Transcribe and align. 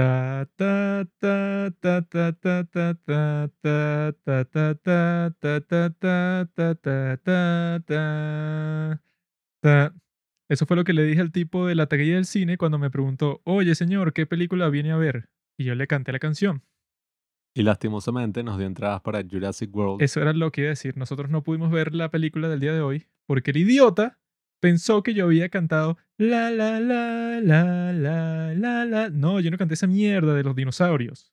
Ta, 0.00 0.48
ta, 0.56 1.04
ta, 1.18 1.70
ta, 1.78 2.00
ta, 2.00 2.32
ta, 2.32 2.64
ta, 2.64 2.94
ta, 3.04 3.04
ta, 3.04 4.14
ta, 4.24 4.44
ta, 4.46 4.80
ta, 4.82 5.30
ta, 5.30 5.60
ta, 5.60 6.00
ta, 6.00 6.46
ta, 6.54 6.74
ta, 6.74 7.16
ta, 7.22 7.80
ta, 7.86 9.02
ta. 9.60 9.94
Eso 10.48 10.64
fue 10.64 10.78
lo 10.78 10.84
que 10.84 10.94
le 10.94 11.04
dije 11.04 11.20
al 11.20 11.32
tipo 11.32 11.66
de 11.66 11.74
la 11.74 11.84
taquilla 11.84 12.14
del 12.14 12.24
cine 12.24 12.56
cuando 12.56 12.78
me 12.78 12.88
preguntó, 12.88 13.42
oye 13.44 13.74
señor, 13.74 14.14
¿qué 14.14 14.24
película 14.24 14.70
viene 14.70 14.92
a 14.92 14.96
ver? 14.96 15.28
Y 15.58 15.64
yo 15.64 15.74
le 15.74 15.86
canté 15.86 16.12
la 16.12 16.18
canción. 16.18 16.62
Y 17.54 17.62
lastimosamente 17.62 18.42
nos 18.42 18.56
dio 18.56 18.66
entradas 18.66 19.02
para 19.02 19.22
Jurassic 19.22 19.76
World. 19.76 20.00
Eso 20.00 20.22
era 20.22 20.32
lo 20.32 20.50
que 20.50 20.62
iba 20.62 20.68
a 20.68 20.70
decir. 20.70 20.96
Nosotros 20.96 21.28
no 21.28 21.42
pudimos 21.42 21.70
ver 21.70 21.94
la 21.94 22.10
película 22.10 22.48
del 22.48 22.60
día 22.60 22.72
de 22.72 22.80
hoy 22.80 23.06
porque 23.26 23.50
el 23.50 23.58
idiota 23.58 24.18
pensó 24.60 25.02
que 25.02 25.14
yo 25.14 25.24
había 25.24 25.48
cantado 25.48 25.96
la 26.16 26.50
la 26.50 26.78
la 26.80 27.40
la 27.40 27.92
la 27.92 28.54
la 28.54 28.84
la. 28.84 29.10
No, 29.10 29.40
yo 29.40 29.50
no 29.50 29.58
canté 29.58 29.74
esa 29.74 29.86
mierda 29.86 30.34
de 30.34 30.44
los 30.44 30.54
dinosaurios. 30.54 31.32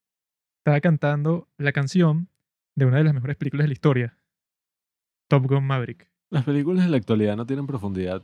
Estaba 0.60 0.82
cantando 0.82 1.50
la 1.58 1.72
canción 1.72 2.30
de 2.76 2.86
una 2.86 2.98
de 2.98 3.04
las 3.04 3.14
mejores 3.14 3.38
películas 3.38 3.66
de 3.66 3.68
la 3.70 3.74
historia. 3.74 4.18
Top 5.30 5.46
Gun 5.46 5.66
Maverick. 5.66 6.10
Las 6.30 6.44
películas 6.44 6.86
en 6.86 6.92
la 6.92 6.98
actualidad 6.98 7.38
no 7.38 7.46
tienen 7.46 7.68
profundidad. 7.68 8.24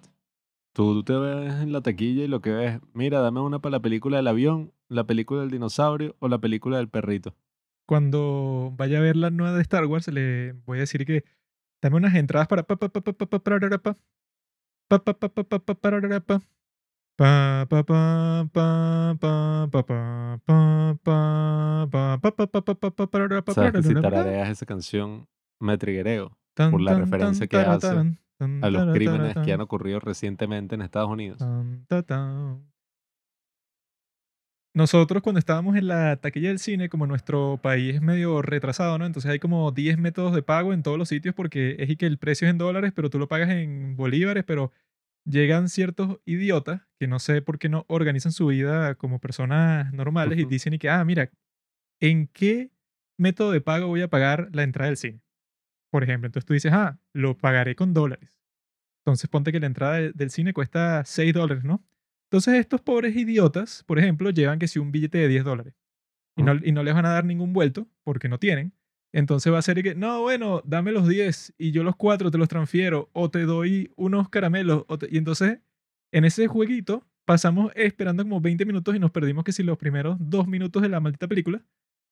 Tú, 0.74 0.94
tú 0.94 1.04
te 1.04 1.14
ves 1.14 1.54
en 1.62 1.72
la 1.72 1.82
taquilla 1.82 2.24
y 2.24 2.28
lo 2.28 2.42
que 2.42 2.52
ves, 2.52 2.80
mira, 2.94 3.20
dame 3.20 3.42
una 3.42 3.60
para 3.60 3.74
la 3.74 3.82
película 3.82 4.18
del 4.18 4.28
avión, 4.28 4.74
la 4.90 5.06
película 5.06 5.42
del 5.42 5.52
dinosaurio 5.52 6.16
o 6.20 6.28
la 6.28 6.40
película 6.40 6.78
del 6.78 6.90
perrito. 6.90 7.36
Cuando 7.86 8.74
vaya 8.76 8.98
a 8.98 9.02
ver 9.02 9.16
la 9.16 9.30
nueva 9.30 9.56
de 9.56 9.62
Star 9.62 9.86
Wars, 9.86 10.08
le 10.08 10.54
voy 10.66 10.80
a 10.80 10.82
decir 10.82 11.06
que 11.06 11.24
dame 11.82 11.98
unas 11.98 12.16
entradas 12.16 12.48
para 12.48 12.64
pa 12.64 12.78
pa 12.78 12.90
pa 12.90 13.02
pa 13.02 13.14
pa 13.14 13.26
pa 13.26 13.40
pararara, 13.40 13.78
pa. 13.78 13.94
Pa 13.94 14.00
pa 14.00 14.14
pa 14.88 15.00
pa 15.00 15.14
pa 15.14 15.30
pa 15.30 15.74
pararara, 15.76 16.20
pa. 16.20 16.42
Pa 17.16 17.66
pa 17.70 17.84
pa 17.84 18.48
pa 18.54 19.16
pa 19.20 19.68
pa 19.70 19.84
pa 19.86 20.40
pa 20.46 20.98
pa 21.06 21.88
pa 21.92 22.18
pa 22.18 22.32
pa 22.32 22.48
pa 22.48 22.62
pa 22.62 22.74
pa 22.76 22.90
pa 22.92 23.08
pararara, 23.08 23.42
pa 23.42 23.54
Sabes 23.54 23.72
que 23.74 23.84
si 23.84 23.94
tarareas 23.94 24.50
esa 24.50 24.66
canción, 24.66 25.28
me 25.60 25.78
triguereo 25.78 26.38
por 26.56 26.82
la 26.82 26.94
referencia 26.96 27.48
que 27.48 27.58
hace 27.58 28.18
a 28.62 28.70
los 28.70 28.94
crímenes 28.94 29.38
que 29.46 29.54
han 29.54 29.62
ocurrido 29.62 30.00
recientemente 30.00 30.76
en 30.76 30.82
Estados 30.82 31.10
Unidos. 31.10 31.40
Nosotros 34.76 35.22
cuando 35.22 35.38
estábamos 35.38 35.76
en 35.76 35.88
la 35.88 36.16
taquilla 36.18 36.48
del 36.50 36.58
cine, 36.58 36.90
como 36.90 37.06
nuestro 37.06 37.60
país 37.62 37.96
es 37.96 38.02
medio 38.02 38.42
retrasado, 38.42 38.98
¿no? 38.98 39.06
Entonces 39.06 39.30
hay 39.30 39.38
como 39.38 39.72
10 39.72 40.00
métodos 40.00 40.34
de 40.34 40.42
pago 40.42 40.74
en 40.74 40.82
todos 40.82 40.98
los 40.98 41.10
sitios 41.10 41.36
porque 41.36 41.76
es 41.78 41.90
y 41.92 41.96
que 41.96 42.08
el 42.08 42.18
precio 42.18 42.48
es 42.48 42.52
en 42.52 42.58
dólares, 42.58 42.92
pero 42.96 43.10
tú 43.12 43.20
lo 43.20 43.28
pagas 43.28 43.50
en 43.52 43.96
bolívares, 43.96 44.44
pero 44.46 44.72
llegan 45.26 45.70
ciertos 45.70 46.20
idiotas 46.26 46.82
que 47.00 47.08
no 47.08 47.20
sé 47.20 47.42
por 47.44 47.60
qué 47.60 47.70
no 47.70 47.86
organizan 47.88 48.32
su 48.32 48.48
vida 48.48 48.96
como 48.96 49.20
personas 49.20 49.94
normales 49.94 50.40
y 50.40 50.46
dicen 50.46 50.74
y 50.74 50.80
que, 50.80 50.90
ah, 50.90 51.04
mira, 51.06 51.30
¿en 52.02 52.28
qué 52.28 52.72
método 53.18 53.52
de 53.52 53.62
pago 53.62 53.88
voy 53.88 54.02
a 54.04 54.10
pagar 54.10 54.50
la 54.54 54.64
entrada 54.64 54.88
del 54.90 54.98
cine? 54.98 55.22
Por 55.92 56.04
ejemplo, 56.04 56.28
entonces 56.28 56.46
tú 56.48 56.54
dices, 56.54 56.74
ah, 56.74 57.00
lo 57.14 57.38
pagaré 57.38 57.76
con 57.76 57.94
dólares. 57.94 58.40
Entonces 59.06 59.30
ponte 59.30 59.52
que 59.52 59.60
la 59.60 59.68
entrada 59.68 59.96
de- 59.96 60.14
del 60.14 60.32
cine 60.32 60.54
cuesta 60.54 61.04
6 61.06 61.34
dólares, 61.34 61.64
¿no? 61.64 61.84
Entonces 62.34 62.56
estos 62.56 62.82
pobres 62.82 63.16
idiotas, 63.16 63.84
por 63.86 64.00
ejemplo, 64.00 64.32
llevan 64.32 64.58
que 64.58 64.68
si 64.68 64.80
un 64.80 64.92
billete 64.92 65.20
de 65.20 65.28
10 65.28 65.44
dólares 65.44 65.76
y 66.36 66.42
no, 66.42 66.56
y 66.64 66.72
no 66.72 66.82
les 66.82 66.96
van 66.96 67.06
a 67.06 67.12
dar 67.12 67.26
ningún 67.26 67.54
vuelto 67.54 67.88
porque 68.04 68.28
no 68.28 68.40
tienen. 68.40 68.74
Entonces 69.14 69.54
va 69.54 69.60
a 69.60 69.62
ser 69.62 69.84
que, 69.84 69.94
no, 69.94 70.22
bueno, 70.22 70.64
dame 70.66 70.92
los 70.92 71.08
10 71.08 71.54
y 71.60 71.72
yo 71.72 71.84
los 71.84 71.96
4 71.96 72.32
te 72.32 72.40
los 72.40 72.50
transfiero 72.50 73.12
o 73.14 73.30
te 73.30 73.44
doy 73.44 73.92
unos 73.98 74.30
caramelos. 74.30 74.84
o 74.88 74.98
te- 74.98 75.10
Y 75.12 75.18
entonces 75.20 75.60
en 76.12 76.26
ese 76.26 76.48
jueguito 76.48 77.06
pasamos 77.26 77.72
esperando 77.76 78.24
como 78.24 78.42
20 78.42 78.66
minutos 78.66 78.96
y 78.96 79.00
nos 79.00 79.12
perdimos 79.12 79.44
que 79.44 79.52
si 79.52 79.62
los 79.62 79.78
primeros 79.78 80.18
dos 80.20 80.48
minutos 80.48 80.82
de 80.82 80.90
la 80.90 81.00
maldita 81.00 81.28
película 81.28 81.64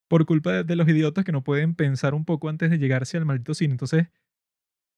por 0.08 0.28
culpa 0.28 0.52
de, 0.54 0.64
de 0.64 0.76
los 0.76 0.88
idiotas 0.88 1.26
que 1.26 1.32
no 1.32 1.44
pueden 1.44 1.74
pensar 1.74 2.14
un 2.14 2.26
poco 2.26 2.48
antes 2.48 2.70
de 2.70 2.78
llegarse 2.78 3.18
al 3.18 3.26
maldito 3.26 3.56
cine. 3.56 3.74
Entonces, 3.74 4.08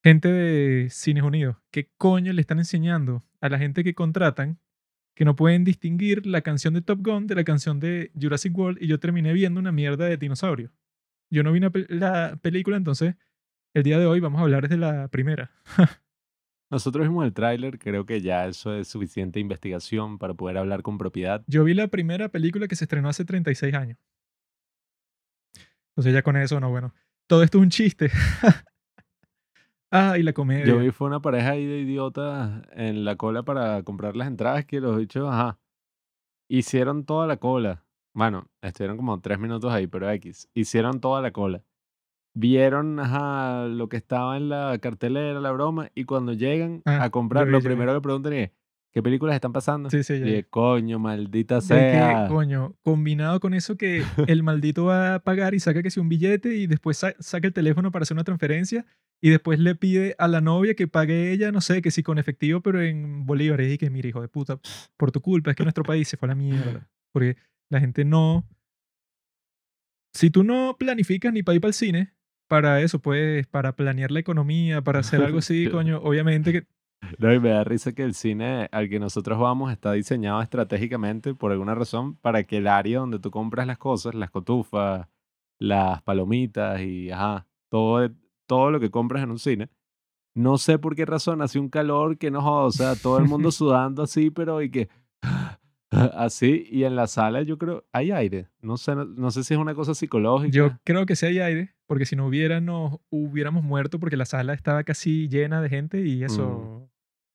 gente 0.03 0.28
de 0.31 0.89
Cines 0.89 1.23
Unidos, 1.23 1.57
¿qué 1.72 1.89
coño 1.97 2.33
le 2.33 2.41
están 2.41 2.59
enseñando 2.59 3.23
a 3.41 3.50
la 3.50 3.57
gente 3.59 3.83
que 3.85 3.94
contratan 3.95 4.59
que 5.16 5.25
no 5.25 5.35
pueden 5.35 5.63
distinguir 5.63 6.25
la 6.25 6.41
canción 6.41 6.74
de 6.74 6.81
Top 6.81 7.00
Gun 7.01 7.28
de 7.28 7.35
la 7.35 7.44
canción 7.44 7.79
de 7.79 8.12
Jurassic 8.19 8.57
World 8.57 8.81
y 8.81 8.88
yo 8.88 9.00
terminé 9.00 9.34
viendo 9.34 9.59
una 9.59 9.72
mierda 9.72 10.06
de 10.06 10.18
dinosaurio? 10.18 10.72
Yo 11.29 11.44
no 11.44 11.51
vi 11.51 11.59
una 11.59 11.72
la 11.90 12.38
película, 12.41 12.78
entonces 12.78 13.16
el 13.74 13.84
día 13.84 14.00
de 14.00 14.06
hoy 14.06 14.19
vamos 14.19 14.40
a 14.40 14.44
hablar 14.44 14.69
de 14.69 14.78
la 14.78 15.07
primera. 15.07 15.51
Nosotros 16.69 17.07
vimos 17.07 17.25
el 17.25 17.34
tráiler, 17.34 17.78
creo 17.78 18.06
que 18.06 18.22
ya 18.22 18.47
eso 18.47 18.75
es 18.75 18.88
suficiente 18.88 19.40
investigación 19.40 20.18
para 20.18 20.34
poder 20.34 20.57
hablar 20.57 20.81
con 20.81 20.97
propiedad. 20.97 21.44
Yo 21.45 21.63
vi 21.63 21.75
la 21.75 21.88
primera 21.88 22.30
película 22.30 22.68
que 22.68 22.75
se 22.75 22.85
estrenó 22.85 23.09
hace 23.09 23.25
36 23.25 23.74
años. 23.75 24.00
Entonces 25.91 26.13
ya 26.13 26.24
con 26.24 26.35
eso, 26.35 26.59
no, 26.59 26.72
bueno. 26.72 26.94
Todo 27.28 27.44
esto 27.44 27.59
es 27.59 27.63
un 27.63 27.69
chiste. 27.69 28.09
ah, 29.94 30.18
y 30.18 30.24
la 30.24 30.34
comedia. 30.34 30.66
Yo 30.66 30.80
vi 30.80 30.92
fue 30.92 31.08
una 31.08 31.22
pareja 31.22 31.52
ahí 31.52 31.66
de 31.66 31.80
idiotas 31.80 32.64
en 32.74 33.06
la 33.06 33.16
cola 33.16 33.44
para 33.44 33.81
comprar 33.84 34.16
las 34.16 34.28
entradas 34.28 34.66
que 34.66 34.81
los 34.81 34.98
bichos, 34.98 35.30
ajá, 35.31 35.59
hicieron 36.50 37.06
toda 37.06 37.28
la 37.28 37.38
cola. 37.38 37.86
Bueno, 38.14 38.48
estuvieron 38.62 38.98
como 38.98 39.20
tres 39.22 39.40
minutos 39.40 39.72
ahí, 39.72 39.88
pero 39.88 40.09
X. 40.12 40.50
Hicieron 40.54 41.00
toda 41.00 41.22
la 41.22 41.31
cola. 41.31 41.64
Vieron, 42.36 43.00
ajá, 43.00 43.68
lo 43.68 43.90
que 43.90 43.98
estaba 43.98 44.38
en 44.38 44.50
la 44.50 44.78
cartelera, 44.80 45.40
la 45.40 45.52
broma, 45.52 45.90
y 45.94 46.06
cuando 46.06 46.34
llegan 46.34 46.81
Ah, 46.86 47.04
a 47.04 47.10
comprar, 47.12 47.48
lo 47.48 47.62
primero 47.62 47.94
que 47.94 48.02
preguntan 48.02 48.34
es, 48.34 48.52
¿qué 48.94 49.02
películas 49.04 49.36
están 49.36 49.52
pasando? 49.54 49.90
Sí, 49.90 50.04
sí, 50.04 50.20
ya 50.20 50.26
Y 50.28 50.31
de 50.31 50.44
coño, 50.46 51.00
maldita 51.00 51.59
sea. 51.62 52.26
que, 52.28 52.34
coño, 52.34 52.76
combinado 52.84 53.40
con 53.40 53.54
eso 53.54 53.76
que 53.76 54.04
el 54.28 54.44
maldito 54.44 54.86
va 54.86 55.16
a 55.16 55.20
pagar 55.20 55.54
y 55.56 55.59
saca 55.59 55.81
que 55.84 55.90
si 55.92 56.00
un 56.00 56.09
billete 56.09 56.56
y 56.56 56.68
después 56.68 56.98
sa- 56.98 57.16
saca 57.20 57.48
el 57.48 57.54
teléfono 57.54 57.92
para 57.92 58.04
hacer 58.04 58.16
una 58.16 58.24
transferencia 58.24 58.86
y 59.22 59.30
después 59.30 59.58
le 59.59 59.74
pide 59.76 60.16
a 60.20 60.28
la 60.28 60.42
novia 60.42 60.76
que 60.76 60.88
pague 60.88 61.31
ella, 61.31 61.52
no 61.52 61.62
sé, 61.62 61.81
que 61.81 61.92
si 61.92 62.04
con 62.04 62.18
efectivo, 62.20 62.62
pero 62.62 62.81
en 62.81 63.26
bolívares. 63.26 63.74
Y 63.74 63.78
que, 63.78 63.90
mira, 63.90 64.08
hijo 64.09 64.22
de 64.22 64.28
puta, 64.28 64.59
por 64.98 65.12
tu 65.12 65.22
culpa 65.22 65.52
es 65.52 65.56
que 65.56 65.64
nuestro 65.64 65.84
país 65.84 66.08
se 66.08 66.18
fue 66.18 66.28
a 66.28 66.31
la 66.31 66.36
mierda. 66.36 66.88
Porque 67.14 67.38
la 67.70 67.80
gente 67.80 68.04
no... 68.06 68.46
Si 70.14 70.30
tú 70.30 70.44
no 70.44 70.75
planificas 70.78 71.34
ni 71.34 71.42
para 71.42 71.56
ir 71.56 71.62
para 71.62 71.70
el 71.70 71.74
cine, 71.74 72.14
para 72.48 72.81
eso, 72.81 73.00
pues, 73.00 73.48
para 73.48 73.75
planear 73.75 74.12
la 74.12 74.20
economía, 74.20 74.81
para 74.81 75.00
hacer 75.00 75.22
algo 75.24 75.40
así, 75.40 75.68
coño, 75.72 76.00
obviamente 76.04 76.52
que... 76.52 76.68
No, 77.18 77.34
y 77.34 77.40
me 77.40 77.50
da 77.50 77.64
risa 77.64 77.94
que 77.94 78.03
el 78.03 78.14
cine 78.14 78.68
al 78.72 78.90
que 78.90 79.00
nosotros 79.00 79.40
vamos 79.40 79.72
está 79.72 79.94
diseñado 79.94 80.41
estratégicamente 80.41 81.34
por 81.34 81.52
alguna 81.52 81.75
razón 81.75 82.16
para 82.16 82.44
que 82.44 82.58
el 82.58 82.68
área 82.68 83.00
donde 83.00 83.19
tú 83.19 83.31
compras 83.31 83.68
las 83.68 83.78
cosas, 83.78 84.16
las 84.16 84.31
cotufas, 84.31 85.08
las 85.59 86.02
palomitas 86.03 86.81
y 86.81 87.12
ajá, 87.12 87.47
todo, 87.69 88.09
todo 88.47 88.72
lo 88.72 88.80
que 88.80 88.92
compras 88.92 89.24
en 89.24 89.31
un 89.31 89.40
cine, 89.40 89.69
no 90.36 90.58
sé 90.58 90.80
por 90.80 90.96
qué 90.96 91.06
razón 91.06 91.42
hace 91.42 91.59
un 91.59 91.69
calor 91.69 92.18
que 92.18 92.31
no 92.31 92.42
joda, 92.42 92.66
o 92.66 92.72
sea, 92.72 92.96
todo 92.96 93.18
el 93.18 93.25
mundo 93.25 93.52
sudando 93.52 94.03
así, 94.03 94.30
pero 94.30 94.62
y 94.62 94.69
que 94.69 94.90
así, 95.92 96.68
y 96.69 96.84
en 96.84 96.96
la 96.96 97.08
sala 97.08 97.44
yo 97.44 97.58
creo, 97.58 97.86
hay 97.92 98.12
aire, 98.12 98.47
no 98.62 98.78
sé, 98.78 98.96
no, 98.96 99.06
no 99.06 99.31
sé 99.31 99.44
si 99.44 99.53
es 99.53 99.59
una 99.59 99.75
cosa 99.75 99.94
psicológica. 99.94 100.52
Yo 100.52 100.72
creo 100.84 101.06
que 101.06 101.16
sí 101.16 101.28
hay 101.28 101.40
aire, 101.40 101.75
porque 101.86 102.06
si 102.06 102.16
no 102.16 102.28
hubiera, 102.28 102.62
nos 102.62 103.00
hubiéramos 103.09 103.63
muerto 103.63 104.00
porque 104.00 104.18
la 104.18 104.25
sala 104.25 104.53
estaba 104.53 104.84
casi 104.84 105.28
llena 105.28 105.62
de 105.62 105.69
gente 105.69 106.02
y 106.06 106.24
eso, 106.24 106.90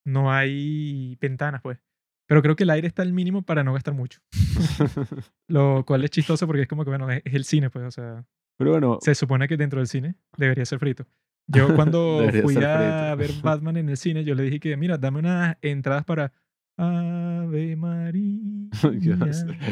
no 0.09 0.33
hay 0.33 1.17
ventanas, 1.21 1.61
pues. 1.63 1.79
Pero 2.27 2.43
creo 2.43 2.57
que 2.57 2.65
el 2.65 2.71
aire 2.71 2.87
está 2.89 3.03
al 3.03 3.13
mínimo 3.13 3.43
para 3.43 3.65
no 3.65 3.73
gastar 3.73 3.95
mucho. 3.95 4.21
Lo 5.49 5.85
cual 5.87 6.05
es 6.05 6.11
chistoso 6.11 6.47
porque 6.47 6.63
es 6.63 6.69
como 6.69 6.85
que, 6.85 6.91
bueno, 6.91 7.11
es 7.11 7.23
es 7.25 7.35
el 7.35 7.45
cine, 7.45 7.71
pues, 7.71 7.85
o 7.87 7.91
sea, 7.91 8.25
Pero 8.59 8.73
bueno, 8.73 8.99
se 9.01 9.15
supone 9.15 9.49
que 9.49 9.57
dentro 9.57 9.79
del 9.81 9.87
cine 9.89 10.15
debería 10.37 10.65
ser 10.67 10.79
frito. 10.79 11.07
Yo 11.47 11.69
cuando 11.77 12.23
fui 12.43 12.57
a 12.57 13.15
ver 13.15 13.31
Batman 13.43 13.77
en 13.79 13.89
el 13.89 13.97
cine, 13.97 14.25
yo 14.25 14.35
le 14.35 14.43
dije 14.43 14.61
que, 14.61 14.77
mira, 14.77 14.99
dame 14.99 15.21
unas 15.21 15.57
entradas 15.63 16.05
para 16.05 16.33
Ave 16.77 17.75
María. 17.77 18.69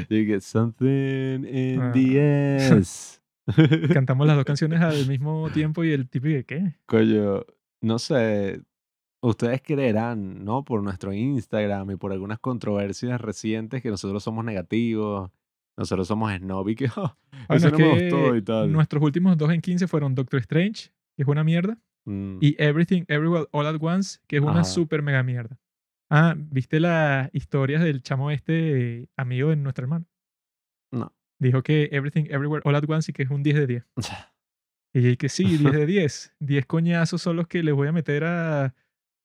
you 0.09 0.25
get 0.27 0.41
something 0.41 1.44
in 1.44 1.81
Ah. 1.81 1.93
the 1.93 2.56
ass. 2.59 3.23
Cantamos 3.93 4.27
las 4.27 4.35
dos 4.37 4.44
canciones 4.44 4.81
al 4.81 5.06
mismo 5.06 5.49
tiempo 5.50 5.85
y 5.85 5.93
el 5.93 6.09
tipo 6.09 6.27
de 6.27 6.44
¿qué? 6.44 6.75
Coño, 6.87 7.44
no 7.81 7.99
sé, 8.00 8.61
ustedes 9.28 9.62
creerán, 9.62 10.44
¿no? 10.44 10.64
Por 10.64 10.82
nuestro 10.82 11.12
Instagram 11.12 11.90
y 11.93 11.96
por 11.96 12.12
algunas 12.12 12.38
controversias 12.38 13.20
recientes 13.20 13.82
que 13.82 13.90
nosotros 13.90 14.23
somos 14.23 14.44
negativos, 14.44 15.31
nosotros 15.76 16.08
somos 16.08 16.32
snob 16.34 16.69
y 16.69 16.75
que 16.76 16.88
"Ah, 16.96 17.17
Bueno, 17.49 17.56
eso 17.56 17.67
es 17.67 17.73
no 17.73 17.78
me 17.78 17.90
gustó 18.11 18.37
y 18.37 18.43
tal. 18.43 18.73
Nuestros 18.73 19.02
últimos 19.02 19.37
dos 19.37 19.50
en 19.52 19.61
15 19.61 19.87
fueron 19.88 20.14
Doctor 20.14 20.40
Strange, 20.40 20.90
que 21.17 21.23
es 21.23 21.28
una 21.28 21.44
mierda, 21.44 21.78
Mm, 22.08 22.38
y 22.40 22.55
Everything 22.62 23.02
Everywhere 23.08 23.46
All 23.50 23.67
at 23.67 23.78
Once, 23.81 24.20
que 24.28 24.37
es 24.37 24.43
una 24.43 24.62
super 24.62 25.02
mega 25.02 25.25
mierda. 25.25 25.58
Ah, 26.08 26.34
¿viste 26.37 26.79
las 26.79 27.29
historias 27.34 27.82
del 27.82 28.00
chamo 28.00 28.31
este 28.31 29.08
amigo 29.17 29.49
de 29.50 29.56
nuestro 29.56 29.82
hermano? 29.87 30.06
No. 30.93 31.12
Dijo 31.40 31.64
que 31.64 31.88
Everything 31.90 32.26
Everywhere 32.31 32.62
All 32.64 32.76
at 32.76 32.84
Once 32.88 33.11
y 33.11 33.12
que 33.12 33.25
es 33.25 33.31
un 33.31 33.43
10 33.43 33.56
de 33.56 33.67
10. 33.67 33.84
Y 34.94 35.17
que 35.17 35.29
sí, 35.29 35.58
10 35.58 35.72
de 35.72 35.84
10. 35.87 36.37
10 36.38 36.67
coñazos 36.67 37.20
son 37.20 37.34
los 37.37 37.49
que 37.49 37.64
les 37.64 37.75
voy 37.75 37.88
a 37.88 37.93
meter 37.93 38.22
a, 38.22 38.72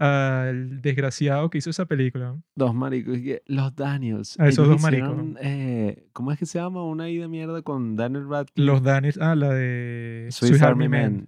al 0.02 0.82
desgraciado 0.82 1.52
que 1.52 1.60
hizo 1.60 1.70
esa 1.70 1.86
película. 1.86 2.36
Dos 2.56 2.74
maricos. 2.74 3.20
Los 3.46 3.76
Daniels. 3.76 4.40
A 4.40 4.48
esos 4.48 4.66
ellos 4.66 4.70
dos 4.70 4.82
maricos. 4.82 5.10
hicieron, 5.10 5.38
eh, 5.42 6.08
¿Cómo 6.12 6.32
es 6.32 6.40
que 6.40 6.48
se 6.48 6.58
llama? 6.58 6.84
Una 6.84 7.08
I 7.08 7.18
de 7.18 7.28
mierda 7.28 7.62
con 7.62 7.96
Daniel 7.96 8.28
Radcliffe. 8.28 8.66
Los 8.66 8.82
Daniels, 8.82 9.20
ah, 9.22 9.36
la 9.36 9.54
de 9.54 10.30
Swiss, 10.32 10.60
Army 10.64 10.90
Man. 10.90 11.28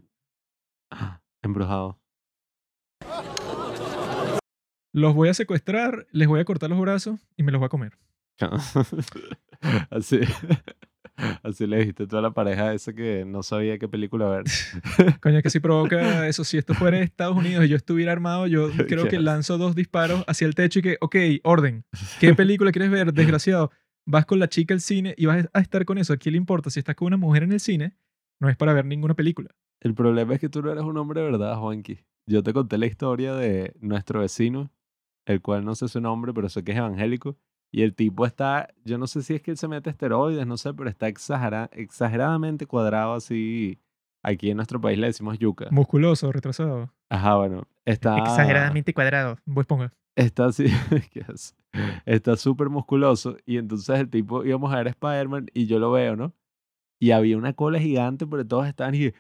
Ah, 0.90 1.22
embrujado. 1.44 2.00
Los 4.92 5.14
voy 5.14 5.30
a 5.30 5.36
secuestrar, 5.36 6.08
les 6.12 6.28
voy 6.28 6.40
a 6.40 6.46
cortar 6.46 6.72
los 6.72 6.80
brazos 6.80 7.20
y 7.38 7.44
me 7.44 7.52
los 7.52 7.60
voy 7.60 7.68
a 7.68 7.70
comer. 7.70 8.00
así, 9.92 10.20
así 11.44 11.68
le 11.68 11.78
dijiste 11.78 12.08
tú 12.08 12.18
a 12.18 12.22
la 12.22 12.34
pareja 12.34 12.74
esa 12.74 12.94
que 12.94 13.26
no 13.26 13.44
sabía 13.44 13.78
qué 13.78 13.88
película 13.88 14.28
ver. 14.28 14.44
Coño, 15.22 15.42
que 15.42 15.50
si 15.50 15.60
provoca 15.60 16.28
eso. 16.28 16.44
Si 16.44 16.58
esto 16.58 16.74
fuera 16.74 17.00
Estados 17.00 17.36
Unidos 17.36 17.66
y 17.66 17.70
yo 17.70 17.76
estuviera 17.76 18.12
armado, 18.12 18.48
yo 18.48 18.70
creo 18.88 19.08
que 19.08 19.20
lanzo 19.20 19.58
dos 19.58 19.76
disparos 19.76 20.24
hacia 20.28 20.48
el 20.48 20.56
techo 20.56 20.80
y 20.80 20.82
que, 20.82 20.98
ok, 21.02 21.16
orden. 21.44 21.86
¿Qué 22.20 22.34
película 22.34 22.72
quieres 22.72 22.92
ver, 22.92 23.14
desgraciado? 23.14 23.72
Vas 24.06 24.26
con 24.26 24.40
la 24.40 24.50
chica 24.50 24.74
al 24.74 24.82
cine 24.82 25.14
y 25.18 25.26
vas 25.26 25.48
a 25.54 25.60
estar 25.60 25.86
con 25.86 25.98
eso. 25.98 26.14
¿A 26.14 26.18
quién 26.18 26.34
le 26.34 26.38
importa? 26.38 26.70
Si 26.70 26.80
estás 26.80 26.96
con 26.96 27.08
una 27.08 27.18
mujer 27.18 27.44
en 27.44 27.54
el 27.54 27.60
cine, 27.60 27.96
no 28.40 28.50
es 28.50 28.58
para 28.58 28.74
ver 28.74 28.86
ninguna 28.86 29.14
película. 29.14 29.50
El 29.80 29.94
problema 29.94 30.34
es 30.34 30.40
que 30.40 30.50
tú 30.50 30.62
no 30.62 30.72
eres 30.72 30.84
un 30.84 30.98
hombre 30.98 31.22
verdad, 31.22 31.58
Juanqui. 31.58 32.00
Yo 32.26 32.42
te 32.42 32.54
conté 32.54 32.78
la 32.78 32.86
historia 32.86 33.34
de 33.36 33.74
nuestro 33.80 34.22
vecino, 34.22 34.72
el 35.26 35.42
cual 35.42 35.66
no 35.66 35.76
sé 35.76 35.88
su 35.88 36.00
nombre, 36.02 36.34
pero 36.34 36.50
sé 36.50 36.64
que 36.64 36.72
es 36.72 36.78
evangélico. 36.78 37.38
Y 37.76 37.82
el 37.82 37.96
tipo 37.96 38.26
está, 38.28 38.70
yo 38.86 39.00
no 39.00 39.08
sé 39.08 39.24
si 39.24 39.34
es 39.34 39.42
que 39.42 39.50
él 39.50 39.58
se 39.58 39.68
mete 39.68 39.90
esteroides, 39.90 40.46
no 40.46 40.58
sé, 40.58 40.76
pero 40.76 40.90
está 40.92 41.08
exagera- 41.08 41.70
exageradamente 41.74 42.68
cuadrado 42.68 43.16
así. 43.16 43.80
Aquí 44.22 44.52
en 44.52 44.58
nuestro 44.58 44.80
país 44.80 44.98
le 45.00 45.08
decimos 45.08 45.40
yuca. 45.40 45.68
Musculoso, 45.72 46.32
retrasado. 46.32 46.94
Ajá, 47.10 47.36
bueno. 47.36 47.64
Está, 47.84 48.20
Exageradamente 48.20 48.94
cuadrado. 48.94 49.38
Vos 49.46 49.66
ponga. 49.66 49.92
Está 50.16 50.46
así, 50.46 50.66
¿qué 51.12 51.22
hace? 51.28 51.56
está 52.06 52.38
súper 52.38 52.70
musculoso. 52.70 53.38
Y 53.46 53.58
entonces 53.58 54.00
el 54.00 54.10
tipo, 54.10 54.46
íbamos 54.46 54.72
a 54.72 54.78
ver 54.78 54.88
Spider-Man 54.90 55.48
y 55.56 55.66
yo 55.66 55.80
lo 55.80 55.92
veo, 55.92 56.16
¿no? 56.16 56.32
Y 57.02 57.10
había 57.10 57.38
una 57.38 57.54
cola 57.54 57.80
gigante, 57.80 58.28
pero 58.28 58.46
todos 58.48 58.68
estaban 58.68 58.94
y 58.94 59.06
"Eh, 59.06 59.14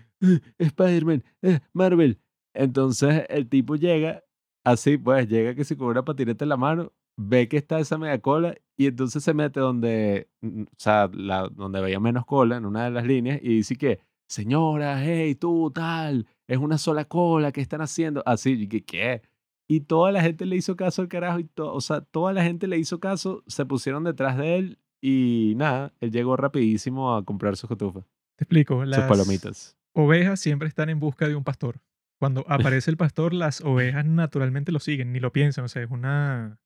Spider-Man, 0.59 1.23
eh, 1.41 1.59
Marvel. 1.73 2.21
Entonces 2.53 3.25
el 3.29 3.49
tipo 3.49 3.75
llega, 3.75 4.23
así 4.63 4.97
pues, 4.99 5.27
llega 5.27 5.56
que 5.56 5.63
se 5.65 5.75
con 5.75 5.88
una 5.88 6.06
patineta 6.06 6.45
en 6.45 6.49
la 6.49 6.57
mano, 6.57 6.94
ve 7.18 7.48
que 7.48 7.57
está 7.57 7.80
esa 7.80 7.98
media 7.98 8.19
cola 8.19 8.56
y 8.75 8.88
entonces 8.88 9.24
se 9.24 9.33
mete 9.33 9.60
donde, 9.60 10.30
o 10.42 10.65
sea, 10.77 11.10
la, 11.13 11.48
donde 11.50 11.80
veía 11.81 12.00
menos 12.00 12.25
cola 12.25 12.57
en 12.57 12.65
una 12.65 12.86
de 12.86 12.92
las 12.92 13.06
líneas 13.06 13.39
y 13.42 13.50
dice 13.57 13.75
que, 13.75 14.00
señora, 14.27 15.04
hey, 15.04 15.36
tú, 15.36 15.71
tal, 15.71 16.27
es 16.48 16.57
una 16.57 16.77
sola 16.77 17.06
cola, 17.06 17.51
¿qué 17.51 17.62
están 17.62 17.81
haciendo? 17.81 18.24
Así, 18.25 18.54
y 18.54 18.68
que, 18.68 18.83
¿qué? 18.83 19.21
Y 19.68 19.81
toda 19.81 20.12
la 20.12 20.21
gente 20.21 20.45
le 20.45 20.56
hizo 20.56 20.75
caso 20.75 21.01
al 21.01 21.07
carajo, 21.07 21.39
y 21.39 21.44
to- 21.45 21.74
o 21.74 21.81
sea, 21.81 22.01
toda 22.01 22.33
la 22.33 22.44
gente 22.44 22.68
le 22.68 22.77
hizo 22.80 23.00
caso, 23.00 23.44
se 23.48 23.66
pusieron 23.66 24.04
detrás 24.04 24.38
de 24.38 24.56
él 24.57 24.80
y 25.01 25.54
nada, 25.57 25.94
él 26.00 26.12
llegó 26.12 26.36
rapidísimo 26.36 27.16
a 27.16 27.24
comprar 27.24 27.56
sus 27.57 27.68
cotufas, 27.69 28.06
Te 28.38 28.45
explico. 28.45 28.80
sus 28.81 28.88
Las 28.89 29.01
palomitas. 29.07 29.77
ovejas 29.94 30.39
siempre 30.39 30.68
están 30.68 30.89
en 30.89 31.00
busca 31.00 31.27
de 31.27 31.36
un 31.36 31.44
pastor. 31.44 31.80
Cuando 32.19 32.44
aparece 32.81 32.89
el 32.89 32.98
pastor, 32.98 33.33
las 33.33 33.62
ovejas 33.62 34.06
naturalmente 34.06 34.71
lo 34.71 34.80
siguen, 34.80 35.12
ni 35.13 35.19
lo 35.19 35.31
piensan. 35.31 35.66
O 35.66 35.68
sea, 35.68 35.83
es 35.83 35.92
una 35.92 36.57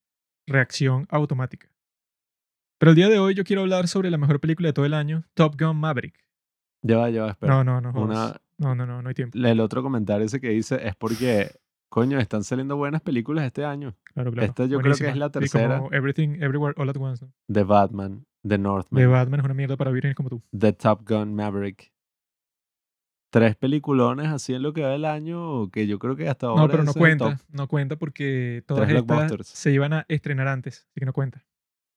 reacción 0.48 1.06
automática. 1.10 1.70
Pero 2.80 2.92
el 2.92 2.96
día 2.96 3.10
de 3.10 3.20
hoy 3.20 3.34
yo 3.34 3.44
quiero 3.44 3.64
hablar 3.64 3.88
sobre 3.88 4.10
la 4.12 4.18
mejor 4.18 4.40
película 4.40 4.68
de 4.70 4.74
todo 4.74 4.86
el 4.86 4.94
año, 4.94 5.24
Top 5.34 5.56
Gun 5.60 5.78
Maverick. 5.78 6.16
Ya 6.84 6.98
va, 6.98 7.10
ya 7.10 7.24
va, 7.24 7.30
espera. 7.32 7.54
No, 7.54 7.64
no, 7.64 7.82
no. 7.82 8.02
Una, 8.02 8.40
No, 8.58 8.76
no, 8.76 8.86
no, 8.86 9.02
no 9.02 9.10
hay 9.10 9.16
tiempo. 9.16 9.38
el 9.38 9.60
otro 9.60 9.82
comentario 9.84 10.26
ese 10.26 10.40
que 10.40 10.50
dice 10.50 10.88
es 10.88 10.96
porque, 10.96 11.52
coño, 11.90 12.20
están 12.20 12.44
saliendo 12.44 12.78
buenas 12.78 13.02
películas 13.02 13.46
este 13.46 13.66
año. 13.66 13.96
Claro, 14.14 14.32
claro. 14.32 14.48
Esta 14.48 14.66
yo 14.66 14.80
creo 14.80 14.96
que 14.96 15.08
es 15.10 15.18
la 15.18 15.30
tercera. 15.32 15.78
como 15.80 15.92
Everything, 15.94 16.36
Everywhere, 16.42 16.76
All 16.78 16.90
at 16.90 16.98
Once. 16.98 17.26
¿no? 17.26 17.34
The 17.52 17.64
Batman, 17.64 18.26
The 18.48 18.58
Northman, 18.60 19.02
De 19.02 19.08
Batman 19.08 19.40
es 19.40 19.46
una 19.46 19.54
mierda 19.56 19.76
para 19.76 19.92
vírgenes 19.92 20.16
como 20.16 20.30
tú. 20.30 20.44
The 20.58 20.74
Top 20.74 21.02
Gun 21.08 21.34
Maverick. 21.36 21.92
Tres 23.30 23.56
peliculones 23.56 24.28
así 24.28 24.54
en 24.54 24.64
lo 24.64 24.74
que 24.74 24.84
va 24.84 24.90
del 24.90 25.06
año 25.06 25.70
que 25.70 25.86
yo 25.86 26.00
creo 26.00 26.16
que 26.16 26.30
hasta 26.30 26.48
ahora 26.48 26.62
No, 26.62 26.70
pero 26.70 26.84
no 26.84 26.94
cuenta. 26.94 27.40
No 27.50 27.68
cuenta 27.68 27.98
porque 27.98 28.64
todas 28.66 28.88
Tres 28.88 29.00
estas 29.02 29.48
se 29.48 29.72
iban 29.72 29.94
a 29.94 30.06
estrenar 30.08 30.48
antes, 30.48 30.88
así 30.90 31.00
que 31.00 31.06
no 31.06 31.14
cuenta. 31.14 31.46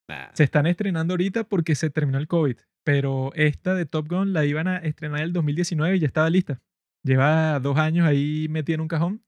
Nah. 0.08 0.30
Se 0.32 0.42
están 0.42 0.66
estrenando 0.66 1.12
ahorita 1.12 1.44
porque 1.44 1.76
se 1.76 1.88
terminó 1.88 2.18
el 2.18 2.26
COVID, 2.26 2.56
pero 2.82 3.30
esta 3.34 3.74
de 3.74 3.86
Top 3.86 4.08
Gun 4.08 4.32
la 4.32 4.44
iban 4.44 4.66
a 4.66 4.78
estrenar 4.78 5.20
el 5.20 5.32
2019 5.32 5.96
y 5.96 6.00
ya 6.00 6.06
estaba 6.08 6.28
lista. 6.30 6.60
Lleva 7.04 7.60
dos 7.60 7.78
años 7.78 8.06
ahí 8.06 8.48
metida 8.50 8.74
en 8.74 8.80
un 8.80 8.88
cajón. 8.88 9.22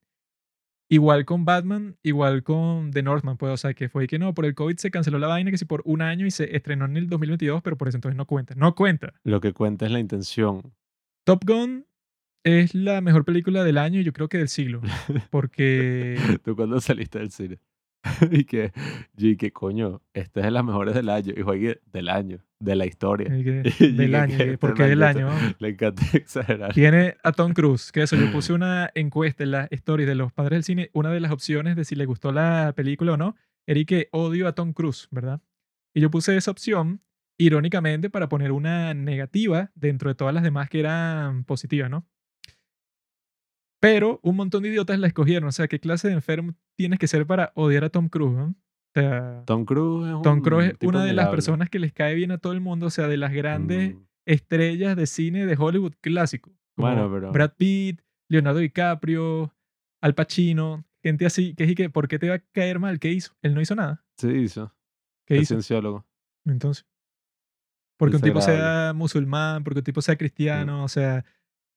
Igual 0.88 1.24
con 1.24 1.46
Batman, 1.46 1.96
igual 2.02 2.42
con 2.42 2.90
The 2.90 3.02
Northman, 3.02 3.38
pues, 3.38 3.52
o 3.52 3.56
sea, 3.56 3.72
que 3.72 3.88
fue 3.88 4.06
que 4.06 4.18
no, 4.18 4.34
por 4.34 4.44
el 4.44 4.54
COVID 4.54 4.76
se 4.76 4.90
canceló 4.90 5.18
la 5.18 5.28
vaina, 5.28 5.50
que 5.50 5.56
sí 5.56 5.64
por 5.64 5.80
un 5.86 6.02
año 6.02 6.26
y 6.26 6.30
se 6.30 6.54
estrenó 6.54 6.84
en 6.84 6.98
el 6.98 7.08
2022, 7.08 7.62
pero 7.62 7.78
por 7.78 7.88
eso 7.88 7.96
entonces 7.96 8.16
no 8.16 8.26
cuenta. 8.26 8.54
No 8.56 8.74
cuenta. 8.74 9.14
Lo 9.22 9.40
que 9.40 9.54
cuenta 9.54 9.86
es 9.86 9.92
la 9.92 10.00
intención. 10.00 10.74
Top 11.24 11.44
Gun 11.46 11.86
es 12.44 12.74
la 12.74 13.00
mejor 13.00 13.24
película 13.24 13.64
del 13.64 13.78
año 13.78 14.00
y 14.00 14.04
yo 14.04 14.12
creo 14.12 14.28
que 14.28 14.38
del 14.38 14.48
siglo, 14.48 14.80
porque 15.30 16.16
¿Tú 16.44 16.56
cuando 16.56 16.80
saliste 16.80 17.18
del 17.18 17.30
cine? 17.30 17.58
y 18.32 18.44
que, 18.44 18.72
y 19.16 19.36
que 19.36 19.52
coño, 19.52 20.02
esta 20.12 20.40
es 20.40 20.46
de 20.46 20.50
las 20.50 20.64
mejores 20.64 20.92
del 20.94 21.08
año. 21.08 21.32
Y 21.36 21.42
Juegui, 21.42 21.74
del 21.92 22.08
año, 22.08 22.44
de 22.58 22.74
la 22.74 22.84
historia. 22.84 23.28
que- 23.28 23.62
del 23.96 24.14
año, 24.16 24.36
que 24.36 24.44
que- 24.44 24.44
este 24.54 24.58
¿por 24.58 24.74
qué 24.74 24.82
del 24.88 25.02
año? 25.04 25.28
Le 25.60 25.68
encanta 25.68 26.02
exagerar. 26.12 26.72
Tiene 26.74 27.14
a 27.22 27.30
Tom 27.30 27.52
Cruise, 27.52 27.92
que 27.92 28.02
eso, 28.02 28.16
yo 28.16 28.32
puse 28.32 28.52
una 28.52 28.90
encuesta 28.96 29.44
en 29.44 29.52
las 29.52 29.68
stories 29.70 30.08
de 30.08 30.16
los 30.16 30.32
padres 30.32 30.56
del 30.56 30.64
cine, 30.64 30.90
una 30.94 31.10
de 31.12 31.20
las 31.20 31.30
opciones 31.30 31.76
de 31.76 31.84
si 31.84 31.94
le 31.94 32.04
gustó 32.06 32.32
la 32.32 32.72
película 32.74 33.12
o 33.12 33.16
no, 33.16 33.36
era 33.68 33.78
y 33.78 33.84
que 33.84 34.08
odio 34.10 34.48
a 34.48 34.52
Tom 34.56 34.72
Cruise, 34.72 35.06
¿verdad? 35.12 35.40
Y 35.94 36.00
yo 36.00 36.10
puse 36.10 36.36
esa 36.36 36.50
opción, 36.50 37.02
irónicamente, 37.38 38.10
para 38.10 38.28
poner 38.28 38.50
una 38.50 38.94
negativa 38.94 39.70
dentro 39.76 40.08
de 40.10 40.16
todas 40.16 40.34
las 40.34 40.42
demás 40.42 40.68
que 40.68 40.80
eran 40.80 41.44
positivas, 41.44 41.88
¿no? 41.88 42.04
Pero 43.82 44.20
un 44.22 44.36
montón 44.36 44.62
de 44.62 44.68
idiotas 44.68 44.96
la 45.00 45.08
escogieron, 45.08 45.48
o 45.48 45.52
sea, 45.52 45.66
¿qué 45.66 45.80
clase 45.80 46.06
de 46.06 46.14
enfermo 46.14 46.54
tienes 46.78 47.00
que 47.00 47.08
ser 47.08 47.26
para 47.26 47.50
odiar 47.56 47.82
a 47.82 47.88
Tom 47.90 48.08
Cruise? 48.08 48.32
¿no? 48.36 48.44
O 48.44 48.54
sea, 48.94 49.42
Tom 49.44 49.64
Cruise 49.64 50.06
es 50.14 50.22
Tom 50.22 50.40
Cruise 50.40 50.74
es 50.78 50.88
una 50.88 51.04
de 51.04 51.12
las 51.14 51.28
personas 51.30 51.68
que 51.68 51.80
les 51.80 51.92
cae 51.92 52.14
bien 52.14 52.30
a 52.30 52.38
todo 52.38 52.52
el 52.52 52.60
mundo, 52.60 52.86
o 52.86 52.90
sea, 52.90 53.08
de 53.08 53.16
las 53.16 53.32
grandes 53.32 53.94
Mm, 53.96 53.98
estrellas 54.26 54.94
de 54.96 55.06
cine 55.08 55.46
de 55.46 55.56
Hollywood 55.58 55.94
clásico. 56.00 56.52
Como 56.76 56.86
Bueno, 56.88 57.10
pero- 57.12 57.32
Brad 57.32 57.54
Pitt, 57.56 58.00
Leonardo 58.30 58.60
DiCaprio, 58.60 59.52
Al 60.00 60.14
Pacino, 60.14 60.84
gente 61.02 61.26
así, 61.26 61.54
que 61.54 61.64
es 61.64 61.74
que, 61.74 61.90
¿por 61.90 62.06
qué 62.06 62.18
te 62.20 62.28
va 62.28 62.36
a 62.36 62.42
caer 62.52 62.78
mal? 62.78 63.00
¿Qué 63.00 63.10
hizo? 63.10 63.34
Él 63.42 63.54
no 63.54 63.60
hizo 63.60 63.74
nada. 63.74 64.04
Sí, 64.16 64.28
hizo. 64.28 64.72
¿Qué 65.26 65.36
Es 65.36 65.42
hizo? 65.42 65.54
cienciólogo. 65.54 66.06
Entonces. 66.46 66.86
Porque 67.98 68.16
un 68.16 68.22
tipo 68.22 68.40
sea 68.40 68.92
musulmán, 68.94 69.64
porque 69.64 69.78
un 69.80 69.84
tipo 69.84 70.02
sea 70.02 70.16
cristiano, 70.16 70.82
o 70.84 70.88
sea, 70.88 71.24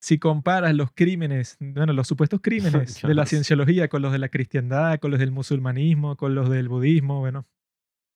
si 0.06 0.20
comparas 0.20 0.76
los 0.76 0.92
crímenes, 0.92 1.58
bueno, 1.60 1.92
los 1.92 2.08
supuestos 2.08 2.40
crímenes 2.40 3.02
de 3.02 3.16
la 3.16 3.26
cienciología 3.26 3.88
con 3.88 4.04
los 4.04 4.12
de 4.12 4.20
la 4.20 4.30
cristiandad, 4.30 5.00
con 5.00 5.10
los 5.10 5.20
del 5.20 5.32
musulmanismo, 5.32 6.16
con 6.16 6.36
los 6.36 6.48
del 6.48 6.70
budismo, 6.70 7.22
bueno, 7.22 7.48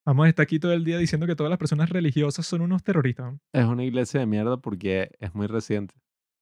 vamos 0.06 0.28
a 0.28 0.30
estar 0.30 0.44
aquí 0.44 0.60
todo 0.60 0.72
el 0.74 0.84
día 0.84 1.00
diciendo 1.00 1.26
que 1.26 1.36
todas 1.36 1.50
las 1.50 1.58
personas 1.58 1.90
religiosas 1.90 2.46
son 2.46 2.62
unos 2.62 2.84
terroristas. 2.84 3.34
¿no? 3.34 3.40
Es 3.54 3.66
una 3.66 3.84
iglesia 3.84 4.20
de 4.20 4.28
mierda 4.28 4.58
porque 4.58 5.10
es 5.20 5.34
muy 5.34 5.48
reciente. 5.48 5.96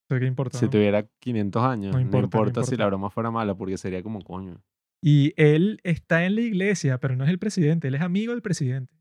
Qué 0.09 0.25
importa. 0.25 0.57
Si 0.57 0.65
¿no? 0.65 0.71
tuviera 0.71 1.07
500 1.19 1.63
años, 1.63 1.91
No 1.93 1.99
no 1.99 2.01
importa, 2.01 2.25
importa, 2.25 2.63
si 2.63 2.75
la 2.75 2.87
broma 2.87 3.09
fuera 3.09 3.31
mala 3.31 3.55
porque 3.55 3.77
sería 3.77 4.03
como 4.03 4.21
coño. 4.21 4.61
Y 5.01 5.31
él 5.37 5.79
está 5.83 6.25
en 6.25 6.35
la 6.35 6.41
iglesia, 6.41 6.97
pero 6.99 7.15
no 7.15 7.23
es 7.23 7.29
el 7.29 7.39
presidente, 7.39 7.87
él 7.87 7.95
es 7.95 8.01
amigo 8.01 8.33
del 8.33 8.41
presidente. 8.41 8.93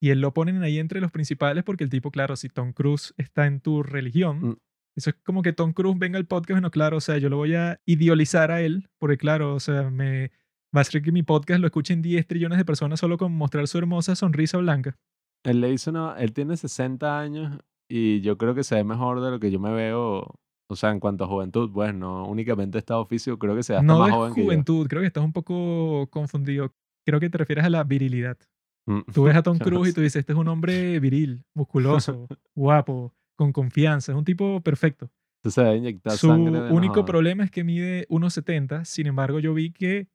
Y 0.00 0.08
él 0.08 0.22
lo 0.22 0.32
ponen 0.32 0.62
ahí 0.62 0.78
entre 0.78 1.02
los 1.02 1.12
principales 1.12 1.62
porque 1.62 1.84
el 1.84 1.90
tipo, 1.90 2.10
claro, 2.10 2.36
si 2.36 2.48
Tom 2.48 2.72
Cruise 2.72 3.12
está 3.18 3.46
en 3.46 3.60
tu 3.60 3.82
religión, 3.82 4.40
Mm. 4.40 4.56
Eso 5.00 5.10
es 5.10 5.16
como 5.24 5.42
que 5.42 5.52
Tom 5.54 5.72
Cruise 5.72 5.98
venga 5.98 6.18
al 6.18 6.26
podcast, 6.26 6.56
bueno, 6.56 6.70
claro, 6.70 6.98
o 6.98 7.00
sea, 7.00 7.16
yo 7.16 7.30
lo 7.30 7.38
voy 7.38 7.54
a 7.54 7.80
idealizar 7.86 8.50
a 8.50 8.60
él, 8.60 8.88
porque 8.98 9.16
claro, 9.16 9.54
o 9.54 9.60
sea, 9.60 9.90
me 9.90 10.30
va 10.74 10.80
a 10.80 10.80
hacer 10.80 11.02
que 11.02 11.10
mi 11.10 11.22
podcast 11.22 11.60
lo 11.60 11.66
escuchen 11.66 12.02
10 12.02 12.26
trillones 12.26 12.58
de 12.58 12.64
personas 12.66 13.00
solo 13.00 13.16
con 13.16 13.32
mostrar 13.32 13.66
su 13.66 13.78
hermosa 13.78 14.14
sonrisa 14.14 14.58
blanca. 14.58 14.98
Él 15.42 15.62
le 15.62 15.72
hizo 15.72 15.90
una, 15.90 16.16
él 16.18 16.34
tiene 16.34 16.56
60 16.56 17.18
años 17.18 17.58
y 17.88 18.20
yo 18.20 18.36
creo 18.36 18.54
que 18.54 18.62
se 18.62 18.74
ve 18.74 18.84
mejor 18.84 19.22
de 19.22 19.30
lo 19.30 19.40
que 19.40 19.50
yo 19.50 19.58
me 19.58 19.72
veo, 19.72 20.38
o 20.68 20.76
sea, 20.76 20.90
en 20.90 21.00
cuanto 21.00 21.24
a 21.24 21.28
juventud, 21.28 21.70
pues 21.72 21.94
no 21.94 22.26
únicamente 22.28 22.76
estado 22.76 23.06
físico, 23.06 23.38
creo 23.38 23.56
que 23.56 23.62
se 23.62 23.72
ve 23.72 23.78
hasta 23.78 23.92
No 23.92 24.00
más 24.00 24.08
de 24.08 24.12
joven 24.12 24.34
que 24.34 24.42
yo. 24.42 24.44
juventud, 24.44 24.86
creo 24.86 25.00
que 25.00 25.06
estás 25.06 25.24
un 25.24 25.32
poco 25.32 26.08
confundido. 26.10 26.74
Creo 27.06 27.18
que 27.18 27.30
te 27.30 27.38
refieres 27.38 27.64
a 27.64 27.70
la 27.70 27.82
virilidad. 27.84 28.36
Mm. 28.86 29.00
Tú 29.14 29.24
ves 29.24 29.34
a 29.34 29.42
Tom 29.42 29.58
Cruise 29.58 29.90
y 29.90 29.94
tú 29.94 30.02
dices, 30.02 30.20
este 30.20 30.32
es 30.34 30.38
un 30.38 30.48
hombre 30.48 31.00
viril, 31.00 31.44
musculoso, 31.54 32.28
guapo, 32.54 33.14
con 33.40 33.52
confianza, 33.54 34.12
es 34.12 34.18
un 34.18 34.24
tipo 34.26 34.60
perfecto. 34.60 35.10
Se 35.42 35.62
debe 35.62 35.76
inyectar 35.78 36.12
Su 36.12 36.26
sangre 36.28 36.60
de 36.60 36.68
no 36.68 36.76
único 36.76 37.06
problema 37.06 37.42
es 37.42 37.50
que 37.50 37.64
mide 37.64 38.06
1,70, 38.10 38.84
sin 38.84 39.06
embargo 39.06 39.40
yo 39.40 39.54
vi 39.54 39.72
que 39.72 40.08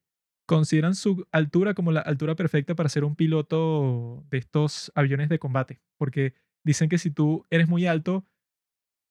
consideran 0.45 0.93
su 0.93 1.25
altura 1.31 1.73
como 1.73 1.91
la 1.91 2.01
altura 2.01 2.35
perfecta 2.35 2.75
para 2.75 2.87
ser 2.87 3.03
un 3.03 3.15
piloto 3.15 4.23
de 4.29 4.37
estos 4.37 4.91
aviones 4.93 5.27
de 5.29 5.39
combate, 5.39 5.81
porque 5.97 6.35
dicen 6.63 6.87
que 6.87 6.99
si 6.99 7.09
tú 7.09 7.43
eres 7.49 7.67
muy 7.67 7.87
alto, 7.87 8.27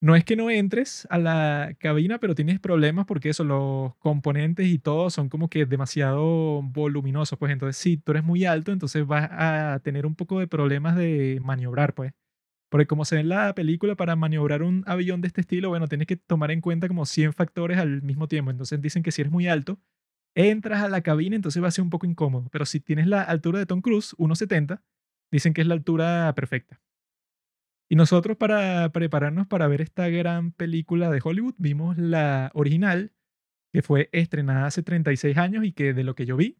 no 0.01 0.17
es 0.17 0.25
que 0.25 0.37
no 0.37 0.51
entres 0.51 1.07
a 1.11 1.19
la 1.19 1.77
cabina, 1.81 2.19
pero 2.21 2.35
tienes 2.35 2.61
problemas 2.61 3.07
porque 3.07 3.31
eso, 3.31 3.45
los 3.45 3.97
componentes 3.97 4.67
y 4.69 4.79
todo 4.79 5.11
son 5.11 5.29
como 5.29 5.49
que 5.51 5.67
demasiado 5.67 6.63
voluminosos, 6.63 7.39
pues 7.39 7.53
entonces 7.53 7.77
si 7.77 7.97
tú 7.97 8.13
eres 8.13 8.25
muy 8.25 8.45
alto, 8.45 8.73
entonces 8.73 9.07
vas 9.07 9.29
a 9.33 9.81
tener 9.85 10.07
un 10.07 10.15
poco 10.17 10.41
de 10.41 10.49
problemas 10.49 10.97
de 10.97 11.41
maniobrar, 11.45 11.95
pues. 11.95 12.13
Porque 12.75 12.89
como 12.89 13.05
se 13.05 13.15
ve 13.15 13.21
en 13.21 13.29
la 13.29 13.55
película, 13.55 13.95
para 13.95 14.17
maniobrar 14.17 14.65
un 14.65 14.83
avión 14.89 15.21
de 15.21 15.29
este 15.29 15.43
estilo, 15.43 15.69
bueno, 15.69 15.87
tienes 15.87 16.09
que 16.09 16.17
tomar 16.17 16.51
en 16.51 16.61
cuenta 16.61 16.89
como 16.89 17.07
100 17.07 17.33
factores 17.33 17.79
al 17.79 18.03
mismo 18.03 18.27
tiempo. 18.27 18.51
Entonces 18.51 18.83
dicen 18.83 19.05
que 19.05 19.13
si 19.13 19.21
eres 19.21 19.33
muy 19.33 19.47
alto, 19.47 19.79
entras 20.35 20.83
a 20.83 20.89
la 20.89 21.01
cabina, 21.01 21.37
entonces 21.37 21.63
va 21.63 21.69
a 21.69 21.71
ser 21.71 21.85
un 21.85 21.91
poco 21.91 22.05
incómodo. 22.05 22.49
Pero 22.51 22.67
si 22.67 22.81
tienes 22.81 23.07
la 23.07 23.23
altura 23.23 23.61
de 23.61 23.67
Tom 23.67 23.81
Cruise, 23.81 24.17
1,70, 24.19 24.83
dicen 25.31 25.55
que 25.55 25.61
es 25.61 25.69
la 25.69 25.75
altura 25.75 26.33
perfecta. 26.35 26.81
Y 27.89 27.95
nosotros 27.95 28.37
para 28.37 28.91
prepararnos 28.91 29.47
para 29.47 29.69
ver 29.69 29.81
esta 29.81 30.09
gran 30.09 30.51
película 30.51 31.13
de 31.13 31.21
Hollywood, 31.23 31.55
vimos 31.59 31.97
la 31.97 32.51
original, 32.55 33.13
que 33.73 33.83
fue 33.83 34.09
estrenada 34.11 34.67
hace 34.67 34.83
36 34.83 35.37
años 35.37 35.65
y 35.65 35.71
que 35.71 35.95
de 35.95 36.03
lo 36.03 36.17
que 36.17 36.27
yo 36.27 36.37
vi 36.37 36.59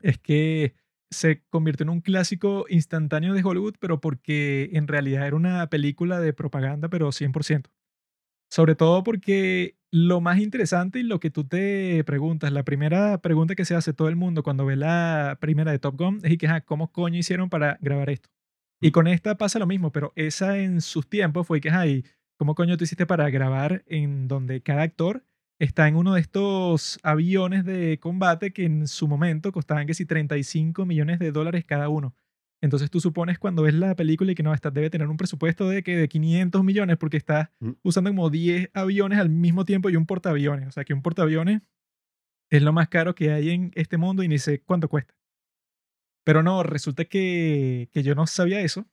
es 0.00 0.16
que 0.16 0.74
se 1.10 1.42
convirtió 1.48 1.84
en 1.84 1.90
un 1.90 2.00
clásico 2.00 2.66
instantáneo 2.68 3.34
de 3.34 3.44
Hollywood, 3.44 3.76
pero 3.78 4.00
porque 4.00 4.70
en 4.72 4.88
realidad 4.88 5.26
era 5.26 5.36
una 5.36 5.68
película 5.68 6.20
de 6.20 6.32
propaganda, 6.32 6.88
pero 6.88 7.12
100%. 7.12 7.70
Sobre 8.50 8.74
todo 8.74 9.02
porque 9.02 9.76
lo 9.90 10.20
más 10.20 10.38
interesante 10.38 11.00
y 11.00 11.02
lo 11.02 11.20
que 11.20 11.30
tú 11.30 11.44
te 11.44 12.02
preguntas, 12.04 12.52
la 12.52 12.64
primera 12.64 13.18
pregunta 13.20 13.54
que 13.54 13.64
se 13.64 13.74
hace 13.74 13.92
todo 13.92 14.08
el 14.08 14.16
mundo 14.16 14.42
cuando 14.42 14.66
ve 14.66 14.76
la 14.76 15.38
primera 15.40 15.72
de 15.72 15.78
Top 15.78 15.96
Gun 15.96 16.20
es 16.22 16.36
que, 16.38 16.62
¿cómo 16.64 16.92
coño 16.92 17.18
hicieron 17.18 17.48
para 17.48 17.78
grabar 17.80 18.10
esto? 18.10 18.30
Y 18.80 18.90
con 18.90 19.06
esta 19.06 19.36
pasa 19.36 19.58
lo 19.58 19.66
mismo, 19.66 19.90
pero 19.90 20.12
esa 20.16 20.58
en 20.58 20.80
sus 20.80 21.08
tiempos 21.08 21.46
fue 21.46 21.60
que, 21.60 21.70
ay, 21.70 22.04
¿cómo 22.36 22.54
coño 22.54 22.76
tú 22.76 22.84
hiciste 22.84 23.06
para 23.06 23.30
grabar 23.30 23.84
en 23.86 24.28
donde 24.28 24.62
cada 24.62 24.82
actor 24.82 25.24
está 25.58 25.88
en 25.88 25.96
uno 25.96 26.14
de 26.14 26.20
estos 26.20 26.98
aviones 27.02 27.64
de 27.64 27.98
combate 27.98 28.52
que 28.52 28.64
en 28.64 28.86
su 28.88 29.08
momento 29.08 29.52
costaban 29.52 29.86
que 29.86 29.94
si 29.94 30.04
35 30.06 30.84
millones 30.86 31.18
de 31.18 31.32
dólares 31.32 31.64
cada 31.64 31.88
uno? 31.88 32.14
Entonces 32.62 32.90
tú 32.90 33.00
supones 33.00 33.38
cuando 33.38 33.62
ves 33.62 33.74
la 33.74 33.94
película 33.94 34.32
y 34.32 34.34
que 34.34 34.42
no, 34.42 34.54
esta 34.54 34.70
debe 34.70 34.90
tener 34.90 35.08
un 35.08 35.16
presupuesto 35.18 35.68
de 35.68 35.82
que 35.82 35.96
de 35.96 36.08
500 36.08 36.64
millones 36.64 36.96
porque 36.96 37.16
está 37.18 37.52
Mm. 37.60 37.72
usando 37.82 38.10
como 38.10 38.30
10 38.30 38.70
aviones 38.74 39.18
al 39.18 39.28
mismo 39.28 39.64
tiempo 39.64 39.90
y 39.90 39.96
un 39.96 40.06
portaaviones. 40.06 40.68
O 40.68 40.72
sea 40.72 40.84
que 40.84 40.94
un 40.94 41.02
portaaviones 41.02 41.62
es 42.50 42.62
lo 42.62 42.72
más 42.72 42.88
caro 42.88 43.14
que 43.14 43.32
hay 43.32 43.50
en 43.50 43.72
este 43.74 43.96
mundo 43.98 44.22
y 44.22 44.28
ni 44.28 44.38
sé 44.38 44.60
cuánto 44.62 44.88
cuesta. 44.88 45.14
Pero 46.24 46.42
no, 46.42 46.62
resulta 46.62 47.04
que, 47.04 47.88
que 47.92 48.02
yo 48.02 48.14
no 48.14 48.26
sabía 48.26 48.60
eso. 48.60 48.86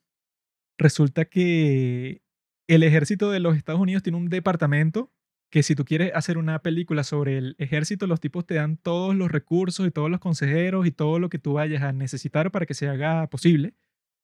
Resulta 0.78 1.26
que 1.26 2.22
el 2.68 2.84
ejército 2.84 3.32
de 3.32 3.40
los 3.40 3.56
Estados 3.58 3.82
Unidos 3.82 4.04
tiene 4.04 4.18
un 4.18 4.30
departamento 4.30 5.12
que 5.54 5.62
si 5.62 5.76
tú 5.76 5.86
quieres 5.86 6.12
hacer 6.16 6.40
una 6.40 6.64
película 6.64 7.04
sobre 7.04 7.38
el 7.38 7.56
ejército, 7.60 8.08
los 8.08 8.20
tipos 8.20 8.44
te 8.44 8.56
dan 8.56 8.76
todos 8.76 9.16
los 9.16 9.32
recursos 9.32 9.86
y 9.86 9.92
todos 9.92 10.10
los 10.10 10.20
consejeros 10.20 10.88
y 10.88 10.92
todo 10.92 11.20
lo 11.20 11.30
que 11.30 11.38
tú 11.38 11.54
vayas 11.54 11.84
a 11.84 11.94
necesitar 11.94 12.50
para 12.50 12.66
que 12.66 12.74
se 12.74 12.90
haga 12.90 13.28
posible. 13.28 13.76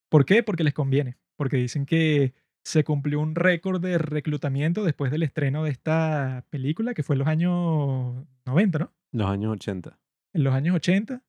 ¿Por 0.09 0.25
qué? 0.25 0.41
Porque 0.41 0.63
les 0.63 0.73
conviene. 0.73 1.19
Porque 1.35 1.57
dicen 1.57 1.85
que 1.85 2.33
se 2.63 2.83
cumplió 2.83 3.19
un 3.19 3.35
récord 3.35 3.79
de 3.79 3.99
reclutamiento 3.99 4.83
después 4.83 5.11
del 5.11 5.21
estreno 5.21 5.63
de 5.63 5.69
esta 5.69 6.47
película, 6.49 6.95
que 6.95 7.03
fue 7.03 7.13
en 7.13 7.19
los 7.19 7.27
años 7.27 8.25
90, 8.47 8.79
¿no? 8.79 8.91
Los 9.11 9.29
años 9.29 9.53
80. 9.53 9.99
En 10.33 10.43
los 10.43 10.55
años 10.55 10.77
80 10.77 11.23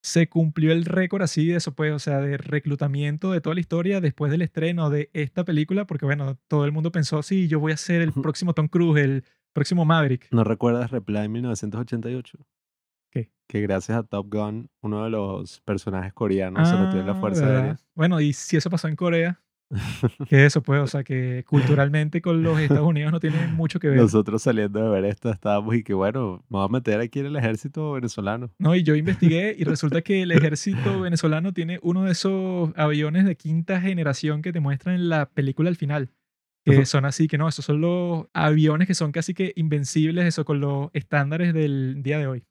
se 0.00 0.28
cumplió 0.28 0.70
el 0.70 0.84
récord 0.84 1.22
así 1.22 1.48
de 1.48 1.56
eso, 1.56 1.74
pues, 1.74 1.92
o 1.92 1.98
sea, 1.98 2.20
de 2.20 2.36
reclutamiento 2.36 3.32
de 3.32 3.40
toda 3.40 3.54
la 3.54 3.60
historia 3.60 4.00
después 4.00 4.30
del 4.30 4.42
estreno 4.42 4.90
de 4.90 5.10
esta 5.12 5.44
película, 5.44 5.86
porque 5.86 6.06
bueno, 6.06 6.38
todo 6.46 6.64
el 6.64 6.72
mundo 6.72 6.92
pensó, 6.92 7.22
sí, 7.24 7.48
yo 7.48 7.58
voy 7.58 7.72
a 7.72 7.76
ser 7.76 8.00
el 8.00 8.12
próximo 8.12 8.54
Tom 8.54 8.68
Cruise, 8.68 9.02
el 9.02 9.24
próximo 9.52 9.84
Maverick. 9.84 10.28
¿No 10.32 10.44
recuerdas 10.44 10.90
Reply 10.90 11.28
1988? 11.28 12.38
¿Qué? 13.10 13.30
Que 13.48 13.60
gracias 13.62 13.98
a 13.98 14.02
Top 14.02 14.26
Gun, 14.32 14.70
uno 14.82 15.04
de 15.04 15.10
los 15.10 15.60
personajes 15.62 16.12
coreanos 16.12 16.68
se 16.68 16.76
metió 16.76 17.00
en 17.00 17.06
la 17.06 17.12
Ah, 17.12 17.20
Fuerza 17.20 17.44
¿verdad? 17.46 17.56
Aérea. 17.62 17.76
Bueno, 17.94 18.20
y 18.20 18.32
si 18.32 18.56
eso 18.56 18.70
pasó 18.70 18.86
en 18.88 18.96
Corea, 18.96 19.40
que 20.28 20.46
eso, 20.46 20.62
pues, 20.62 20.80
o 20.80 20.86
sea, 20.88 21.04
que 21.04 21.44
culturalmente 21.46 22.20
con 22.20 22.42
los 22.42 22.58
Estados 22.58 22.86
Unidos 22.88 23.12
no 23.12 23.20
tiene 23.20 23.46
mucho 23.48 23.78
que 23.78 23.88
ver. 23.88 23.98
Nosotros 23.98 24.42
saliendo 24.42 24.82
de 24.82 24.88
ver 24.90 25.04
esto 25.04 25.30
estábamos 25.30 25.74
y 25.76 25.84
que 25.84 25.94
bueno, 25.94 26.44
me 26.48 26.58
voy 26.58 26.64
a 26.64 26.68
meter 26.68 26.98
aquí 27.00 27.20
en 27.20 27.26
el 27.26 27.36
ejército 27.36 27.92
venezolano. 27.92 28.50
No, 28.58 28.74
y 28.74 28.82
yo 28.82 28.96
investigué 28.96 29.54
y 29.56 29.62
resulta 29.64 30.02
que 30.02 30.22
el 30.22 30.32
ejército 30.32 31.00
venezolano 31.00 31.52
tiene 31.52 31.78
uno 31.82 32.04
de 32.04 32.12
esos 32.12 32.72
aviones 32.76 33.24
de 33.24 33.36
quinta 33.36 33.80
generación 33.80 34.42
que 34.42 34.52
te 34.52 34.58
muestran 34.60 34.96
en 34.96 35.08
la 35.08 35.26
película 35.28 35.68
al 35.68 35.76
final. 35.76 36.10
Que 36.64 36.72
Ujú. 36.72 36.86
son 36.86 37.04
así, 37.06 37.26
que 37.26 37.38
no, 37.38 37.48
esos 37.48 37.64
son 37.64 37.80
los 37.80 38.26
aviones 38.34 38.86
que 38.86 38.94
son 38.94 39.12
casi 39.12 39.32
que 39.32 39.52
invencibles, 39.56 40.26
eso 40.26 40.44
con 40.44 40.60
los 40.60 40.90
estándares 40.92 41.54
del 41.54 42.02
día 42.02 42.18
de 42.18 42.26
hoy. 42.26 42.44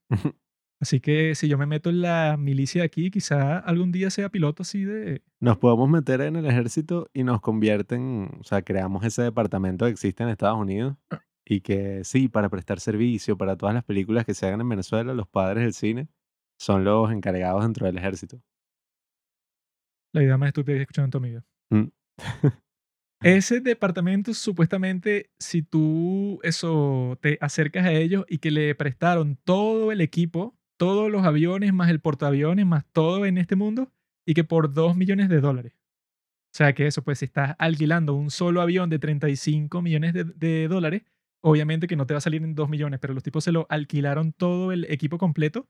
Así 0.82 1.02
que 1.02 1.36
si 1.36 1.50
yo 1.50 1.58
me 1.58 1.66
meto 1.66 1.90
en 1.90 2.02
la 2.02 2.38
milicia 2.38 2.82
de 2.82 2.86
aquí, 2.86 3.12
quizá 3.12 3.60
algún 3.60 3.92
día 3.92 4.10
sea 4.10 4.30
piloto 4.30 4.64
así 4.64 4.86
de... 4.86 5.22
Nos 5.42 5.58
podemos 5.58 5.90
meter 5.90 6.22
en 6.22 6.38
el 6.38 6.46
ejército 6.46 7.10
y 7.14 7.24
nos 7.24 7.42
convierten, 7.42 8.30
o 8.40 8.44
sea, 8.44 8.62
creamos 8.62 9.04
ese 9.04 9.22
departamento 9.24 9.86
que 9.86 9.92
existe 9.92 10.24
en 10.24 10.30
Estados 10.30 10.58
Unidos 10.58 10.96
y 11.46 11.62
que 11.62 12.04
sí, 12.06 12.30
para 12.30 12.48
prestar 12.50 12.80
servicio 12.80 13.38
para 13.38 13.58
todas 13.58 13.76
las 13.76 13.84
películas 13.84 14.26
que 14.26 14.34
se 14.34 14.48
hagan 14.48 14.62
en 14.62 14.70
Venezuela, 14.70 15.14
los 15.14 15.28
padres 15.28 15.64
del 15.64 15.74
cine 15.74 16.08
son 16.58 16.84
los 16.84 17.12
encargados 17.12 17.62
dentro 17.64 17.86
del 17.86 17.98
ejército. 17.98 18.42
La 20.14 20.24
idea 20.24 20.38
más 20.38 20.48
estúpida 20.48 20.76
que 20.76 20.80
he 20.80 20.82
escuchado 20.84 21.06
en 21.06 21.12
toda 21.12 21.22
mi 21.22 21.30
vida. 21.30 21.46
Mm. 21.70 21.92
Ese 23.22 23.60
departamento, 23.60 24.34
supuestamente, 24.34 25.30
si 25.40 25.62
tú 25.62 26.40
eso 26.42 27.18
te 27.22 27.38
acercas 27.42 27.86
a 27.86 27.92
ellos 27.92 28.24
y 28.30 28.38
que 28.38 28.50
le 28.50 28.74
prestaron 28.76 29.36
todo 29.44 29.92
el 29.92 30.00
equipo, 30.00 30.58
todos 30.78 31.12
los 31.12 31.26
aviones, 31.26 31.74
más 31.74 31.90
el 31.90 32.00
portaaviones, 32.00 32.66
más 32.66 32.86
todo 32.94 33.26
en 33.26 33.38
este 33.38 33.58
mundo, 33.58 33.92
y 34.26 34.36
que 34.36 34.46
por 34.46 34.74
2 34.74 34.96
millones 34.96 35.28
de 35.28 35.42
dólares. 35.42 35.74
O 36.54 36.58
sea 36.58 36.74
que 36.74 36.88
eso, 36.88 37.04
pues 37.04 37.20
si 37.20 37.26
estás 37.26 37.56
alquilando 37.60 38.16
un 38.16 38.32
solo 38.32 38.62
avión 38.62 38.90
de 38.90 39.00
35 39.00 39.82
millones 39.82 40.14
de, 40.14 40.24
de 40.24 40.68
dólares, 40.70 41.04
obviamente 41.42 41.88
que 41.88 41.98
no 41.98 42.06
te 42.06 42.14
va 42.14 42.20
a 42.20 42.22
salir 42.22 42.42
en 42.44 42.56
2 42.56 42.70
millones, 42.70 43.00
pero 43.02 43.14
los 43.14 43.24
tipos 43.24 43.44
se 43.44 43.52
lo 43.52 43.68
alquilaron 43.70 44.32
todo 44.32 44.72
el 44.72 44.86
equipo 44.90 45.18
completo 45.18 45.68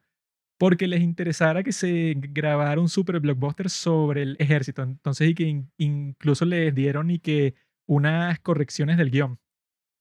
porque 0.60 0.88
les 0.90 1.02
interesara 1.02 1.64
que 1.64 1.74
se 1.74 2.16
grabara 2.18 2.82
un 2.82 2.90
super 2.90 3.20
blockbuster 3.22 3.70
sobre 3.72 4.24
el 4.24 4.38
ejército. 4.40 4.84
Entonces, 4.84 5.30
y 5.32 5.36
que 5.36 5.46
in- 5.46 5.72
incluso 5.80 6.46
les 6.46 6.76
dieron 6.76 7.12
y 7.12 7.20
que 7.20 7.56
unas 7.88 8.40
correcciones 8.42 8.98
del 9.00 9.12
guion. 9.12 9.40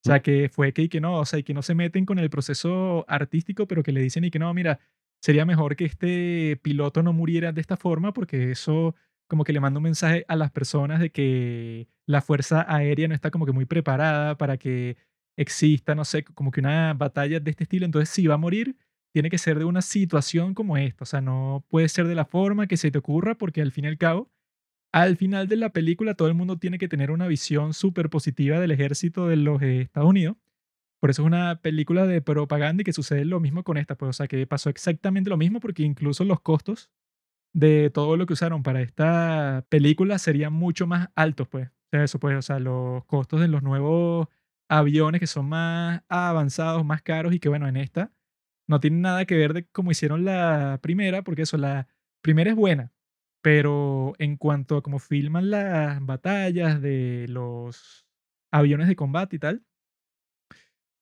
O 0.04 0.08
sea, 0.10 0.20
que 0.22 0.48
fue 0.48 0.72
que, 0.72 0.82
y 0.82 0.88
que 0.88 1.00
no, 1.00 1.18
o 1.20 1.24
sea, 1.26 1.38
y 1.40 1.42
que 1.42 1.54
no 1.54 1.62
se 1.62 1.74
meten 1.74 2.06
con 2.06 2.18
el 2.18 2.30
proceso 2.30 3.04
artístico, 3.08 3.66
pero 3.66 3.82
que 3.82 3.92
le 3.92 4.00
dicen 4.00 4.24
y 4.24 4.30
que 4.30 4.38
no, 4.38 4.52
mira, 4.54 4.80
sería 5.22 5.44
mejor 5.44 5.76
que 5.76 5.84
este 5.86 6.58
piloto 6.62 7.02
no 7.02 7.12
muriera 7.12 7.52
de 7.52 7.60
esta 7.60 7.76
forma 7.76 8.12
porque 8.12 8.52
eso 8.52 8.94
como 9.28 9.44
que 9.44 9.52
le 9.52 9.60
manda 9.60 9.78
un 9.78 9.84
mensaje 9.84 10.24
a 10.28 10.36
las 10.36 10.50
personas 10.52 11.00
de 11.00 11.10
que 11.10 11.88
la 12.06 12.22
fuerza 12.22 12.64
aérea 12.72 13.08
no 13.08 13.14
está 13.14 13.30
como 13.30 13.44
que 13.46 13.52
muy 13.52 13.66
preparada 13.66 14.38
para 14.38 14.56
que 14.56 14.96
exista, 15.36 15.94
no 15.94 16.04
sé, 16.04 16.24
como 16.24 16.50
que 16.50 16.60
una 16.60 16.94
batalla 16.94 17.38
de 17.40 17.50
este 17.50 17.64
estilo. 17.64 17.84
Entonces, 17.84 18.08
si 18.08 18.26
va 18.26 18.34
a 18.34 18.38
morir, 18.38 18.76
tiene 19.12 19.30
que 19.30 19.38
ser 19.38 19.58
de 19.58 19.64
una 19.64 19.82
situación 19.82 20.54
como 20.54 20.76
esta. 20.76 21.04
O 21.04 21.06
sea, 21.06 21.20
no 21.20 21.64
puede 21.68 21.88
ser 21.88 22.06
de 22.06 22.14
la 22.14 22.24
forma 22.24 22.66
que 22.66 22.76
se 22.76 22.90
te 22.90 22.98
ocurra 22.98 23.36
porque 23.36 23.62
al 23.62 23.72
fin 23.72 23.84
y 23.84 23.88
al 23.88 23.98
cabo, 23.98 24.30
al 24.92 25.16
final 25.16 25.48
de 25.48 25.56
la 25.56 25.70
película 25.70 26.14
todo 26.14 26.28
el 26.28 26.34
mundo 26.34 26.58
tiene 26.58 26.78
que 26.78 26.88
tener 26.88 27.10
una 27.10 27.26
visión 27.26 27.74
súper 27.74 28.10
positiva 28.10 28.60
del 28.60 28.70
ejército 28.70 29.28
de 29.28 29.36
los 29.36 29.62
Estados 29.62 30.08
Unidos. 30.08 30.36
Por 31.00 31.10
eso 31.10 31.22
es 31.22 31.26
una 31.26 31.60
película 31.62 32.06
de 32.06 32.20
propaganda 32.22 32.82
y 32.82 32.84
que 32.84 32.92
sucede 32.92 33.24
lo 33.24 33.40
mismo 33.40 33.62
con 33.64 33.76
esta. 33.78 33.96
Pues, 33.96 34.10
o 34.10 34.12
sea, 34.12 34.28
que 34.28 34.46
pasó 34.46 34.70
exactamente 34.70 35.30
lo 35.30 35.36
mismo 35.36 35.60
porque 35.60 35.82
incluso 35.84 36.24
los 36.24 36.40
costos 36.40 36.90
de 37.52 37.90
todo 37.90 38.16
lo 38.16 38.26
que 38.26 38.34
usaron 38.34 38.62
para 38.62 38.82
esta 38.82 39.64
película 39.68 40.18
serían 40.18 40.52
mucho 40.52 40.86
más 40.86 41.10
altos, 41.14 41.48
pues. 41.48 41.68
O 41.68 41.90
sea, 41.92 42.04
eso 42.04 42.18
pues, 42.20 42.36
o 42.36 42.42
sea, 42.42 42.58
los 42.60 43.04
costos 43.06 43.40
de 43.40 43.48
los 43.48 43.62
nuevos 43.62 44.28
aviones 44.68 45.20
que 45.20 45.26
son 45.26 45.48
más 45.48 46.02
avanzados, 46.08 46.84
más 46.84 47.02
caros 47.02 47.34
y 47.34 47.40
que 47.40 47.48
bueno, 47.48 47.68
en 47.68 47.76
esta 47.78 48.12
no 48.68 48.80
tienen 48.80 49.02
nada 49.02 49.24
que 49.24 49.36
ver 49.36 49.54
de 49.54 49.66
cómo 49.68 49.90
hicieron 49.90 50.24
la 50.24 50.78
primera, 50.82 51.22
porque 51.22 51.42
eso, 51.42 51.56
la 51.58 51.88
primera 52.22 52.50
es 52.50 52.56
buena, 52.56 52.92
pero 53.42 54.14
en 54.18 54.36
cuanto 54.36 54.76
a 54.76 54.82
cómo 54.82 54.98
filman 54.98 55.50
las 55.50 56.04
batallas 56.04 56.80
de 56.82 57.26
los 57.28 58.06
aviones 58.52 58.88
de 58.88 58.96
combate 58.96 59.36
y 59.36 59.38
tal, 59.40 59.64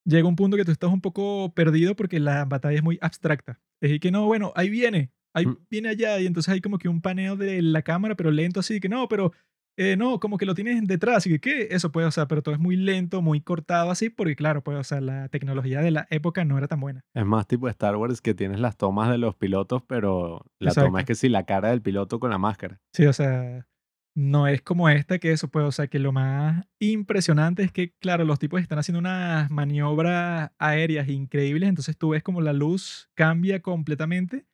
llega 0.04 0.28
un 0.28 0.36
punto 0.36 0.56
que 0.56 0.64
tú 0.64 0.70
estás 0.72 0.90
un 0.92 1.00
poco 1.00 1.52
perdido 1.54 1.96
porque 1.96 2.20
la 2.20 2.44
batalla 2.44 2.76
es 2.76 2.82
muy 2.84 2.98
abstracta. 3.00 3.60
Es 3.80 3.88
decir, 3.90 4.00
que 4.00 4.10
no, 4.10 4.26
bueno, 4.26 4.52
ahí 4.56 4.70
viene, 4.70 5.10
ahí 5.34 5.46
Mm. 5.46 5.56
viene 5.70 5.88
allá, 5.90 6.20
y 6.20 6.26
entonces 6.26 6.52
hay 6.52 6.60
como 6.60 6.78
que 6.78 6.88
un 6.88 7.02
paneo 7.02 7.36
de 7.36 7.60
la 7.62 7.82
cámara, 7.82 8.14
pero 8.14 8.30
lento 8.30 8.60
así, 8.60 8.80
que 8.80 8.88
no, 8.88 9.08
pero 9.08 9.32
eh, 9.76 9.96
no, 9.96 10.20
como 10.20 10.38
que 10.38 10.46
lo 10.46 10.54
tienes 10.54 10.86
detrás, 10.86 11.26
y 11.26 11.30
que 11.30 11.40
qué, 11.40 11.68
eso 11.70 11.92
puede, 11.92 12.06
o 12.06 12.10
sea, 12.10 12.26
pero 12.26 12.42
todo 12.42 12.54
es 12.54 12.60
muy 12.60 12.76
lento, 12.76 13.22
muy 13.22 13.40
cortado 13.40 13.90
así, 13.90 14.10
porque 14.10 14.36
claro, 14.36 14.62
pues, 14.62 14.78
o 14.78 14.84
sea, 14.84 15.00
la 15.00 15.28
tecnología 15.28 15.80
de 15.80 15.90
la 15.90 16.06
época 16.10 16.44
no 16.44 16.56
era 16.58 16.68
tan 16.68 16.80
buena. 16.80 17.04
Es 17.14 17.26
más 17.26 17.46
tipo 17.46 17.68
Star 17.68 17.96
Wars 17.96 18.20
que 18.20 18.34
tienes 18.34 18.60
las 18.60 18.76
tomas 18.76 19.10
de 19.10 19.18
los 19.18 19.34
pilotos, 19.34 19.82
pero 19.86 20.44
la 20.58 20.72
toma 20.72 21.00
es 21.00 21.06
que 21.06 21.14
sí, 21.14 21.28
la 21.28 21.44
cara 21.44 21.70
del 21.70 21.82
piloto 21.82 22.18
con 22.20 22.30
la 22.30 22.38
máscara. 22.38 22.80
Sí, 22.92 23.06
o 23.06 23.12
sea, 23.12 23.66
no 24.14 24.48
es 24.48 24.62
como 24.62 24.88
esta 24.88 25.18
que 25.18 25.30
eso 25.30 25.48
puede, 25.48 25.66
o 25.66 25.72
sea, 25.72 25.88
que 25.88 25.98
lo 25.98 26.10
más 26.10 26.64
impresionante 26.78 27.62
es 27.62 27.70
que, 27.70 27.92
claro, 27.98 28.24
los 28.24 28.38
tipos 28.38 28.62
están 28.62 28.78
haciendo 28.78 28.98
unas 28.98 29.50
maniobras 29.50 30.52
aéreas 30.58 31.08
increíbles, 31.08 31.68
entonces 31.68 31.98
tú 31.98 32.10
ves 32.10 32.22
como 32.22 32.40
la 32.40 32.54
luz 32.54 33.10
cambia 33.14 33.60
completamente 33.60 34.46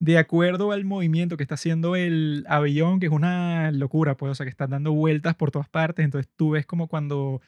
de 0.00 0.18
acuerdo 0.18 0.70
al 0.72 0.84
movimiento 0.84 1.36
que 1.36 1.42
está 1.42 1.54
haciendo 1.56 1.96
el 1.96 2.44
avión, 2.48 3.00
que 3.00 3.06
es 3.06 3.12
una 3.12 3.70
locura, 3.72 4.16
pues, 4.16 4.30
o 4.32 4.34
sea, 4.34 4.46
que 4.46 4.50
están 4.50 4.70
dando 4.70 4.92
vueltas 4.92 5.34
por 5.34 5.50
todas 5.50 5.68
partes, 5.68 6.04
entonces 6.04 6.30
tú 6.36 6.50
ves 6.50 6.66
como 6.66 6.86
cuando 6.88 7.40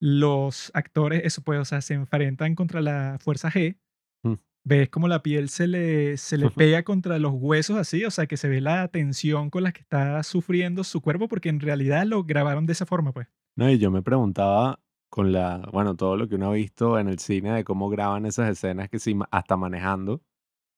los 0.00 0.70
actores, 0.74 1.22
eso 1.24 1.42
pues, 1.42 1.58
o 1.60 1.64
sea, 1.64 1.80
se 1.80 1.94
enfrentan 1.94 2.54
contra 2.54 2.80
la 2.80 3.16
fuerza 3.20 3.50
G, 3.50 3.76
Mm. 4.24 4.34
ves 4.64 4.88
como 4.88 5.08
la 5.08 5.22
piel 5.22 5.48
se 5.48 5.66
le, 5.68 6.16
se 6.16 6.36
le 6.36 6.50
pega 6.50 6.82
contra 6.82 7.18
los 7.18 7.32
huesos 7.34 7.76
así, 7.76 8.04
o 8.04 8.10
sea, 8.10 8.26
que 8.26 8.36
se 8.36 8.48
ve 8.48 8.60
la 8.60 8.88
tensión 8.88 9.50
con 9.50 9.62
la 9.62 9.72
que 9.72 9.80
está 9.80 10.22
sufriendo 10.22 10.84
su 10.84 11.00
cuerpo, 11.00 11.28
porque 11.28 11.48
en 11.48 11.60
realidad 11.60 12.04
lo 12.06 12.24
grabaron 12.24 12.66
de 12.66 12.72
esa 12.72 12.86
forma, 12.86 13.12
pues. 13.12 13.28
No, 13.56 13.70
y 13.70 13.78
yo 13.78 13.90
me 13.90 14.02
preguntaba 14.02 14.80
con 15.08 15.32
la, 15.32 15.68
bueno, 15.72 15.94
todo 15.96 16.16
lo 16.16 16.28
que 16.28 16.34
uno 16.34 16.50
ha 16.50 16.54
visto 16.54 16.98
en 16.98 17.08
el 17.08 17.18
cine 17.20 17.52
de 17.52 17.64
cómo 17.64 17.88
graban 17.88 18.26
esas 18.26 18.50
escenas 18.50 18.88
que 18.90 18.98
ma- 19.14 19.28
hasta 19.30 19.56
manejando, 19.56 20.20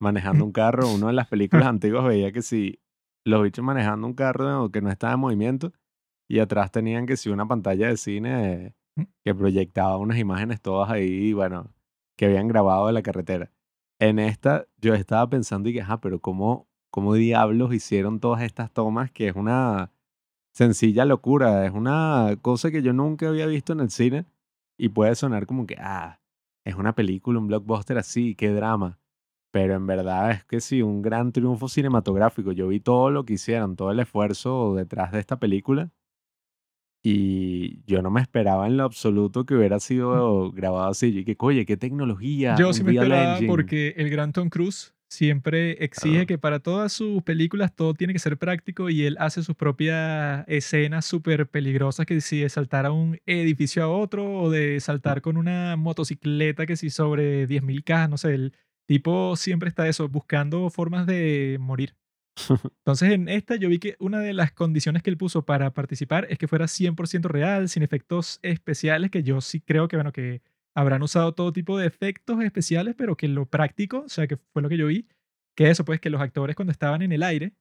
manejando 0.01 0.45
un 0.45 0.53
carro, 0.53 0.89
uno 0.89 1.11
en 1.11 1.17
las 1.17 1.29
películas 1.29 1.67
antiguas 1.67 2.05
veía 2.05 2.33
que 2.33 2.43
si 2.43 2.81
los 3.25 3.43
bichos 3.43 3.65
manejando 3.65 4.07
un 4.07 4.15
carro 4.15 4.71
que 4.71 4.81
no 4.81 4.91
estaba 4.91 5.15
en 5.15 5.21
movimiento 5.21 5.73
y 6.29 6.39
atrás 6.41 6.71
tenían 6.71 7.07
que 7.07 7.17
si 7.17 7.31
una 7.31 7.47
pantalla 7.47 7.89
de 7.89 7.97
cine 7.97 8.75
que 9.25 9.35
proyectaba 9.35 9.97
unas 9.97 10.19
imágenes 10.19 10.61
todas 10.61 10.91
ahí, 10.91 11.33
bueno, 11.33 11.73
que 12.17 12.27
habían 12.27 12.49
grabado 12.49 12.87
de 12.89 12.93
la 12.93 13.03
carretera. 13.03 13.53
En 14.01 14.19
esta 14.19 14.67
yo 14.79 14.95
estaba 14.95 15.29
pensando 15.29 15.69
y 15.69 15.75
que, 15.75 15.83
ajá, 15.83 16.01
pero 16.01 16.21
¿cómo, 16.21 16.69
cómo 16.91 17.15
diablos 17.15 17.75
hicieron 17.75 18.21
todas 18.21 18.43
estas 18.43 18.73
tomas? 18.73 19.11
Que 19.11 19.29
es 19.29 19.37
una 19.37 19.93
sencilla 20.53 21.05
locura, 21.05 21.67
es 21.67 21.73
una 21.73 22.37
cosa 22.43 22.71
que 22.71 22.83
yo 22.83 22.93
nunca 22.93 23.29
había 23.29 23.47
visto 23.47 23.73
en 23.73 23.81
el 23.81 23.91
cine 23.91 24.27
y 24.77 24.91
puede 24.91 25.15
sonar 25.15 25.47
como 25.47 25.67
que, 25.67 25.77
ah, 25.79 26.21
es 26.65 26.75
una 26.75 26.95
película, 26.95 27.39
un 27.39 27.49
blockbuster 27.49 27.99
así, 27.99 28.35
qué 28.35 28.51
drama. 28.51 28.99
Pero 29.51 29.75
en 29.75 29.87
verdad 29.87 30.31
es 30.33 30.45
que 30.45 30.61
sí, 30.61 30.83
un 30.83 31.01
gran 31.03 31.33
triunfo 31.33 31.69
cinematográfico. 31.69 32.53
Yo 32.53 32.69
vi 32.69 32.81
todo 32.81 33.11
lo 33.11 33.25
que 33.25 33.35
hicieron, 33.35 33.77
todo 33.77 33.91
el 33.91 34.01
esfuerzo 34.01 34.75
detrás 34.75 35.11
de 35.13 35.21
esta 35.21 35.39
película 35.39 35.91
y 37.03 37.83
yo 37.87 38.03
no 38.03 38.11
me 38.11 38.21
esperaba 38.21 38.67
en 38.67 38.77
lo 38.77 38.85
absoluto 38.85 39.47
que 39.47 39.55
hubiera 39.55 39.79
sido 39.81 40.51
grabado 40.53 40.89
así. 40.91 41.07
Y 41.19 41.25
que, 41.25 41.37
oye, 41.39 41.65
qué 41.65 41.77
tecnología, 41.77 42.57
Yo 42.59 42.73
sí 42.73 42.83
me 42.83 42.93
esperaba 42.93 43.33
Engine". 43.35 43.49
porque 43.49 43.95
el 43.97 44.11
gran 44.11 44.33
Tom 44.33 44.49
Cruise 44.51 44.95
siempre 45.11 45.83
exige 45.83 46.23
Ah. 46.23 46.27
que 46.27 46.37
para 46.37 46.59
todas 46.59 46.93
sus 46.93 47.23
películas 47.23 47.75
todo 47.75 47.95
tiene 47.95 48.13
que 48.13 48.19
ser 48.19 48.37
práctico 48.37 48.91
y 48.91 49.05
él 49.05 49.17
hace 49.21 49.43
sus 49.43 49.57
propias 49.57 50.45
escenas 50.49 51.07
súper 51.07 51.49
peligrosas 51.49 52.05
que 52.05 52.21
si 52.21 52.41
de 52.41 52.49
saltar 52.51 52.85
a 52.85 52.93
un 52.93 53.19
edificio 53.25 53.83
a 53.85 53.89
otro 53.89 54.31
o 54.43 54.51
de 54.51 54.79
saltar 54.81 55.23
con 55.23 55.39
una 55.39 55.77
motocicleta 55.77 56.67
que 56.67 56.77
si 56.77 56.91
sobre 56.91 57.47
10.000 57.47 57.85
cajas, 57.85 58.11
no 58.11 58.19
sé, 58.19 58.35
el 58.35 58.53
tipo 58.89 59.37
siempre 59.37 59.69
está 59.69 59.87
eso, 59.87 60.09
buscando 60.09 60.71
formas 60.71 61.07
de 61.07 61.59
morir. 61.61 61.95
Entonces 62.79 63.13
en 63.13 63.29
esta 63.29 63.57
yo 63.57 63.69
vi 63.69 63.79
que 63.79 63.97
una 64.01 64.21
de 64.21 64.33
las 64.33 64.51
condiciones 64.53 65.03
que 65.03 65.11
él 65.11 65.19
puso 65.19 65.45
para 65.45 65.75
participar 65.75 66.27
es 66.31 66.39
que 66.39 66.49
fuera 66.49 66.67
100% 66.67 67.29
real, 67.29 67.69
sin 67.69 67.83
efectos 67.83 68.41
especiales, 68.43 69.11
que 69.11 69.23
yo 69.23 69.41
sí 69.43 69.61
creo 69.61 69.89
que, 69.89 69.97
bueno, 69.97 70.13
que 70.13 70.41
habrán 70.75 71.03
usado 71.03 71.35
todo 71.35 71.53
tipo 71.53 71.77
de 71.77 71.87
efectos 71.87 72.43
especiales, 72.43 72.95
pero 72.97 73.17
que 73.17 73.29
lo 73.29 73.47
práctico, 73.47 74.05
o 74.07 74.09
sea, 74.09 74.27
que 74.27 74.39
fue 74.53 74.63
lo 74.63 74.71
que 74.71 74.79
yo 74.79 74.87
vi, 74.87 75.07
que 75.55 75.69
eso, 75.71 75.85
pues 75.85 76.01
que 76.01 76.09
los 76.09 76.23
actores 76.23 76.57
cuando 76.57 76.73
estaban 76.73 77.03
en 77.03 77.13
el 77.13 77.23
aire, 77.23 77.53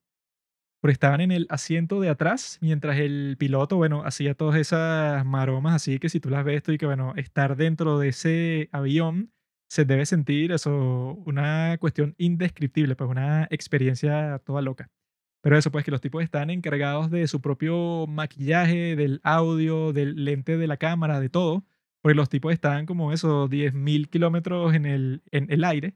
porque 0.81 0.93
estaban 0.93 1.19
en 1.19 1.31
el 1.31 1.48
asiento 1.50 2.00
de 2.00 2.10
atrás, 2.10 2.57
mientras 2.62 2.98
el 3.00 3.36
piloto, 3.38 3.75
bueno, 3.75 4.03
hacía 4.05 4.36
todas 4.36 4.57
esas 4.57 5.25
maromas 5.25 5.75
así 5.75 6.00
que 6.00 6.07
si 6.07 6.22
tú 6.22 6.29
las 6.29 6.46
ves, 6.46 6.63
tú 6.63 6.72
y 6.72 6.77
que, 6.77 6.86
bueno, 6.86 7.13
estar 7.17 7.57
dentro 7.57 8.00
de 8.00 8.10
ese 8.10 8.69
avión 8.72 9.34
se 9.69 9.86
debe 9.86 10.05
sentir 10.05 10.51
eso, 10.51 11.21
una 11.25 11.77
cuestión 11.79 12.15
indescriptible, 12.17 12.95
pues 12.95 13.09
una 13.09 13.47
experiencia 13.51 14.39
toda 14.45 14.62
loca. 14.62 14.89
Pero 15.41 15.57
eso, 15.57 15.71
pues 15.71 15.86
que 15.86 15.91
los 15.91 16.01
tipos 16.01 16.24
están 16.24 16.50
encargados 16.50 17.12
de 17.12 17.27
su 17.27 17.41
propio 17.41 18.05
maquillaje, 18.07 18.95
del 18.95 19.21
audio, 19.24 19.93
del 19.93 20.25
lente 20.25 20.57
de 20.57 20.67
la 20.67 20.77
cámara, 20.77 21.19
de 21.19 21.29
todo, 21.29 21.65
porque 22.01 22.15
los 22.15 22.29
tipos 22.29 22.53
estaban 22.53 22.86
como 22.86 23.13
eso, 23.13 23.47
10.000 23.49 24.10
kilómetros 24.10 24.73
en 24.73 24.86
el, 24.86 25.23
en 25.32 25.51
el 25.51 25.63
aire, 25.63 25.95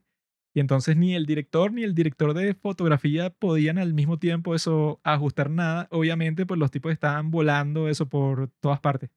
y 0.54 0.60
entonces 0.60 0.96
ni 0.96 1.14
el 1.14 1.26
director 1.26 1.72
ni 1.72 1.82
el 1.82 1.94
director 1.94 2.34
de 2.34 2.54
fotografía 2.54 3.30
podían 3.30 3.78
al 3.78 3.94
mismo 3.94 4.18
tiempo 4.18 4.54
eso 4.54 5.00
ajustar 5.02 5.50
nada. 5.50 5.88
Obviamente, 5.90 6.44
pues 6.46 6.60
los 6.60 6.70
tipos 6.70 6.92
estaban 6.92 7.30
volando 7.30 7.88
eso 7.88 8.08
por 8.08 8.48
todas 8.60 8.80
partes. 8.80 9.10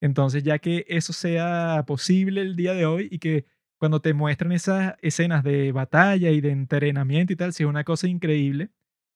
Entonces, 0.00 0.42
ya 0.42 0.58
que 0.58 0.86
eso 0.88 1.12
sea 1.12 1.84
posible 1.86 2.40
el 2.40 2.56
día 2.56 2.72
de 2.74 2.86
hoy 2.86 3.08
y 3.10 3.18
que 3.18 3.44
cuando 3.80 4.02
te 4.02 4.12
muestran 4.12 4.52
esas 4.52 4.96
escenas 5.00 5.42
de 5.42 5.72
batalla 5.72 6.30
y 6.30 6.42
de 6.42 6.50
entrenamiento 6.50 7.32
y 7.32 7.36
tal, 7.36 7.54
si 7.54 7.62
es 7.62 7.68
una 7.68 7.82
cosa 7.82 8.08
increíble, 8.08 8.68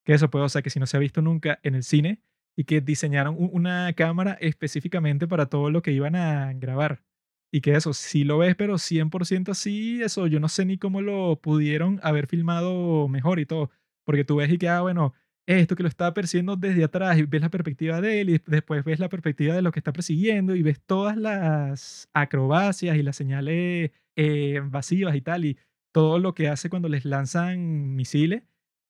que 0.03 0.13
eso 0.13 0.31
puede, 0.31 0.45
o 0.45 0.49
sea, 0.49 0.63
que 0.63 0.71
si 0.71 0.79
no 0.79 0.87
se 0.87 0.97
ha 0.97 0.99
visto 0.99 1.21
nunca 1.21 1.59
en 1.61 1.75
el 1.75 1.83
cine 1.83 2.19
y 2.55 2.63
que 2.63 2.81
diseñaron 2.81 3.35
una 3.37 3.93
cámara 3.93 4.37
específicamente 4.41 5.27
para 5.27 5.45
todo 5.45 5.69
lo 5.69 5.83
que 5.83 5.91
iban 5.91 6.15
a 6.15 6.51
grabar. 6.53 7.03
Y 7.51 7.61
que 7.61 7.75
eso, 7.75 7.93
si 7.93 8.23
lo 8.23 8.39
ves, 8.39 8.55
pero 8.55 8.79
100% 8.79 9.51
así, 9.51 10.01
eso, 10.01 10.25
yo 10.25 10.39
no 10.39 10.49
sé 10.49 10.65
ni 10.65 10.79
cómo 10.79 11.01
lo 11.01 11.39
pudieron 11.39 11.99
haber 12.01 12.25
filmado 12.25 13.07
mejor 13.07 13.39
y 13.39 13.45
todo. 13.45 13.69
Porque 14.03 14.23
tú 14.25 14.37
ves 14.37 14.51
y 14.51 14.57
que, 14.57 14.67
ah, 14.67 14.81
bueno, 14.81 15.13
esto 15.45 15.75
que 15.75 15.83
lo 15.83 15.89
está 15.89 16.11
persiguiendo 16.15 16.55
desde 16.55 16.83
atrás 16.83 17.19
y 17.19 17.23
ves 17.23 17.41
la 17.41 17.49
perspectiva 17.49 18.01
de 18.01 18.21
él 18.21 18.29
y 18.31 18.41
después 18.47 18.83
ves 18.83 18.99
la 18.99 19.09
perspectiva 19.09 19.53
de 19.53 19.61
lo 19.61 19.71
que 19.71 19.79
está 19.79 19.93
persiguiendo 19.93 20.55
y 20.55 20.63
ves 20.63 20.81
todas 20.81 21.17
las 21.17 22.09
acrobacias 22.13 22.97
y 22.97 23.03
las 23.03 23.15
señales 23.15 23.91
eh, 24.15 24.55
evasivas 24.55 25.15
y 25.15 25.21
tal 25.21 25.45
y 25.45 25.57
todo 25.93 26.19
lo 26.19 26.33
que 26.33 26.49
hace 26.49 26.69
cuando 26.69 26.89
les 26.89 27.05
lanzan 27.05 27.95
misiles. 27.95 28.43